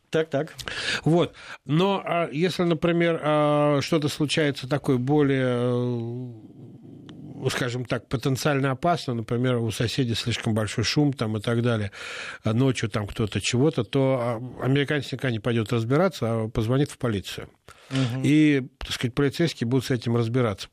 Так, 0.09 0.29
так. 0.29 0.55
Вот. 1.03 1.33
Но 1.65 2.01
а, 2.03 2.29
если, 2.31 2.63
например, 2.63 3.19
а, 3.21 3.79
что-то 3.81 4.09
случается 4.09 4.67
такое 4.67 4.97
более 4.97 6.31
э, 7.45 7.49
скажем 7.49 7.85
так, 7.85 8.07
потенциально 8.07 8.71
опасно, 8.71 9.13
например, 9.13 9.57
у 9.57 9.71
соседей 9.71 10.15
слишком 10.15 10.53
большой 10.53 10.83
шум 10.83 11.13
там 11.13 11.37
и 11.37 11.41
так 11.41 11.61
далее, 11.61 11.91
ночью 12.43 12.89
там 12.89 13.07
кто-то 13.07 13.39
чего-то, 13.39 13.83
то 13.83 14.19
а, 14.19 14.65
американец 14.65 15.11
никогда 15.11 15.31
не 15.31 15.39
пойдет 15.39 15.71
разбираться, 15.71 16.25
а 16.25 16.49
позвонит 16.49 16.91
в 16.91 16.97
полицию. 16.97 17.49
Угу. 17.91 18.21
И, 18.23 18.67
так 18.77 18.91
сказать, 18.91 19.13
полицейские 19.13 19.67
будут 19.67 19.85
с 19.85 19.91
этим 19.91 20.15
разбираться, 20.15 20.67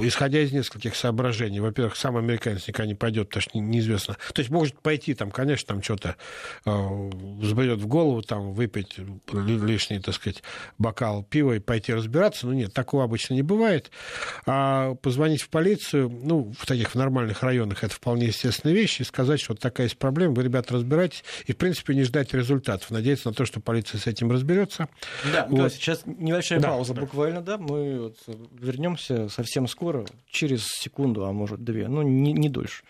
исходя 0.00 0.40
из 0.40 0.52
нескольких 0.52 0.96
соображений. 0.96 1.60
Во-первых, 1.60 1.96
сам 1.96 2.16
американец 2.16 2.68
никогда 2.68 2.86
не 2.88 2.94
пойдет, 2.94 3.28
потому 3.28 3.42
что 3.42 3.58
неизвестно. 3.58 4.16
То 4.32 4.40
есть 4.40 4.50
может 4.50 4.80
пойти, 4.80 5.14
там, 5.14 5.30
конечно, 5.30 5.74
там 5.74 5.82
что-то 5.82 6.16
э, 6.64 6.70
в 6.70 7.86
голову, 7.86 8.22
там, 8.22 8.52
выпить 8.52 8.96
лишний, 9.32 10.00
так 10.00 10.14
сказать, 10.14 10.42
бокал 10.78 11.22
пива 11.22 11.54
и 11.54 11.58
пойти 11.58 11.94
разбираться. 11.94 12.46
Но 12.46 12.52
нет, 12.52 12.72
такого 12.72 13.04
обычно 13.04 13.34
не 13.34 13.42
бывает. 13.42 13.90
А 14.46 14.94
позвонить 14.96 15.42
в 15.42 15.48
полицию, 15.48 16.10
ну, 16.10 16.52
в 16.58 16.66
таких 16.66 16.90
в 16.90 16.94
нормальных 16.94 17.42
районах 17.42 17.84
это 17.84 17.94
вполне 17.94 18.26
естественная 18.26 18.74
вещь, 18.74 19.00
и 19.00 19.04
сказать, 19.04 19.40
что 19.40 19.52
вот 19.52 19.60
такая 19.60 19.86
есть 19.86 19.98
проблема, 19.98 20.34
вы, 20.34 20.42
ребята, 20.42 20.74
разбирайтесь, 20.74 21.24
и, 21.46 21.52
в 21.52 21.56
принципе, 21.56 21.94
не 21.94 22.04
ждать 22.04 22.34
результатов, 22.34 22.90
надеяться 22.90 23.28
на 23.28 23.34
то, 23.34 23.44
что 23.44 23.60
полиция 23.60 23.98
с 23.98 24.06
этим 24.06 24.30
разберется. 24.30 24.88
Да, 25.32 25.46
вот. 25.48 25.72
сейчас 25.72 26.02
небольшая 26.06 26.57
небольшая 26.58 26.60
да. 26.60 26.68
пауза 26.68 26.94
буквально, 26.94 27.40
да. 27.42 27.58
Мы 27.58 28.00
вот 28.00 28.16
вернемся 28.52 29.28
совсем 29.28 29.66
скоро, 29.68 30.04
через 30.30 30.66
секунду, 30.66 31.24
а 31.26 31.32
может 31.32 31.64
две, 31.64 31.88
ну 31.88 32.02
не, 32.02 32.32
не 32.32 32.48
дольше. 32.48 32.84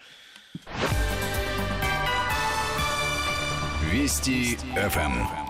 Вести 3.91 4.57
ФМ. 4.75 5.48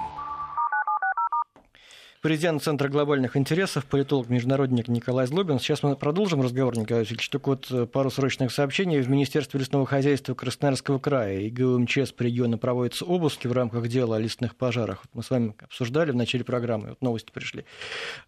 Президент 2.20 2.62
Центра 2.62 2.88
глобальных 2.88 3.36
интересов, 3.36 3.84
политолог, 3.84 4.28
международник 4.28 4.88
Николай 4.88 5.26
Злобин. 5.26 5.58
Сейчас 5.58 5.82
мы 5.82 5.96
продолжим 5.96 6.42
разговор, 6.42 6.76
Николай 6.76 7.02
Васильевич. 7.02 7.28
Только 7.28 7.48
вот 7.50 7.70
э, 7.70 7.86
пару 7.86 8.10
срочных 8.10 8.52
сообщений. 8.52 9.00
В 9.00 9.08
Министерстве 9.08 9.60
лесного 9.60 9.86
хозяйства 9.86 10.34
Красноярского 10.34 10.98
края 10.98 11.40
и 11.40 11.50
ГУМЧС 11.50 12.12
по 12.12 12.22
региону 12.22 12.58
проводятся 12.58 13.04
обыски 13.04 13.46
в 13.46 13.52
рамках 13.52 13.88
дела 13.88 14.16
о 14.16 14.18
лесных 14.18 14.56
пожарах. 14.56 15.04
Мы 15.14 15.22
с 15.22 15.30
вами 15.30 15.54
обсуждали 15.60 16.10
в 16.10 16.16
начале 16.16 16.44
программы, 16.44 16.90
вот 16.90 17.02
новости 17.02 17.30
пришли. 17.30 17.64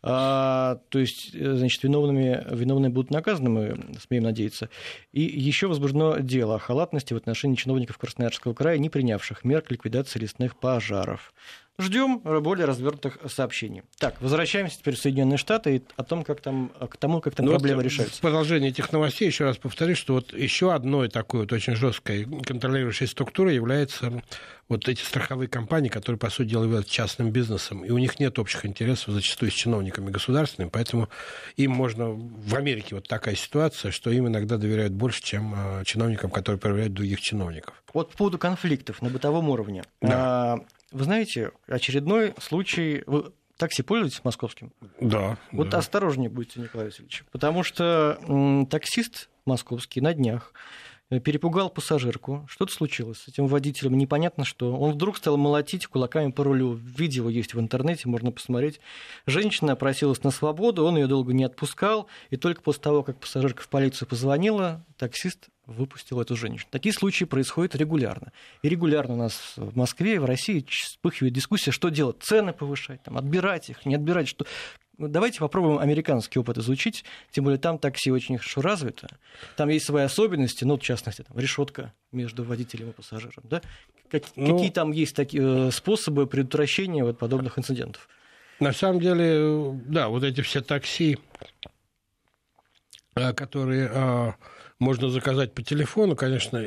А, 0.02 0.80
то 0.88 0.98
есть, 0.98 1.34
э, 1.34 1.56
значит, 1.56 1.82
виновными, 1.82 2.44
виновные 2.50 2.90
будут 2.90 3.10
наказаны, 3.10 3.50
мы 3.50 3.80
смеем 4.00 4.24
надеяться. 4.24 4.68
И 5.12 5.22
еще 5.22 5.66
возбуждено 5.66 6.18
дело 6.18 6.56
о 6.56 6.58
халатности 6.58 7.12
в 7.14 7.16
отношении 7.16 7.56
чиновников 7.56 7.98
Красноярского 7.98 8.54
края, 8.54 8.78
не 8.78 8.88
принявших 8.88 9.44
мер 9.44 9.62
к 9.62 9.70
ликвидации 9.70 10.20
лесных 10.20 10.56
пожаров. 10.56 11.32
Ждем 11.78 12.18
более 12.18 12.66
развернутых 12.66 13.18
сообщений. 13.26 13.82
Так, 13.98 14.20
возвращаемся 14.20 14.78
теперь 14.78 14.96
в 14.96 14.98
Соединенные 14.98 15.38
Штаты 15.38 15.76
и 15.76 15.82
о 15.96 16.04
том, 16.04 16.24
как 16.24 16.40
там, 16.40 16.70
к 16.90 16.96
тому, 16.98 17.20
как 17.20 17.34
там 17.34 17.46
ну, 17.46 17.52
проблемы 17.52 17.76
вот 17.76 17.84
решаются. 17.84 18.18
В 18.18 18.20
продолжение 18.20 18.70
этих 18.70 18.92
новостей 18.92 19.26
еще 19.26 19.44
раз 19.44 19.56
повторюсь, 19.56 19.96
что 19.96 20.14
вот 20.14 20.34
еще 20.34 20.74
одной 20.74 21.08
такой 21.08 21.40
вот 21.40 21.52
очень 21.52 21.74
жесткой 21.74 22.26
контролирующей 22.44 23.06
структурой 23.06 23.54
является 23.54 24.22
вот 24.70 24.88
эти 24.88 25.02
страховые 25.02 25.48
компании, 25.48 25.88
которые, 25.88 26.18
по 26.18 26.30
сути 26.30 26.50
дела, 26.50 26.64
являются 26.64 26.92
частным 26.92 27.30
бизнесом, 27.30 27.84
и 27.84 27.90
у 27.90 27.98
них 27.98 28.20
нет 28.20 28.38
общих 28.38 28.64
интересов 28.64 29.12
зачастую 29.12 29.50
с 29.50 29.54
чиновниками 29.54 30.10
государственными, 30.10 30.70
поэтому 30.70 31.08
им 31.56 31.72
можно... 31.72 32.10
В 32.10 32.54
Америке 32.54 32.94
вот 32.94 33.08
такая 33.08 33.34
ситуация, 33.34 33.90
что 33.90 34.10
им 34.10 34.28
иногда 34.28 34.58
доверяют 34.58 34.92
больше, 34.92 35.22
чем 35.22 35.54
а, 35.56 35.84
чиновникам, 35.84 36.30
которые 36.30 36.60
проверяют 36.60 36.94
других 36.94 37.20
чиновников. 37.20 37.82
Вот 37.92 38.12
по 38.12 38.18
поводу 38.18 38.38
конфликтов 38.38 39.02
на 39.02 39.10
бытовом 39.10 39.48
уровне. 39.48 39.82
Да. 40.00 40.54
А, 40.54 40.60
вы 40.90 41.04
знаете, 41.04 41.52
очередной 41.66 42.34
случай... 42.38 43.02
Вы 43.06 43.32
такси 43.56 43.82
пользуетесь 43.82 44.24
московским? 44.24 44.72
Да. 45.00 45.36
Вот 45.52 45.68
да. 45.68 45.78
осторожнее 45.78 46.30
будьте, 46.30 46.60
Николай 46.60 46.86
Васильевич. 46.86 47.24
Потому 47.30 47.62
что 47.62 48.18
м, 48.26 48.66
таксист 48.66 49.28
московский 49.44 50.00
на 50.00 50.14
днях 50.14 50.54
перепугал 51.18 51.70
пассажирку. 51.70 52.46
Что-то 52.48 52.72
случилось 52.72 53.18
с 53.18 53.28
этим 53.28 53.48
водителем, 53.48 53.98
непонятно 53.98 54.44
что. 54.44 54.76
Он 54.76 54.92
вдруг 54.92 55.16
стал 55.16 55.36
молотить 55.36 55.88
кулаками 55.88 56.30
по 56.30 56.44
рулю. 56.44 56.74
Видео 56.74 57.28
есть 57.28 57.54
в 57.54 57.60
интернете, 57.60 58.08
можно 58.08 58.30
посмотреть. 58.30 58.80
Женщина 59.26 59.74
просилась 59.74 60.22
на 60.22 60.30
свободу, 60.30 60.84
он 60.84 60.96
ее 60.96 61.08
долго 61.08 61.32
не 61.32 61.42
отпускал. 61.42 62.06
И 62.30 62.36
только 62.36 62.62
после 62.62 62.82
того, 62.82 63.02
как 63.02 63.18
пассажирка 63.18 63.62
в 63.62 63.68
полицию 63.68 64.06
позвонила, 64.06 64.84
таксист 64.96 65.48
выпустил 65.70 66.20
эту 66.20 66.36
женщину. 66.36 66.68
Такие 66.70 66.92
случаи 66.92 67.24
происходят 67.24 67.74
регулярно. 67.74 68.32
И 68.62 68.68
регулярно 68.68 69.14
у 69.14 69.16
нас 69.16 69.54
в 69.56 69.76
Москве 69.76 70.16
и 70.16 70.18
в 70.18 70.24
России 70.24 70.64
вспыхивает 70.68 71.32
дискуссия, 71.32 71.70
что 71.70 71.88
делать, 71.88 72.16
цены 72.20 72.52
повышать, 72.52 73.02
там, 73.02 73.16
отбирать 73.16 73.70
их, 73.70 73.86
не 73.86 73.94
отбирать, 73.94 74.28
что... 74.28 74.46
Ну, 74.98 75.08
давайте 75.08 75.38
попробуем 75.38 75.78
американский 75.78 76.38
опыт 76.38 76.58
изучить, 76.58 77.04
тем 77.30 77.44
более 77.44 77.58
там 77.58 77.78
такси 77.78 78.10
очень 78.10 78.36
хорошо 78.36 78.60
развито, 78.60 79.08
там 79.56 79.70
есть 79.70 79.86
свои 79.86 80.04
особенности, 80.04 80.64
ну, 80.64 80.76
в 80.76 80.82
частности, 80.82 81.22
там, 81.22 81.38
решетка 81.38 81.94
между 82.12 82.44
водителем 82.44 82.90
и 82.90 82.92
пассажиром, 82.92 83.42
да? 83.44 83.62
Как, 84.10 84.24
ну, 84.36 84.54
какие 84.54 84.70
там 84.70 84.90
есть 84.90 85.16
такие 85.16 85.68
э, 85.68 85.70
способы 85.70 86.26
предотвращения 86.26 87.02
вот 87.02 87.18
подобных 87.18 87.58
инцидентов? 87.58 88.08
На 88.58 88.74
самом 88.74 89.00
деле, 89.00 89.80
да, 89.86 90.08
вот 90.08 90.22
эти 90.22 90.42
все 90.42 90.60
такси, 90.60 91.18
э, 93.14 93.32
которые 93.32 93.90
э, 93.90 94.32
можно 94.80 95.10
заказать 95.10 95.54
по 95.54 95.62
телефону, 95.62 96.16
конечно, 96.16 96.66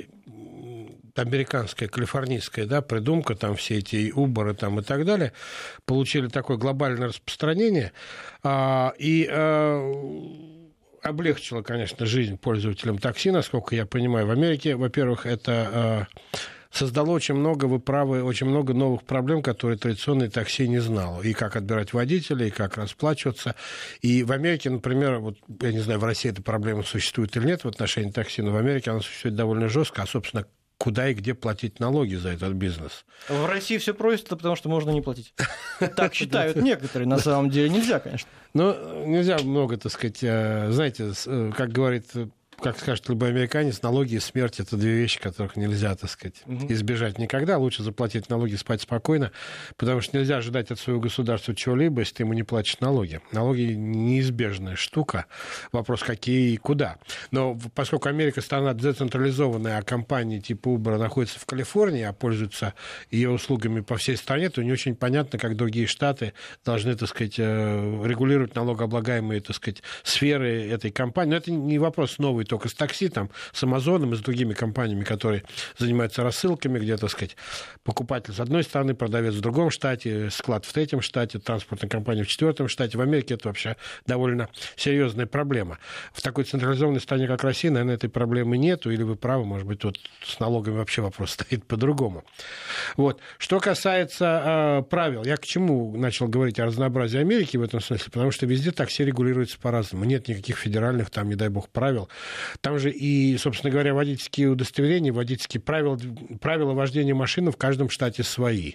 американская, 1.15 1.89
калифорнийская, 1.89 2.65
да, 2.65 2.81
придумка, 2.81 3.35
там 3.35 3.55
все 3.55 3.79
эти 3.79 4.11
Uber 4.15 4.53
там 4.53 4.79
и 4.79 4.83
так 4.83 5.05
далее, 5.05 5.33
получили 5.85 6.27
такое 6.27 6.57
глобальное 6.57 7.09
распространение, 7.09 7.91
а, 8.43 8.93
и 8.97 9.27
а, 9.29 9.93
облегчило, 11.01 11.61
конечно, 11.61 12.05
жизнь 12.05 12.37
пользователям 12.37 12.97
такси, 12.97 13.31
насколько 13.31 13.75
я 13.75 13.85
понимаю. 13.85 14.25
В 14.27 14.31
Америке, 14.31 14.75
во-первых, 14.75 15.25
это 15.25 15.51
а, 15.51 16.07
создало 16.73 17.11
очень 17.11 17.35
много, 17.35 17.65
вы 17.65 17.79
правы, 17.79 18.23
очень 18.23 18.47
много 18.47 18.73
новых 18.73 19.03
проблем, 19.03 19.41
которые 19.41 19.77
традиционное 19.77 20.29
такси 20.29 20.67
не 20.67 20.79
знало. 20.79 21.21
И 21.21 21.33
как 21.33 21.55
отбирать 21.55 21.93
водителей, 21.93 22.47
и 22.47 22.51
как 22.51 22.77
расплачиваться. 22.77 23.55
И 24.01 24.23
в 24.23 24.31
Америке, 24.31 24.69
например, 24.69 25.19
вот, 25.19 25.37
я 25.61 25.71
не 25.71 25.79
знаю, 25.79 25.99
в 25.99 26.03
России 26.03 26.31
эта 26.31 26.41
проблема 26.41 26.83
существует 26.83 27.35
или 27.37 27.45
нет 27.45 27.63
в 27.63 27.67
отношении 27.67 28.11
такси, 28.11 28.41
но 28.41 28.51
в 28.51 28.57
Америке 28.57 28.91
она 28.91 29.01
существует 29.01 29.35
довольно 29.35 29.69
жестко, 29.69 30.01
а, 30.01 30.07
собственно, 30.07 30.45
куда 30.79 31.09
и 31.09 31.13
где 31.13 31.33
платить 31.33 31.79
налоги 31.79 32.15
за 32.15 32.29
этот 32.29 32.53
бизнес. 32.53 33.05
В 33.29 33.45
России 33.45 33.77
все 33.77 33.93
просто, 33.93 34.35
потому 34.35 34.55
что 34.55 34.67
можно 34.67 34.89
не 34.89 35.01
платить. 35.01 35.33
Так 35.95 36.13
считают 36.13 36.57
некоторые, 36.57 37.07
на 37.07 37.19
самом 37.19 37.49
деле 37.49 37.69
нельзя, 37.69 37.99
конечно. 37.99 38.29
Ну, 38.53 39.05
нельзя 39.05 39.37
много, 39.39 39.77
так 39.77 39.91
сказать, 39.91 40.19
э, 40.21 40.71
знаете, 40.71 41.11
э, 41.25 41.51
как 41.55 41.71
говорит 41.71 42.05
как 42.63 42.79
скажет 42.79 43.09
любой 43.09 43.29
американец, 43.29 43.81
налоги 43.81 44.15
и 44.15 44.19
смерть 44.19 44.59
это 44.59 44.77
две 44.77 44.93
вещи, 44.93 45.19
которых 45.19 45.57
нельзя, 45.57 45.93
так 45.95 46.09
сказать, 46.09 46.41
угу. 46.45 46.65
избежать 46.69 47.19
никогда. 47.19 47.57
Лучше 47.57 47.83
заплатить 47.83 48.29
налоги, 48.29 48.55
спать 48.55 48.81
спокойно, 48.81 49.31
потому 49.75 49.99
что 49.99 50.17
нельзя 50.17 50.37
ожидать 50.37 50.71
от 50.71 50.79
своего 50.79 51.01
государства 51.01 51.53
чего-либо, 51.53 51.99
если 51.99 52.15
ты 52.15 52.23
ему 52.23 52.33
не 52.33 52.43
платишь 52.43 52.79
налоги. 52.79 53.19
Налоги 53.33 53.73
неизбежная 53.73 54.77
штука. 54.77 55.25
Вопрос, 55.73 56.03
какие 56.03 56.53
и 56.53 56.57
куда. 56.57 56.97
Но 57.31 57.57
поскольку 57.75 58.07
Америка 58.07 58.39
страна 58.39 58.73
децентрализованная, 58.73 59.77
а 59.77 59.81
компании 59.81 60.39
типа 60.39 60.69
Uber 60.69 60.97
находятся 60.97 61.39
в 61.39 61.45
Калифорнии, 61.45 62.03
а 62.03 62.13
пользуются 62.13 62.73
ее 63.11 63.29
услугами 63.29 63.81
по 63.81 63.97
всей 63.97 64.15
стране, 64.15 64.49
то 64.49 64.63
не 64.63 64.71
очень 64.71 64.95
понятно, 64.95 65.37
как 65.37 65.57
другие 65.57 65.87
штаты 65.87 66.31
должны, 66.63 66.95
так 66.95 67.09
сказать, 67.09 67.35
э, 67.37 68.03
регулировать 68.05 68.55
налогооблагаемые, 68.55 69.41
так 69.41 69.55
сказать, 69.57 69.83
сферы 70.03 70.69
этой 70.69 70.91
компании. 70.91 71.31
Но 71.31 71.37
это 71.37 71.51
не 71.51 71.77
вопрос 71.77 72.19
новый 72.19 72.45
только 72.53 72.69
с 72.69 72.75
такси, 72.75 73.09
там, 73.09 73.31
с 73.51 73.63
Амазоном 73.63 74.13
и 74.13 74.15
с 74.15 74.19
другими 74.19 74.53
компаниями, 74.53 75.03
которые 75.03 75.43
занимаются 75.79 76.21
рассылками, 76.21 76.77
где, 76.77 76.97
так 76.97 77.09
сказать, 77.09 77.35
покупатель 77.83 78.31
с 78.31 78.39
одной 78.39 78.63
стороны, 78.63 78.93
продавец 78.93 79.33
в 79.33 79.41
другом 79.41 79.71
штате, 79.71 80.29
склад 80.29 80.63
в 80.63 80.71
третьем 80.71 81.01
штате, 81.01 81.39
транспортная 81.39 81.89
компания 81.89 82.21
в 82.21 82.27
четвертом 82.27 82.67
штате. 82.67 82.95
В 82.99 83.01
Америке 83.01 83.33
это 83.33 83.47
вообще 83.47 83.75
довольно 84.05 84.49
серьезная 84.75 85.25
проблема. 85.25 85.79
В 86.13 86.21
такой 86.21 86.43
централизованной 86.43 87.01
стране, 87.01 87.25
как 87.25 87.43
Россия, 87.43 87.71
наверное, 87.71 87.95
этой 87.95 88.09
проблемы 88.11 88.59
нету, 88.59 88.91
или 88.91 89.01
вы 89.01 89.15
правы, 89.15 89.45
может 89.45 89.65
быть, 89.65 89.83
вот 89.83 89.97
с 90.23 90.39
налогами 90.39 90.77
вообще 90.77 91.01
вопрос 91.01 91.31
стоит 91.31 91.65
по-другому. 91.65 92.23
Вот. 92.97 93.19
Что 93.39 93.59
касается 93.59 94.43
э, 94.45 94.89
правил, 94.91 95.23
я 95.23 95.37
к 95.37 95.45
чему 95.45 95.97
начал 95.97 96.27
говорить 96.27 96.59
о 96.59 96.65
разнообразии 96.65 97.19
Америки 97.19 97.57
в 97.57 97.63
этом 97.63 97.81
смысле, 97.81 98.11
потому 98.11 98.29
что 98.29 98.45
везде 98.45 98.69
такси 98.69 99.03
регулируется 99.03 99.57
по-разному. 99.57 100.05
Нет 100.05 100.27
никаких 100.27 100.57
федеральных, 100.57 101.09
там, 101.09 101.29
не 101.29 101.35
дай 101.35 101.49
бог, 101.49 101.69
правил. 101.69 102.09
Там 102.61 102.79
же 102.79 102.91
и, 102.91 103.37
собственно 103.37 103.71
говоря, 103.71 103.93
водительские 103.93 104.49
удостоверения, 104.49 105.11
водительские 105.13 105.61
правила, 105.61 105.99
правила 106.41 106.73
вождения 106.73 107.13
машины 107.13 107.51
в 107.51 107.57
каждом 107.57 107.89
штате 107.89 108.23
свои. 108.23 108.73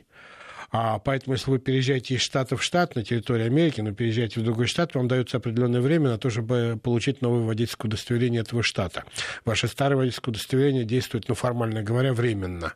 А 0.70 0.98
поэтому, 0.98 1.34
если 1.34 1.50
вы 1.50 1.58
переезжаете 1.58 2.14
из 2.14 2.20
штата 2.20 2.56
в 2.56 2.62
штат 2.62 2.94
на 2.94 3.02
территории 3.02 3.46
Америки, 3.46 3.80
но 3.80 3.92
переезжаете 3.92 4.40
в 4.40 4.44
другой 4.44 4.66
штат, 4.66 4.94
вам 4.94 5.08
дается 5.08 5.38
определенное 5.38 5.80
время 5.80 6.10
на 6.10 6.18
то, 6.18 6.28
чтобы 6.28 6.78
получить 6.82 7.22
новое 7.22 7.40
водительское 7.40 7.88
удостоверение 7.88 8.42
этого 8.42 8.62
штата. 8.62 9.04
Ваше 9.46 9.66
старое 9.66 9.96
водительское 9.96 10.32
удостоверение 10.32 10.84
действует, 10.84 11.26
ну, 11.28 11.34
формально 11.34 11.82
говоря, 11.82 12.12
временно. 12.12 12.74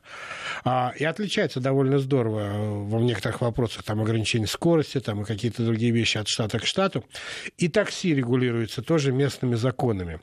А, 0.64 0.94
и 0.96 1.04
отличается 1.04 1.60
довольно 1.60 1.98
здорово 1.98 2.40
э, 2.40 2.84
во 2.84 3.00
некоторых 3.00 3.42
вопросах, 3.42 3.82
там, 3.82 4.00
ограничение 4.00 4.48
скорости, 4.48 4.98
там, 4.98 5.22
и 5.22 5.24
какие-то 5.26 5.62
другие 5.62 5.92
вещи 5.92 6.16
от 6.16 6.28
штата 6.28 6.58
к 6.58 6.64
штату. 6.64 7.04
И 7.58 7.68
такси 7.68 8.14
регулируется 8.14 8.80
тоже 8.80 9.12
местными 9.12 9.54
законами. 9.54 10.20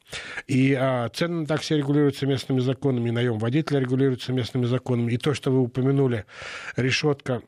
И 0.48 0.74
а, 0.74 1.10
цены 1.10 1.42
на 1.42 1.46
такси 1.46 1.76
регулируются 1.76 2.26
местными 2.26 2.62
законами, 2.62 3.10
и 3.10 3.12
наем 3.12 3.38
водителя 3.38 3.80
регулируется 3.80 4.34
местными 4.34 4.66
законами. 4.66 5.12
И 5.12 5.18
то, 5.18 5.36
что 5.36 5.52
вы 5.52 5.60
упомянули, 5.60 6.26
решетка 6.76 7.44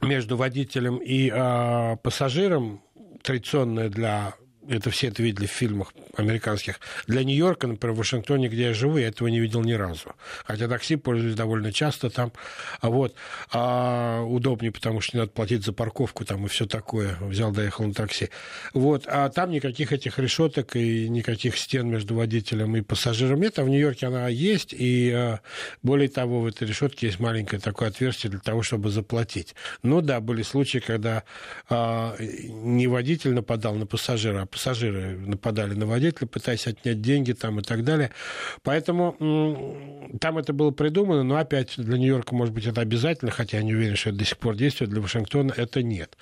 между 0.00 0.36
водителем 0.36 0.98
и 0.98 1.30
э, 1.32 1.96
пассажиром, 2.02 2.82
традиционная 3.22 3.88
для 3.88 4.34
это 4.68 4.90
все 4.90 5.08
это 5.08 5.22
видели 5.22 5.46
в 5.46 5.50
фильмах 5.50 5.92
американских. 6.16 6.80
Для 7.06 7.24
Нью-Йорка, 7.24 7.66
например, 7.66 7.94
в 7.94 7.98
Вашингтоне, 7.98 8.48
где 8.48 8.64
я 8.64 8.74
живу, 8.74 8.96
я 8.98 9.08
этого 9.08 9.28
не 9.28 9.40
видел 9.40 9.62
ни 9.62 9.72
разу. 9.72 10.14
Хотя 10.44 10.68
такси 10.68 10.96
пользуюсь 10.96 11.34
довольно 11.34 11.72
часто 11.72 12.10
там. 12.10 12.32
А 12.80 12.90
вот 12.90 13.14
а 13.52 14.22
удобнее, 14.22 14.72
потому 14.72 15.00
что 15.00 15.16
не 15.16 15.20
надо 15.20 15.32
платить 15.32 15.64
за 15.64 15.72
парковку 15.72 16.24
там 16.24 16.46
и 16.46 16.48
все 16.48 16.66
такое. 16.66 17.16
Взял, 17.20 17.52
доехал 17.52 17.84
на 17.84 17.94
такси. 17.94 18.30
Вот. 18.74 19.04
А 19.06 19.28
там 19.28 19.50
никаких 19.50 19.92
этих 19.92 20.18
решеток 20.18 20.76
и 20.76 21.08
никаких 21.08 21.56
стен 21.56 21.88
между 21.88 22.14
водителем 22.14 22.76
и 22.76 22.82
пассажиром 22.82 23.40
нет. 23.40 23.58
А 23.58 23.64
в 23.64 23.68
Нью-Йорке 23.68 24.06
она 24.06 24.28
есть. 24.28 24.74
И 24.76 25.10
а, 25.10 25.40
более 25.82 26.08
того, 26.08 26.40
в 26.40 26.46
этой 26.46 26.66
решетке 26.66 27.06
есть 27.06 27.20
маленькое 27.20 27.60
такое 27.60 27.88
отверстие 27.88 28.30
для 28.30 28.40
того, 28.40 28.62
чтобы 28.62 28.90
заплатить. 28.90 29.54
Ну 29.82 30.00
да, 30.00 30.20
были 30.20 30.42
случаи, 30.42 30.78
когда 30.78 31.24
а, 31.68 32.16
не 32.18 32.86
водитель 32.86 33.32
нападал 33.32 33.74
на 33.74 33.86
пассажира, 33.86 34.42
а 34.42 34.46
пассажиры 34.56 35.18
нападали 35.18 35.74
на 35.74 35.84
водителя, 35.84 36.26
пытаясь 36.26 36.66
отнять 36.66 37.02
деньги 37.02 37.32
там 37.32 37.60
и 37.60 37.62
так 37.62 37.84
далее. 37.84 38.10
Поэтому 38.62 39.14
там 40.18 40.38
это 40.38 40.54
было 40.54 40.70
придумано, 40.70 41.22
но 41.24 41.36
опять 41.36 41.74
для 41.76 41.98
Нью-Йорка, 41.98 42.34
может 42.34 42.54
быть, 42.54 42.66
это 42.66 42.80
обязательно, 42.80 43.30
хотя 43.30 43.58
я 43.58 43.62
не 43.62 43.74
уверен, 43.74 43.96
что 43.96 44.08
это 44.08 44.18
до 44.20 44.24
сих 44.24 44.38
пор 44.38 44.56
действует, 44.56 44.90
для 44.90 45.02
Вашингтона 45.02 45.52
это 45.54 45.82
нет. 45.82 46.16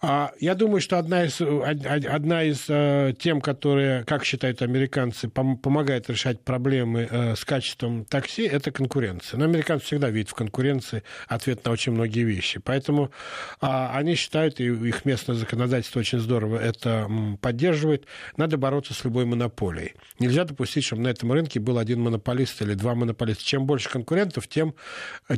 А 0.00 0.32
я 0.40 0.54
думаю, 0.54 0.80
что 0.80 0.98
одна 0.98 1.24
из, 1.24 1.40
одна 1.40 2.42
из 2.44 2.66
э, 2.68 3.14
тем, 3.18 3.40
которые, 3.40 4.04
как 4.04 4.24
считают 4.24 4.60
американцы, 4.62 5.28
пом- 5.28 5.56
помогает 5.56 6.10
решать 6.10 6.42
проблемы 6.42 7.08
э, 7.10 7.34
с 7.34 7.44
качеством 7.44 8.04
такси, 8.04 8.42
это 8.42 8.70
конкуренция. 8.70 9.38
Но 9.38 9.44
американцы 9.44 9.86
всегда 9.86 10.10
видят 10.10 10.30
в 10.30 10.34
конкуренции 10.34 11.02
ответ 11.28 11.64
на 11.64 11.70
очень 11.70 11.92
многие 11.92 12.24
вещи. 12.24 12.60
Поэтому 12.62 13.10
а, 13.60 13.96
они 13.96 14.14
считают, 14.16 14.60
и 14.60 14.64
их 14.64 15.04
местное 15.04 15.34
законодательство 15.34 16.00
очень 16.00 16.18
здорово 16.18 16.58
это 16.58 17.08
поддерживает, 17.40 18.06
надо 18.36 18.58
бороться 18.58 18.92
с 18.92 19.02
любой 19.04 19.24
монополией. 19.24 19.94
Нельзя 20.18 20.44
допустить, 20.44 20.84
чтобы 20.84 21.02
на 21.02 21.08
этом 21.08 21.32
рынке 21.32 21.58
был 21.58 21.78
один 21.78 22.02
монополист 22.02 22.60
или 22.60 22.74
два 22.74 22.94
монополиста. 22.94 23.44
Чем 23.44 23.66
больше 23.66 23.88
конкурентов, 23.88 24.46
тем 24.48 24.74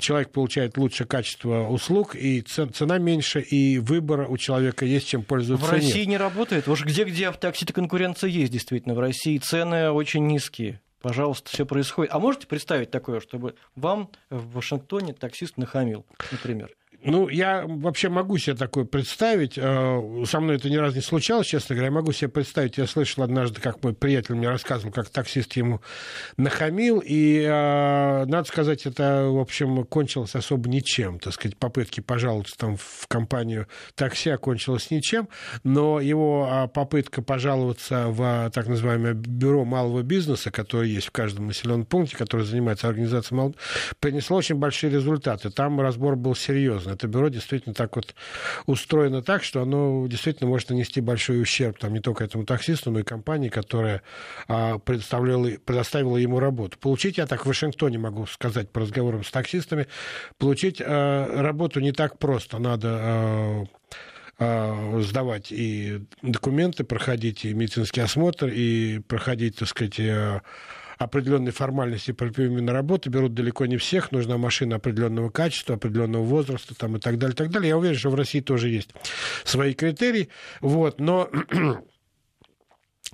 человек 0.00 0.32
получает 0.32 0.76
лучшее 0.76 1.06
качество 1.06 1.68
услуг, 1.68 2.16
и 2.16 2.40
цена 2.40 2.98
меньше, 2.98 3.40
и 3.40 3.78
выбора 3.78 4.26
у 4.26 4.36
человека 4.36 4.47
есть, 4.86 5.08
чем 5.08 5.22
пользоваться. 5.22 5.66
В 5.66 5.70
России 5.70 6.00
нет. 6.00 6.08
не 6.08 6.16
работает. 6.16 6.68
Уж 6.68 6.84
где-где 6.84 7.30
в 7.30 7.36
такси-то 7.36 7.72
конкуренция 7.72 8.28
есть, 8.28 8.52
действительно. 8.52 8.94
В 8.94 9.00
России 9.00 9.38
цены 9.38 9.90
очень 9.90 10.26
низкие. 10.26 10.80
Пожалуйста, 11.00 11.50
все 11.50 11.64
происходит. 11.64 12.12
А 12.12 12.18
можете 12.18 12.46
представить 12.46 12.90
такое, 12.90 13.20
чтобы 13.20 13.54
вам 13.76 14.10
в 14.30 14.54
Вашингтоне 14.54 15.12
таксист 15.12 15.56
нахамил, 15.56 16.04
например? 16.32 16.74
Ну, 17.04 17.28
я 17.28 17.64
вообще 17.64 18.08
могу 18.08 18.38
себе 18.38 18.56
такое 18.56 18.84
представить. 18.84 19.56
Э, 19.56 20.24
со 20.26 20.40
мной 20.40 20.56
это 20.56 20.68
ни 20.68 20.74
разу 20.74 20.96
не 20.96 21.00
случалось, 21.00 21.46
честно 21.46 21.76
говоря. 21.76 21.90
Я 21.90 21.94
могу 21.94 22.10
себе 22.10 22.28
представить, 22.28 22.76
я 22.76 22.88
слышал 22.88 23.22
однажды, 23.22 23.60
как 23.60 23.84
мой 23.84 23.94
приятель 23.94 24.34
мне 24.34 24.48
рассказывал, 24.48 24.92
как 24.92 25.08
таксист 25.08 25.52
ему 25.56 25.80
нахамил. 26.36 27.00
И, 27.04 27.40
э, 27.40 28.24
надо 28.26 28.44
сказать, 28.48 28.84
это, 28.84 29.28
в 29.30 29.38
общем, 29.38 29.84
кончилось 29.84 30.34
особо 30.34 30.68
ничем. 30.68 31.20
Так 31.20 31.34
сказать, 31.34 31.56
попытки 31.56 32.00
пожаловаться 32.00 32.58
там 32.58 32.76
в 32.76 33.06
компанию 33.06 33.68
такси 33.94 34.30
окончилось 34.30 34.90
ничем. 34.90 35.28
Но 35.62 36.00
его 36.00 36.48
а, 36.50 36.66
попытка 36.66 37.22
пожаловаться 37.22 38.08
в 38.08 38.50
так 38.52 38.66
называемое 38.66 39.14
бюро 39.14 39.64
малого 39.64 40.02
бизнеса, 40.02 40.50
которое 40.50 40.88
есть 40.88 41.06
в 41.06 41.12
каждом 41.12 41.46
населенном 41.46 41.86
пункте, 41.86 42.16
которое 42.16 42.42
занимается 42.42 42.88
организацией 42.88 43.36
малого, 43.36 43.54
принесло 44.00 44.38
очень 44.38 44.56
большие 44.56 44.90
результаты. 44.90 45.50
Там 45.50 45.80
разбор 45.80 46.16
был 46.16 46.34
серьезный 46.34 46.87
серьезно. 46.88 46.94
Это 46.94 47.06
бюро 47.06 47.28
действительно 47.28 47.74
так 47.74 47.96
вот 47.96 48.14
устроено 48.66 49.22
так, 49.22 49.44
что 49.44 49.62
оно 49.62 50.06
действительно 50.06 50.48
может 50.48 50.70
нанести 50.70 51.00
большой 51.00 51.40
ущерб 51.40 51.78
там, 51.78 51.92
не 51.92 52.00
только 52.00 52.24
этому 52.24 52.44
таксисту, 52.44 52.90
но 52.90 53.00
и 53.00 53.02
компании, 53.02 53.48
которая 53.48 54.02
а, 54.48 54.78
предоставляла, 54.78 55.50
предоставила 55.64 56.16
ему 56.16 56.40
работу. 56.40 56.78
Получить, 56.78 57.18
я 57.18 57.26
так 57.26 57.44
в 57.44 57.48
Вашингтоне 57.48 57.98
могу 57.98 58.26
сказать 58.26 58.70
по 58.70 58.80
разговорам 58.80 59.24
с 59.24 59.30
таксистами, 59.30 59.86
получить 60.38 60.82
а, 60.84 61.42
работу 61.42 61.80
не 61.80 61.92
так 61.92 62.18
просто. 62.18 62.58
Надо 62.58 62.88
а, 63.00 63.64
а 64.40 65.00
сдавать 65.00 65.50
и 65.50 66.00
документы, 66.22 66.84
проходить 66.84 67.44
и 67.44 67.52
медицинский 67.54 68.02
осмотр, 68.02 68.46
и 68.46 69.00
проходить, 69.00 69.56
так 69.56 69.68
сказать, 69.68 69.98
определенные 70.98 71.52
формальности 71.52 72.12
на 72.60 72.72
работу, 72.72 73.08
берут 73.08 73.34
далеко 73.34 73.66
не 73.66 73.76
всех, 73.76 74.12
нужна 74.12 74.36
машина 74.36 74.76
определенного 74.76 75.30
качества, 75.30 75.76
определенного 75.76 76.24
возраста 76.24 76.74
там, 76.74 76.96
и 76.96 77.00
так 77.00 77.18
далее, 77.18 77.36
так 77.36 77.50
далее. 77.50 77.68
Я 77.70 77.78
уверен, 77.78 77.96
что 77.96 78.10
в 78.10 78.14
России 78.14 78.40
тоже 78.40 78.68
есть 78.68 78.90
свои 79.44 79.74
критерии, 79.74 80.28
вот, 80.60 81.00
но 81.00 81.30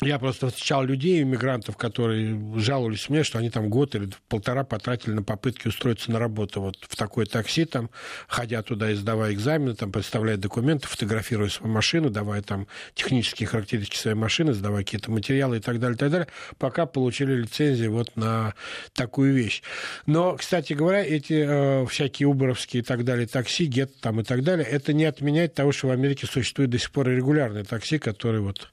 я 0.00 0.18
просто 0.18 0.48
встречал 0.48 0.84
людей, 0.84 1.22
иммигрантов, 1.22 1.76
которые 1.76 2.58
жаловались 2.58 3.08
мне, 3.08 3.22
что 3.22 3.38
они 3.38 3.50
там 3.50 3.68
год 3.68 3.94
или 3.94 4.10
полтора 4.28 4.64
потратили 4.64 5.12
на 5.12 5.22
попытки 5.22 5.68
устроиться 5.68 6.10
на 6.10 6.18
работу 6.18 6.60
вот 6.60 6.76
в 6.80 6.96
такое 6.96 7.26
такси, 7.26 7.64
там, 7.64 7.90
ходя 8.26 8.62
туда 8.62 8.90
и 8.90 8.94
сдавая 8.94 9.32
экзамены, 9.32 9.74
там, 9.74 9.92
представляя 9.92 10.36
документы, 10.36 10.88
фотографируя 10.88 11.48
свою 11.48 11.72
машину, 11.72 12.10
давая 12.10 12.42
там 12.42 12.66
технические 12.94 13.46
характеристики 13.46 13.96
своей 13.96 14.16
машины, 14.16 14.52
сдавая 14.52 14.82
какие-то 14.82 15.12
материалы 15.12 15.58
и 15.58 15.60
так 15.60 15.78
далее, 15.78 15.96
так 15.96 16.10
далее, 16.10 16.28
пока 16.58 16.86
получили 16.86 17.34
лицензии 17.34 17.86
вот 17.86 18.16
на 18.16 18.54
такую 18.94 19.32
вещь. 19.32 19.62
Но, 20.06 20.36
кстати 20.36 20.72
говоря, 20.72 21.04
эти 21.04 21.44
э, 21.46 21.86
всякие 21.86 22.26
уборовские 22.26 22.82
и 22.82 22.84
так 22.84 23.04
далее 23.04 23.28
такси, 23.28 23.66
гет 23.66 24.00
там 24.00 24.20
и 24.20 24.24
так 24.24 24.42
далее, 24.42 24.66
это 24.66 24.92
не 24.92 25.04
отменяет 25.04 25.54
того, 25.54 25.70
что 25.70 25.88
в 25.88 25.90
Америке 25.92 26.26
существует 26.26 26.70
до 26.70 26.78
сих 26.78 26.90
пор 26.90 27.08
регулярные 27.08 27.62
такси, 27.62 27.98
которые 27.98 28.40
вот 28.40 28.72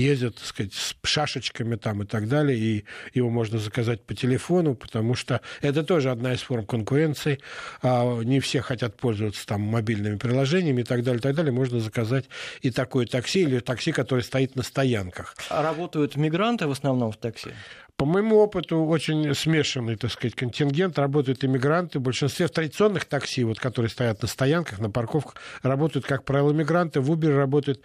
ездят, 0.00 0.36
так 0.36 0.44
сказать, 0.44 0.74
с 0.74 0.94
шашечками 1.02 1.76
там 1.76 2.02
и 2.02 2.06
так 2.06 2.28
далее, 2.28 2.58
и 2.58 2.84
его 3.14 3.30
можно 3.30 3.58
заказать 3.58 4.02
по 4.02 4.14
телефону, 4.14 4.74
потому 4.74 5.14
что 5.14 5.40
это 5.60 5.82
тоже 5.82 6.10
одна 6.10 6.34
из 6.34 6.40
форм 6.40 6.66
конкуренции. 6.66 7.40
А 7.82 8.20
не 8.22 8.40
все 8.40 8.60
хотят 8.60 8.96
пользоваться 8.96 9.46
там 9.46 9.62
мобильными 9.62 10.16
приложениями 10.16 10.82
и 10.82 10.84
так 10.84 11.02
далее, 11.02 11.18
и 11.18 11.22
так 11.22 11.34
далее. 11.34 11.52
Можно 11.52 11.80
заказать 11.80 12.26
и 12.60 12.70
такое 12.70 13.06
такси, 13.06 13.42
или 13.42 13.60
такси, 13.60 13.92
которое 13.92 14.22
стоит 14.22 14.56
на 14.56 14.62
стоянках. 14.62 15.34
А 15.48 15.62
работают 15.62 16.16
мигранты 16.16 16.66
в 16.66 16.70
основном 16.70 17.12
в 17.12 17.16
такси? 17.16 17.50
По 17.96 18.04
моему 18.04 18.36
опыту, 18.36 18.84
очень 18.84 19.34
смешанный, 19.34 19.96
так 19.96 20.12
сказать, 20.12 20.34
контингент. 20.34 20.98
Работают 20.98 21.42
иммигранты. 21.44 21.98
В 21.98 22.02
большинстве 22.02 22.46
в 22.46 22.50
традиционных 22.50 23.06
такси, 23.06 23.42
вот, 23.44 23.58
которые 23.58 23.88
стоят 23.88 24.20
на 24.20 24.28
стоянках, 24.28 24.80
на 24.80 24.90
парковках, 24.90 25.36
работают, 25.62 26.04
как 26.04 26.24
правило, 26.24 26.52
мигранты. 26.52 27.00
В 27.00 27.10
Uber 27.10 27.34
работают 27.34 27.82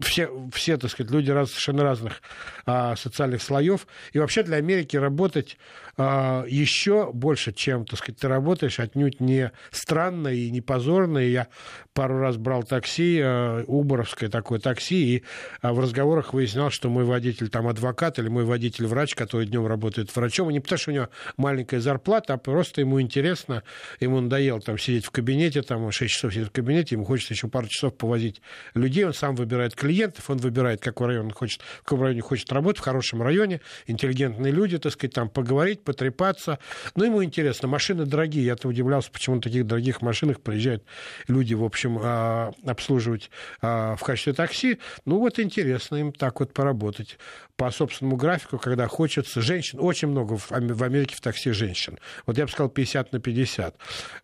все, 0.00 0.30
все, 0.52 0.76
так 0.76 0.90
сказать, 0.90 1.12
люди 1.12 1.30
раз, 1.30 1.50
совершенно 1.50 1.84
разных 1.84 2.22
а, 2.66 2.96
социальных 2.96 3.42
слоев. 3.42 3.86
И 4.12 4.18
вообще 4.18 4.42
для 4.42 4.56
Америки 4.56 4.96
работать 4.96 5.56
а, 5.96 6.44
еще 6.48 7.12
больше, 7.12 7.52
чем, 7.52 7.84
так 7.84 7.98
сказать, 7.98 8.18
ты 8.18 8.28
работаешь, 8.28 8.80
отнюдь 8.80 9.20
не 9.20 9.52
странно 9.70 10.28
и 10.28 10.50
не 10.50 10.60
позорно. 10.60 11.18
И 11.18 11.30
я 11.30 11.48
пару 11.92 12.18
раз 12.18 12.36
брал 12.36 12.64
такси, 12.64 13.20
а, 13.22 13.62
уборовское 13.66 14.28
такое 14.28 14.58
такси, 14.58 15.16
и 15.16 15.24
а, 15.62 15.72
в 15.72 15.78
разговорах 15.78 16.34
выяснял, 16.34 16.70
что 16.70 16.90
мой 16.90 17.04
водитель 17.04 17.48
там 17.48 17.68
адвокат 17.68 18.18
или 18.18 18.28
мой 18.28 18.44
водитель 18.44 18.86
врач, 18.86 19.14
который 19.14 19.46
днем 19.46 19.66
работает 19.66 20.14
врачом. 20.14 20.50
И 20.50 20.52
не 20.52 20.60
потому, 20.60 20.78
что 20.78 20.90
у 20.90 20.94
него 20.94 21.08
маленькая 21.36 21.80
зарплата, 21.80 22.34
а 22.34 22.36
просто 22.36 22.80
ему 22.80 23.00
интересно, 23.00 23.62
ему 24.00 24.20
надоело 24.20 24.60
там 24.60 24.76
сидеть 24.78 25.04
в 25.06 25.10
кабинете, 25.12 25.62
там 25.62 25.90
6 25.90 26.12
часов 26.12 26.32
сидит 26.34 26.48
в 26.48 26.52
кабинете, 26.52 26.96
ему 26.96 27.04
хочется 27.04 27.34
еще 27.34 27.48
пару 27.48 27.68
часов 27.68 27.96
повозить 27.96 28.42
людей, 28.74 29.04
он 29.04 29.14
сам 29.14 29.36
выбирает 29.36 29.76
клиентов, 29.84 30.30
он 30.30 30.38
выбирает, 30.38 30.80
какой 30.80 31.08
район 31.08 31.26
он 31.26 31.32
хочет, 31.32 31.60
в 31.60 31.82
каком 31.82 32.02
районе 32.02 32.22
хочет 32.22 32.50
работать, 32.50 32.80
в 32.80 32.84
хорошем 32.84 33.20
районе, 33.20 33.60
интеллигентные 33.86 34.50
люди, 34.50 34.78
так 34.78 34.92
сказать, 34.92 35.12
там 35.12 35.28
поговорить, 35.28 35.84
потрепаться. 35.84 36.58
Ну, 36.96 37.04
ему 37.04 37.22
интересно, 37.22 37.68
машины 37.68 38.06
дорогие, 38.06 38.46
я-то 38.46 38.66
удивлялся, 38.66 39.10
почему 39.10 39.36
на 39.36 39.42
таких 39.42 39.66
дорогих 39.66 40.00
машинах 40.00 40.40
приезжают 40.40 40.84
люди, 41.28 41.52
в 41.52 41.62
общем, 41.62 41.98
а, 42.02 42.52
обслуживать 42.64 43.30
а, 43.60 43.94
в 43.96 44.02
качестве 44.02 44.32
такси. 44.32 44.78
Ну, 45.04 45.18
вот 45.18 45.38
интересно 45.38 45.96
им 45.96 46.12
так 46.12 46.40
вот 46.40 46.54
поработать 46.54 47.18
по 47.56 47.70
собственному 47.70 48.16
графику, 48.16 48.58
когда 48.58 48.88
хочется. 48.88 49.42
Женщин 49.42 49.78
очень 49.80 50.08
много 50.08 50.38
в 50.38 50.52
Америке 50.82 51.14
в 51.14 51.20
такси 51.20 51.50
женщин. 51.50 51.98
Вот 52.24 52.38
я 52.38 52.46
бы 52.46 52.50
сказал 52.50 52.70
50 52.70 53.12
на 53.12 53.20
50. 53.20 53.76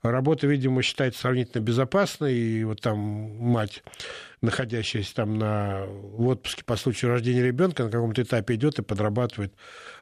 Работа, 0.02 0.46
видимо, 0.46 0.82
считается 0.82 1.20
сравнительно 1.20 1.60
безопасной, 1.60 2.34
и 2.34 2.64
вот 2.64 2.80
там 2.80 2.98
мать 2.98 3.82
находящаяся 4.42 5.14
там 5.14 5.38
на, 5.38 5.84
в 5.86 6.26
отпуске 6.28 6.64
по 6.64 6.76
случаю 6.76 7.10
рождения 7.10 7.42
ребенка, 7.42 7.84
на 7.84 7.90
каком-то 7.90 8.22
этапе 8.22 8.54
идет 8.54 8.78
и 8.78 8.82
подрабатывает 8.82 9.54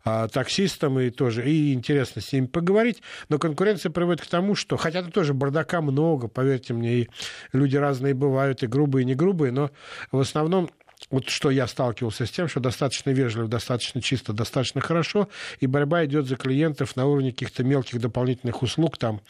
а, 0.04 0.28
таксистом, 0.28 0.98
и 1.00 1.10
тоже, 1.10 1.48
и 1.48 1.72
интересно 1.72 2.22
с 2.22 2.32
ними 2.32 2.46
поговорить, 2.46 3.02
но 3.28 3.38
конкуренция 3.38 3.90
приводит 3.90 4.22
к 4.22 4.26
тому, 4.26 4.54
что, 4.54 4.76
хотя 4.76 5.00
это 5.00 5.10
тоже 5.10 5.34
бардака 5.34 5.80
много, 5.80 6.28
поверьте 6.28 6.72
мне, 6.74 7.00
и 7.00 7.10
люди 7.52 7.76
разные 7.76 8.14
бывают, 8.14 8.62
и 8.62 8.66
грубые, 8.66 9.02
и 9.02 9.06
не 9.06 9.14
грубые, 9.14 9.52
но 9.52 9.70
в 10.12 10.20
основном 10.20 10.70
вот 11.10 11.28
что 11.28 11.50
я 11.50 11.66
сталкивался 11.66 12.26
с 12.26 12.30
тем, 12.30 12.48
что 12.48 12.60
достаточно 12.60 13.10
вежливо, 13.10 13.48
достаточно 13.48 14.02
чисто, 14.02 14.32
достаточно 14.32 14.80
хорошо, 14.80 15.28
и 15.60 15.66
борьба 15.66 16.04
идет 16.04 16.26
за 16.26 16.36
клиентов 16.36 16.96
на 16.96 17.06
уровне 17.06 17.32
каких-то 17.32 17.64
мелких 17.64 18.00
дополнительных 18.00 18.62
услуг, 18.62 18.98
там, 18.98 19.20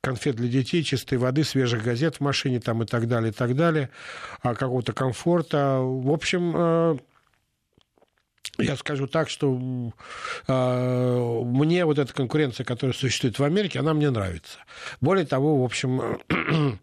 конфет 0.00 0.36
для 0.36 0.48
детей, 0.48 0.82
чистой 0.84 1.18
воды, 1.18 1.44
свежих 1.44 1.82
газет 1.82 2.16
в 2.16 2.20
машине, 2.20 2.60
там, 2.60 2.82
и 2.82 2.86
так 2.86 3.08
далее, 3.08 3.30
и 3.30 3.34
так 3.34 3.56
далее, 3.56 3.90
а 4.42 4.54
какого-то 4.54 4.92
комфорта. 4.92 5.78
В 5.80 6.10
общем, 6.10 6.52
э, 6.54 6.96
я 8.58 8.76
скажу 8.76 9.08
так, 9.08 9.28
что 9.28 9.58
э, 10.46 11.40
мне 11.44 11.84
вот 11.84 11.98
эта 11.98 12.12
конкуренция, 12.12 12.64
которая 12.64 12.94
существует 12.94 13.38
в 13.38 13.44
Америке, 13.44 13.80
она 13.80 13.94
мне 13.94 14.10
нравится. 14.10 14.58
Более 15.00 15.26
того, 15.26 15.60
в 15.60 15.64
общем, 15.64 16.20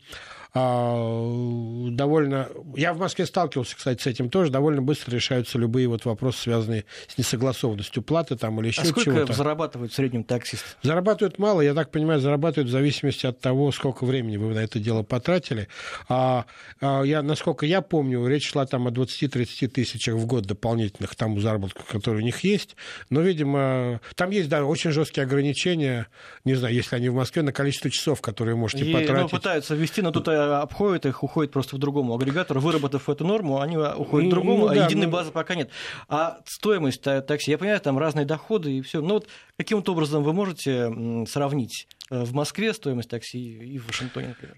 довольно... 0.53 2.49
Я 2.75 2.93
в 2.93 2.99
Москве 2.99 3.25
сталкивался, 3.25 3.77
кстати, 3.77 4.01
с 4.01 4.07
этим 4.07 4.29
тоже. 4.29 4.51
Довольно 4.51 4.81
быстро 4.81 5.15
решаются 5.15 5.57
любые 5.57 5.87
вот 5.87 6.03
вопросы, 6.03 6.41
связанные 6.41 6.83
с 7.07 7.17
несогласованностью 7.17 8.03
платы 8.03 8.35
там 8.35 8.59
или 8.59 8.67
еще 8.67 8.81
а 8.81 8.85
сколько 8.85 9.03
чего-то. 9.03 9.33
зарабатывает 9.33 9.93
в 9.93 9.95
среднем 9.95 10.25
таксист? 10.25 10.77
Зарабатывают 10.81 11.39
мало, 11.39 11.61
я 11.61 11.73
так 11.73 11.89
понимаю, 11.89 12.19
зарабатывают 12.19 12.67
в 12.67 12.71
зависимости 12.71 13.25
от 13.25 13.39
того, 13.39 13.71
сколько 13.71 14.05
времени 14.05 14.35
вы 14.35 14.53
на 14.53 14.59
это 14.59 14.79
дело 14.79 15.03
потратили. 15.03 15.69
А, 16.09 16.45
а 16.81 17.03
я, 17.03 17.21
насколько 17.21 17.65
я 17.65 17.81
помню, 17.81 18.27
речь 18.27 18.49
шла 18.49 18.65
там 18.65 18.87
о 18.87 18.91
20-30 18.91 19.67
тысячах 19.69 20.15
в 20.15 20.25
год 20.25 20.45
дополнительных 20.45 21.15
тому 21.15 21.39
заработку, 21.39 21.83
который 21.89 22.17
у 22.17 22.25
них 22.25 22.41
есть. 22.41 22.75
Но, 23.09 23.21
видимо, 23.21 24.01
там 24.15 24.31
есть, 24.31 24.49
да, 24.49 24.65
очень 24.65 24.91
жесткие 24.91 25.23
ограничения, 25.23 26.07
не 26.43 26.55
знаю, 26.55 26.75
если 26.75 26.97
они 26.97 27.07
в 27.07 27.15
Москве, 27.15 27.41
на 27.41 27.53
количество 27.53 27.89
часов, 27.89 28.19
которые 28.19 28.57
можете 28.57 28.83
И, 28.83 28.91
потратить. 28.91 29.21
Ну, 29.21 29.29
пытаются 29.29 29.75
ввести, 29.75 30.01
но 30.01 30.11
тут 30.11 30.27
э, 30.27 30.40
обходят 30.61 31.05
их, 31.05 31.23
уходят 31.23 31.51
просто 31.51 31.75
в 31.75 31.79
другому 31.79 32.15
агрегатору. 32.15 32.59
Выработав 32.59 33.09
эту 33.09 33.25
норму, 33.25 33.59
они 33.61 33.77
уходят 33.77 34.27
к 34.29 34.31
другому, 34.31 34.67
Ну, 34.67 34.73
да, 34.73 34.81
а 34.83 34.85
единой 34.85 35.05
ну- 35.07 35.11
базы 35.11 35.31
пока 35.31 35.55
нет. 35.55 35.69
А 36.09 36.39
стоимость 36.45 37.01
та- 37.01 37.21
такси, 37.21 37.51
я 37.51 37.57
понимаю, 37.57 37.79
там 37.81 37.97
разные 37.97 38.25
доходы 38.25 38.71
и 38.77 38.81
все. 38.81 39.01
Но 39.01 39.15
вот 39.15 39.27
каким-то 39.57 39.93
образом 39.93 40.23
вы 40.23 40.33
можете 40.33 41.25
сравнить 41.27 41.87
в 42.11 42.33
Москве 42.33 42.73
стоимость 42.73 43.09
такси 43.09 43.39
и 43.73 43.79
в 43.79 43.87
Вашингтоне, 43.87 44.27
например? 44.29 44.57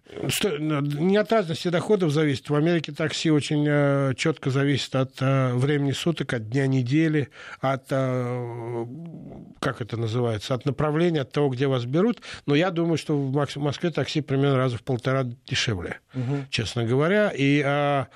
Ну, 0.59 0.81
Не 0.81 1.17
от 1.17 1.31
разности 1.31 1.67
доходов 1.67 2.11
зависит. 2.11 2.49
В 2.49 2.55
Америке 2.55 2.91
такси 2.91 3.29
очень 3.31 4.15
четко 4.15 4.49
зависит 4.49 4.95
от 4.95 5.21
э, 5.21 5.53
времени 5.53 5.91
суток, 5.91 6.33
от 6.33 6.49
дня 6.49 6.65
недели, 6.65 7.29
от, 7.61 7.83
э, 7.91 8.85
как 9.59 9.81
это 9.81 9.97
называется, 9.97 10.55
от 10.55 10.65
направления, 10.65 11.21
от 11.21 11.31
того, 11.31 11.49
где 11.49 11.67
вас 11.67 11.85
берут. 11.85 12.21
Но 12.45 12.55
я 12.55 12.71
думаю, 12.71 12.97
что 12.97 13.15
в 13.17 13.59
Москве 13.59 13.91
такси 13.91 14.21
примерно 14.21 14.57
раза 14.57 14.77
в 14.77 14.83
полтора 14.83 15.23
дешевле, 15.47 15.99
Мгм. 16.13 16.47
честно 16.49 16.83
говоря. 16.85 17.29
И 17.29 17.61
а, 17.63 18.07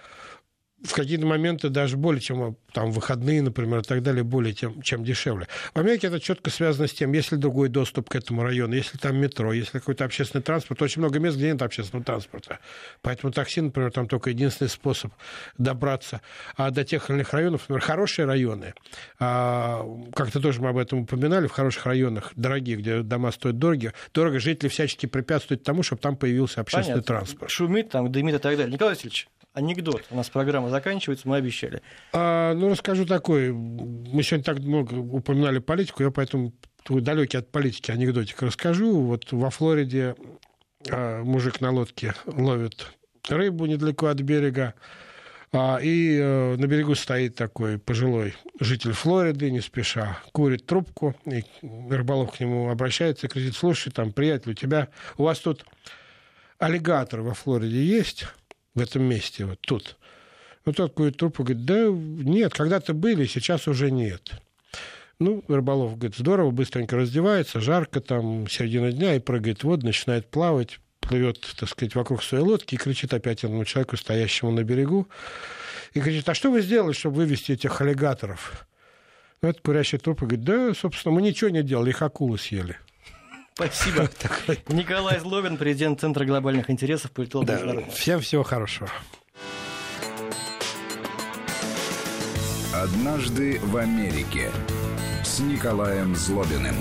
в 0.88 0.93
какие-то 0.93 1.25
моменты 1.25 1.69
даже 1.69 1.97
более 1.97 2.21
чем 2.21 2.43
а, 2.43 2.55
там 2.71 2.91
выходные, 2.91 3.41
например, 3.41 3.79
и 3.79 3.83
так 3.83 4.01
далее, 4.01 4.23
более 4.23 4.53
тем, 4.53 4.81
чем 4.81 5.03
дешевле. 5.03 5.47
В 5.73 5.79
Америке 5.79 6.07
это 6.07 6.19
четко 6.19 6.49
связано 6.49 6.88
с 6.88 6.93
тем, 6.93 7.11
есть 7.13 7.31
ли 7.31 7.38
другой 7.38 7.69
доступ 7.69 8.09
к 8.09 8.15
этому 8.15 8.43
району, 8.43 8.73
если 8.73 8.97
там 8.97 9.17
метро, 9.17 9.53
если 9.53 9.71
какой-то 9.71 10.05
общественный 10.05 10.41
транспорт. 10.41 10.81
Очень 10.81 11.01
много 11.01 11.19
мест, 11.19 11.38
где 11.38 11.51
нет 11.51 11.61
общественного 11.61 12.05
транспорта. 12.05 12.59
Поэтому 13.01 13.31
такси, 13.33 13.61
например, 13.61 13.91
там 13.91 14.07
только 14.07 14.29
единственный 14.29 14.69
способ 14.69 15.11
добраться 15.57 16.21
а 16.55 16.71
до 16.71 16.83
тех 16.83 17.09
или 17.09 17.17
иных 17.17 17.33
районов. 17.33 17.61
Например, 17.61 17.81
хорошие 17.81 18.25
районы, 18.25 18.73
а, 19.19 19.85
как-то 20.13 20.39
тоже 20.39 20.61
мы 20.61 20.69
об 20.69 20.77
этом 20.77 21.01
упоминали, 21.01 21.47
в 21.47 21.51
хороших 21.51 21.85
районах, 21.85 22.31
дорогие, 22.35 22.77
где 22.77 23.01
дома 23.01 23.31
стоят 23.31 23.57
дорого, 23.57 23.93
дорого 24.13 24.39
жители 24.39 24.69
всячески 24.69 25.05
препятствуют 25.05 25.63
тому, 25.63 25.83
чтобы 25.83 26.01
там 26.01 26.15
появился 26.15 26.61
общественный 26.61 27.01
Понятно. 27.01 27.15
транспорт. 27.15 27.51
Шумит, 27.51 27.89
там, 27.89 28.11
дымит 28.11 28.35
и 28.35 28.38
так 28.39 28.55
далее. 28.57 28.71
Николай 28.71 28.93
Васильевич, 28.93 29.27
анекдот. 29.58 30.03
У 30.12 30.16
нас 30.16 30.30
программа 30.30 30.70
заканчивается, 30.70 31.28
мы 31.28 31.38
обещали. 31.38 31.82
А, 32.14 32.53
ну, 32.53 32.70
расскажу 32.70 33.05
такой. 33.05 33.51
Мы 33.51 34.22
сегодня 34.24 34.43
так 34.43 34.60
много 34.60 34.93
упоминали 34.93 35.60
политику, 35.60 36.03
я 36.03 36.12
поэтому 36.12 36.53
такой 36.84 37.01
далекий 37.01 37.38
от 37.38 37.51
политики 37.51 37.91
анекдотик 37.91 38.41
расскажу. 38.41 39.01
Вот 39.01 39.32
во 39.32 39.49
Флориде 39.49 40.16
а, 40.89 41.24
мужик 41.24 41.60
на 41.60 41.72
лодке 41.72 42.14
ловит 42.26 42.88
рыбу 43.28 43.66
недалеко 43.66 44.08
от 44.08 44.22
берега. 44.22 44.76
А, 45.53 45.80
и 45.82 46.18
э, 46.20 46.55
на 46.58 46.68
берегу 46.68 46.93
стоит 46.93 47.36
такой 47.36 47.80
пожилой 47.80 48.36
житель 48.60 48.91
Флориды, 48.91 49.49
не 49.49 49.62
спеша, 49.62 50.20
курит 50.34 50.66
трубку, 50.66 51.16
и 51.26 51.43
рыболов 51.89 52.36
к 52.36 52.39
нему 52.41 52.70
обращается 52.70 53.28
и 53.28 53.30
кричит, 53.30 53.55
слушай, 53.55 53.89
там, 53.89 54.12
приятель, 54.12 54.51
у 54.51 54.55
тебя, 54.55 54.89
у 55.18 55.24
вас 55.24 55.39
тут 55.39 55.66
аллигатор 56.60 57.22
во 57.22 57.34
Флориде 57.34 57.82
есть 57.82 58.26
в 58.78 58.80
этом 58.80 59.03
месте, 59.03 59.45
вот 59.45 59.59
тут? 59.61 59.97
Ну, 60.65 60.71
тот 60.71 60.93
курит 60.93 61.17
трубку, 61.17 61.43
говорит, 61.43 61.65
да 61.65 61.88
нет, 61.88 62.53
когда-то 62.53 62.93
были, 62.93 63.25
сейчас 63.25 63.67
уже 63.67 63.89
нет. 63.89 64.32
Ну, 65.19 65.43
рыболов 65.47 65.97
говорит, 65.97 66.15
здорово, 66.15 66.51
быстренько 66.51 66.95
раздевается, 66.95 67.59
жарко, 67.59 68.01
там, 68.01 68.47
середина 68.47 68.91
дня, 68.91 69.15
и 69.15 69.19
прыгает 69.19 69.61
в 69.61 69.63
воду, 69.63 69.88
начинает 69.88 70.30
плавать, 70.30 70.80
плывет, 70.99 71.39
так 71.57 71.67
сказать, 71.69 71.95
вокруг 71.95 72.21
своей 72.21 72.43
лодки 72.43 72.75
и 72.75 72.78
кричит 72.78 73.13
опять 73.13 73.43
этому 73.43 73.65
человеку, 73.65 73.97
стоящему 73.97 74.51
на 74.51 74.63
берегу, 74.63 75.07
и 75.93 75.99
кричит, 75.99 76.30
а 76.30 76.36
что 76.36 76.51
вы 76.51 76.61
сделали, 76.61 76.93
чтобы 76.93 77.15
вывести 77.15 77.53
этих 77.53 77.82
аллигаторов? 77.82 78.67
Ну, 79.41 79.49
этот 79.49 79.63
курящий 79.63 79.97
труп 79.97 80.21
говорит, 80.21 80.43
да, 80.43 80.73
собственно, 80.75 81.15
мы 81.15 81.23
ничего 81.23 81.49
не 81.49 81.63
делали, 81.63 81.89
их 81.89 82.01
акулы 82.03 82.38
съели. 82.38 82.78
Спасибо. 83.58 84.08
Николай 84.68 85.20
Злобин, 85.20 85.58
президент 85.58 85.99
Центра 85.99 86.26
глобальных 86.26 86.70
интересов, 86.70 87.10
политолог 87.10 87.47
Да, 87.47 87.58
всем 87.91 88.22
всего 88.22 88.43
хорошего. 88.43 88.88
«Однажды 92.72 93.60
в 93.64 93.78
Америке» 93.78 94.51
с 95.24 95.39
Николаем 95.39 96.16
Злобиным. 96.16 96.76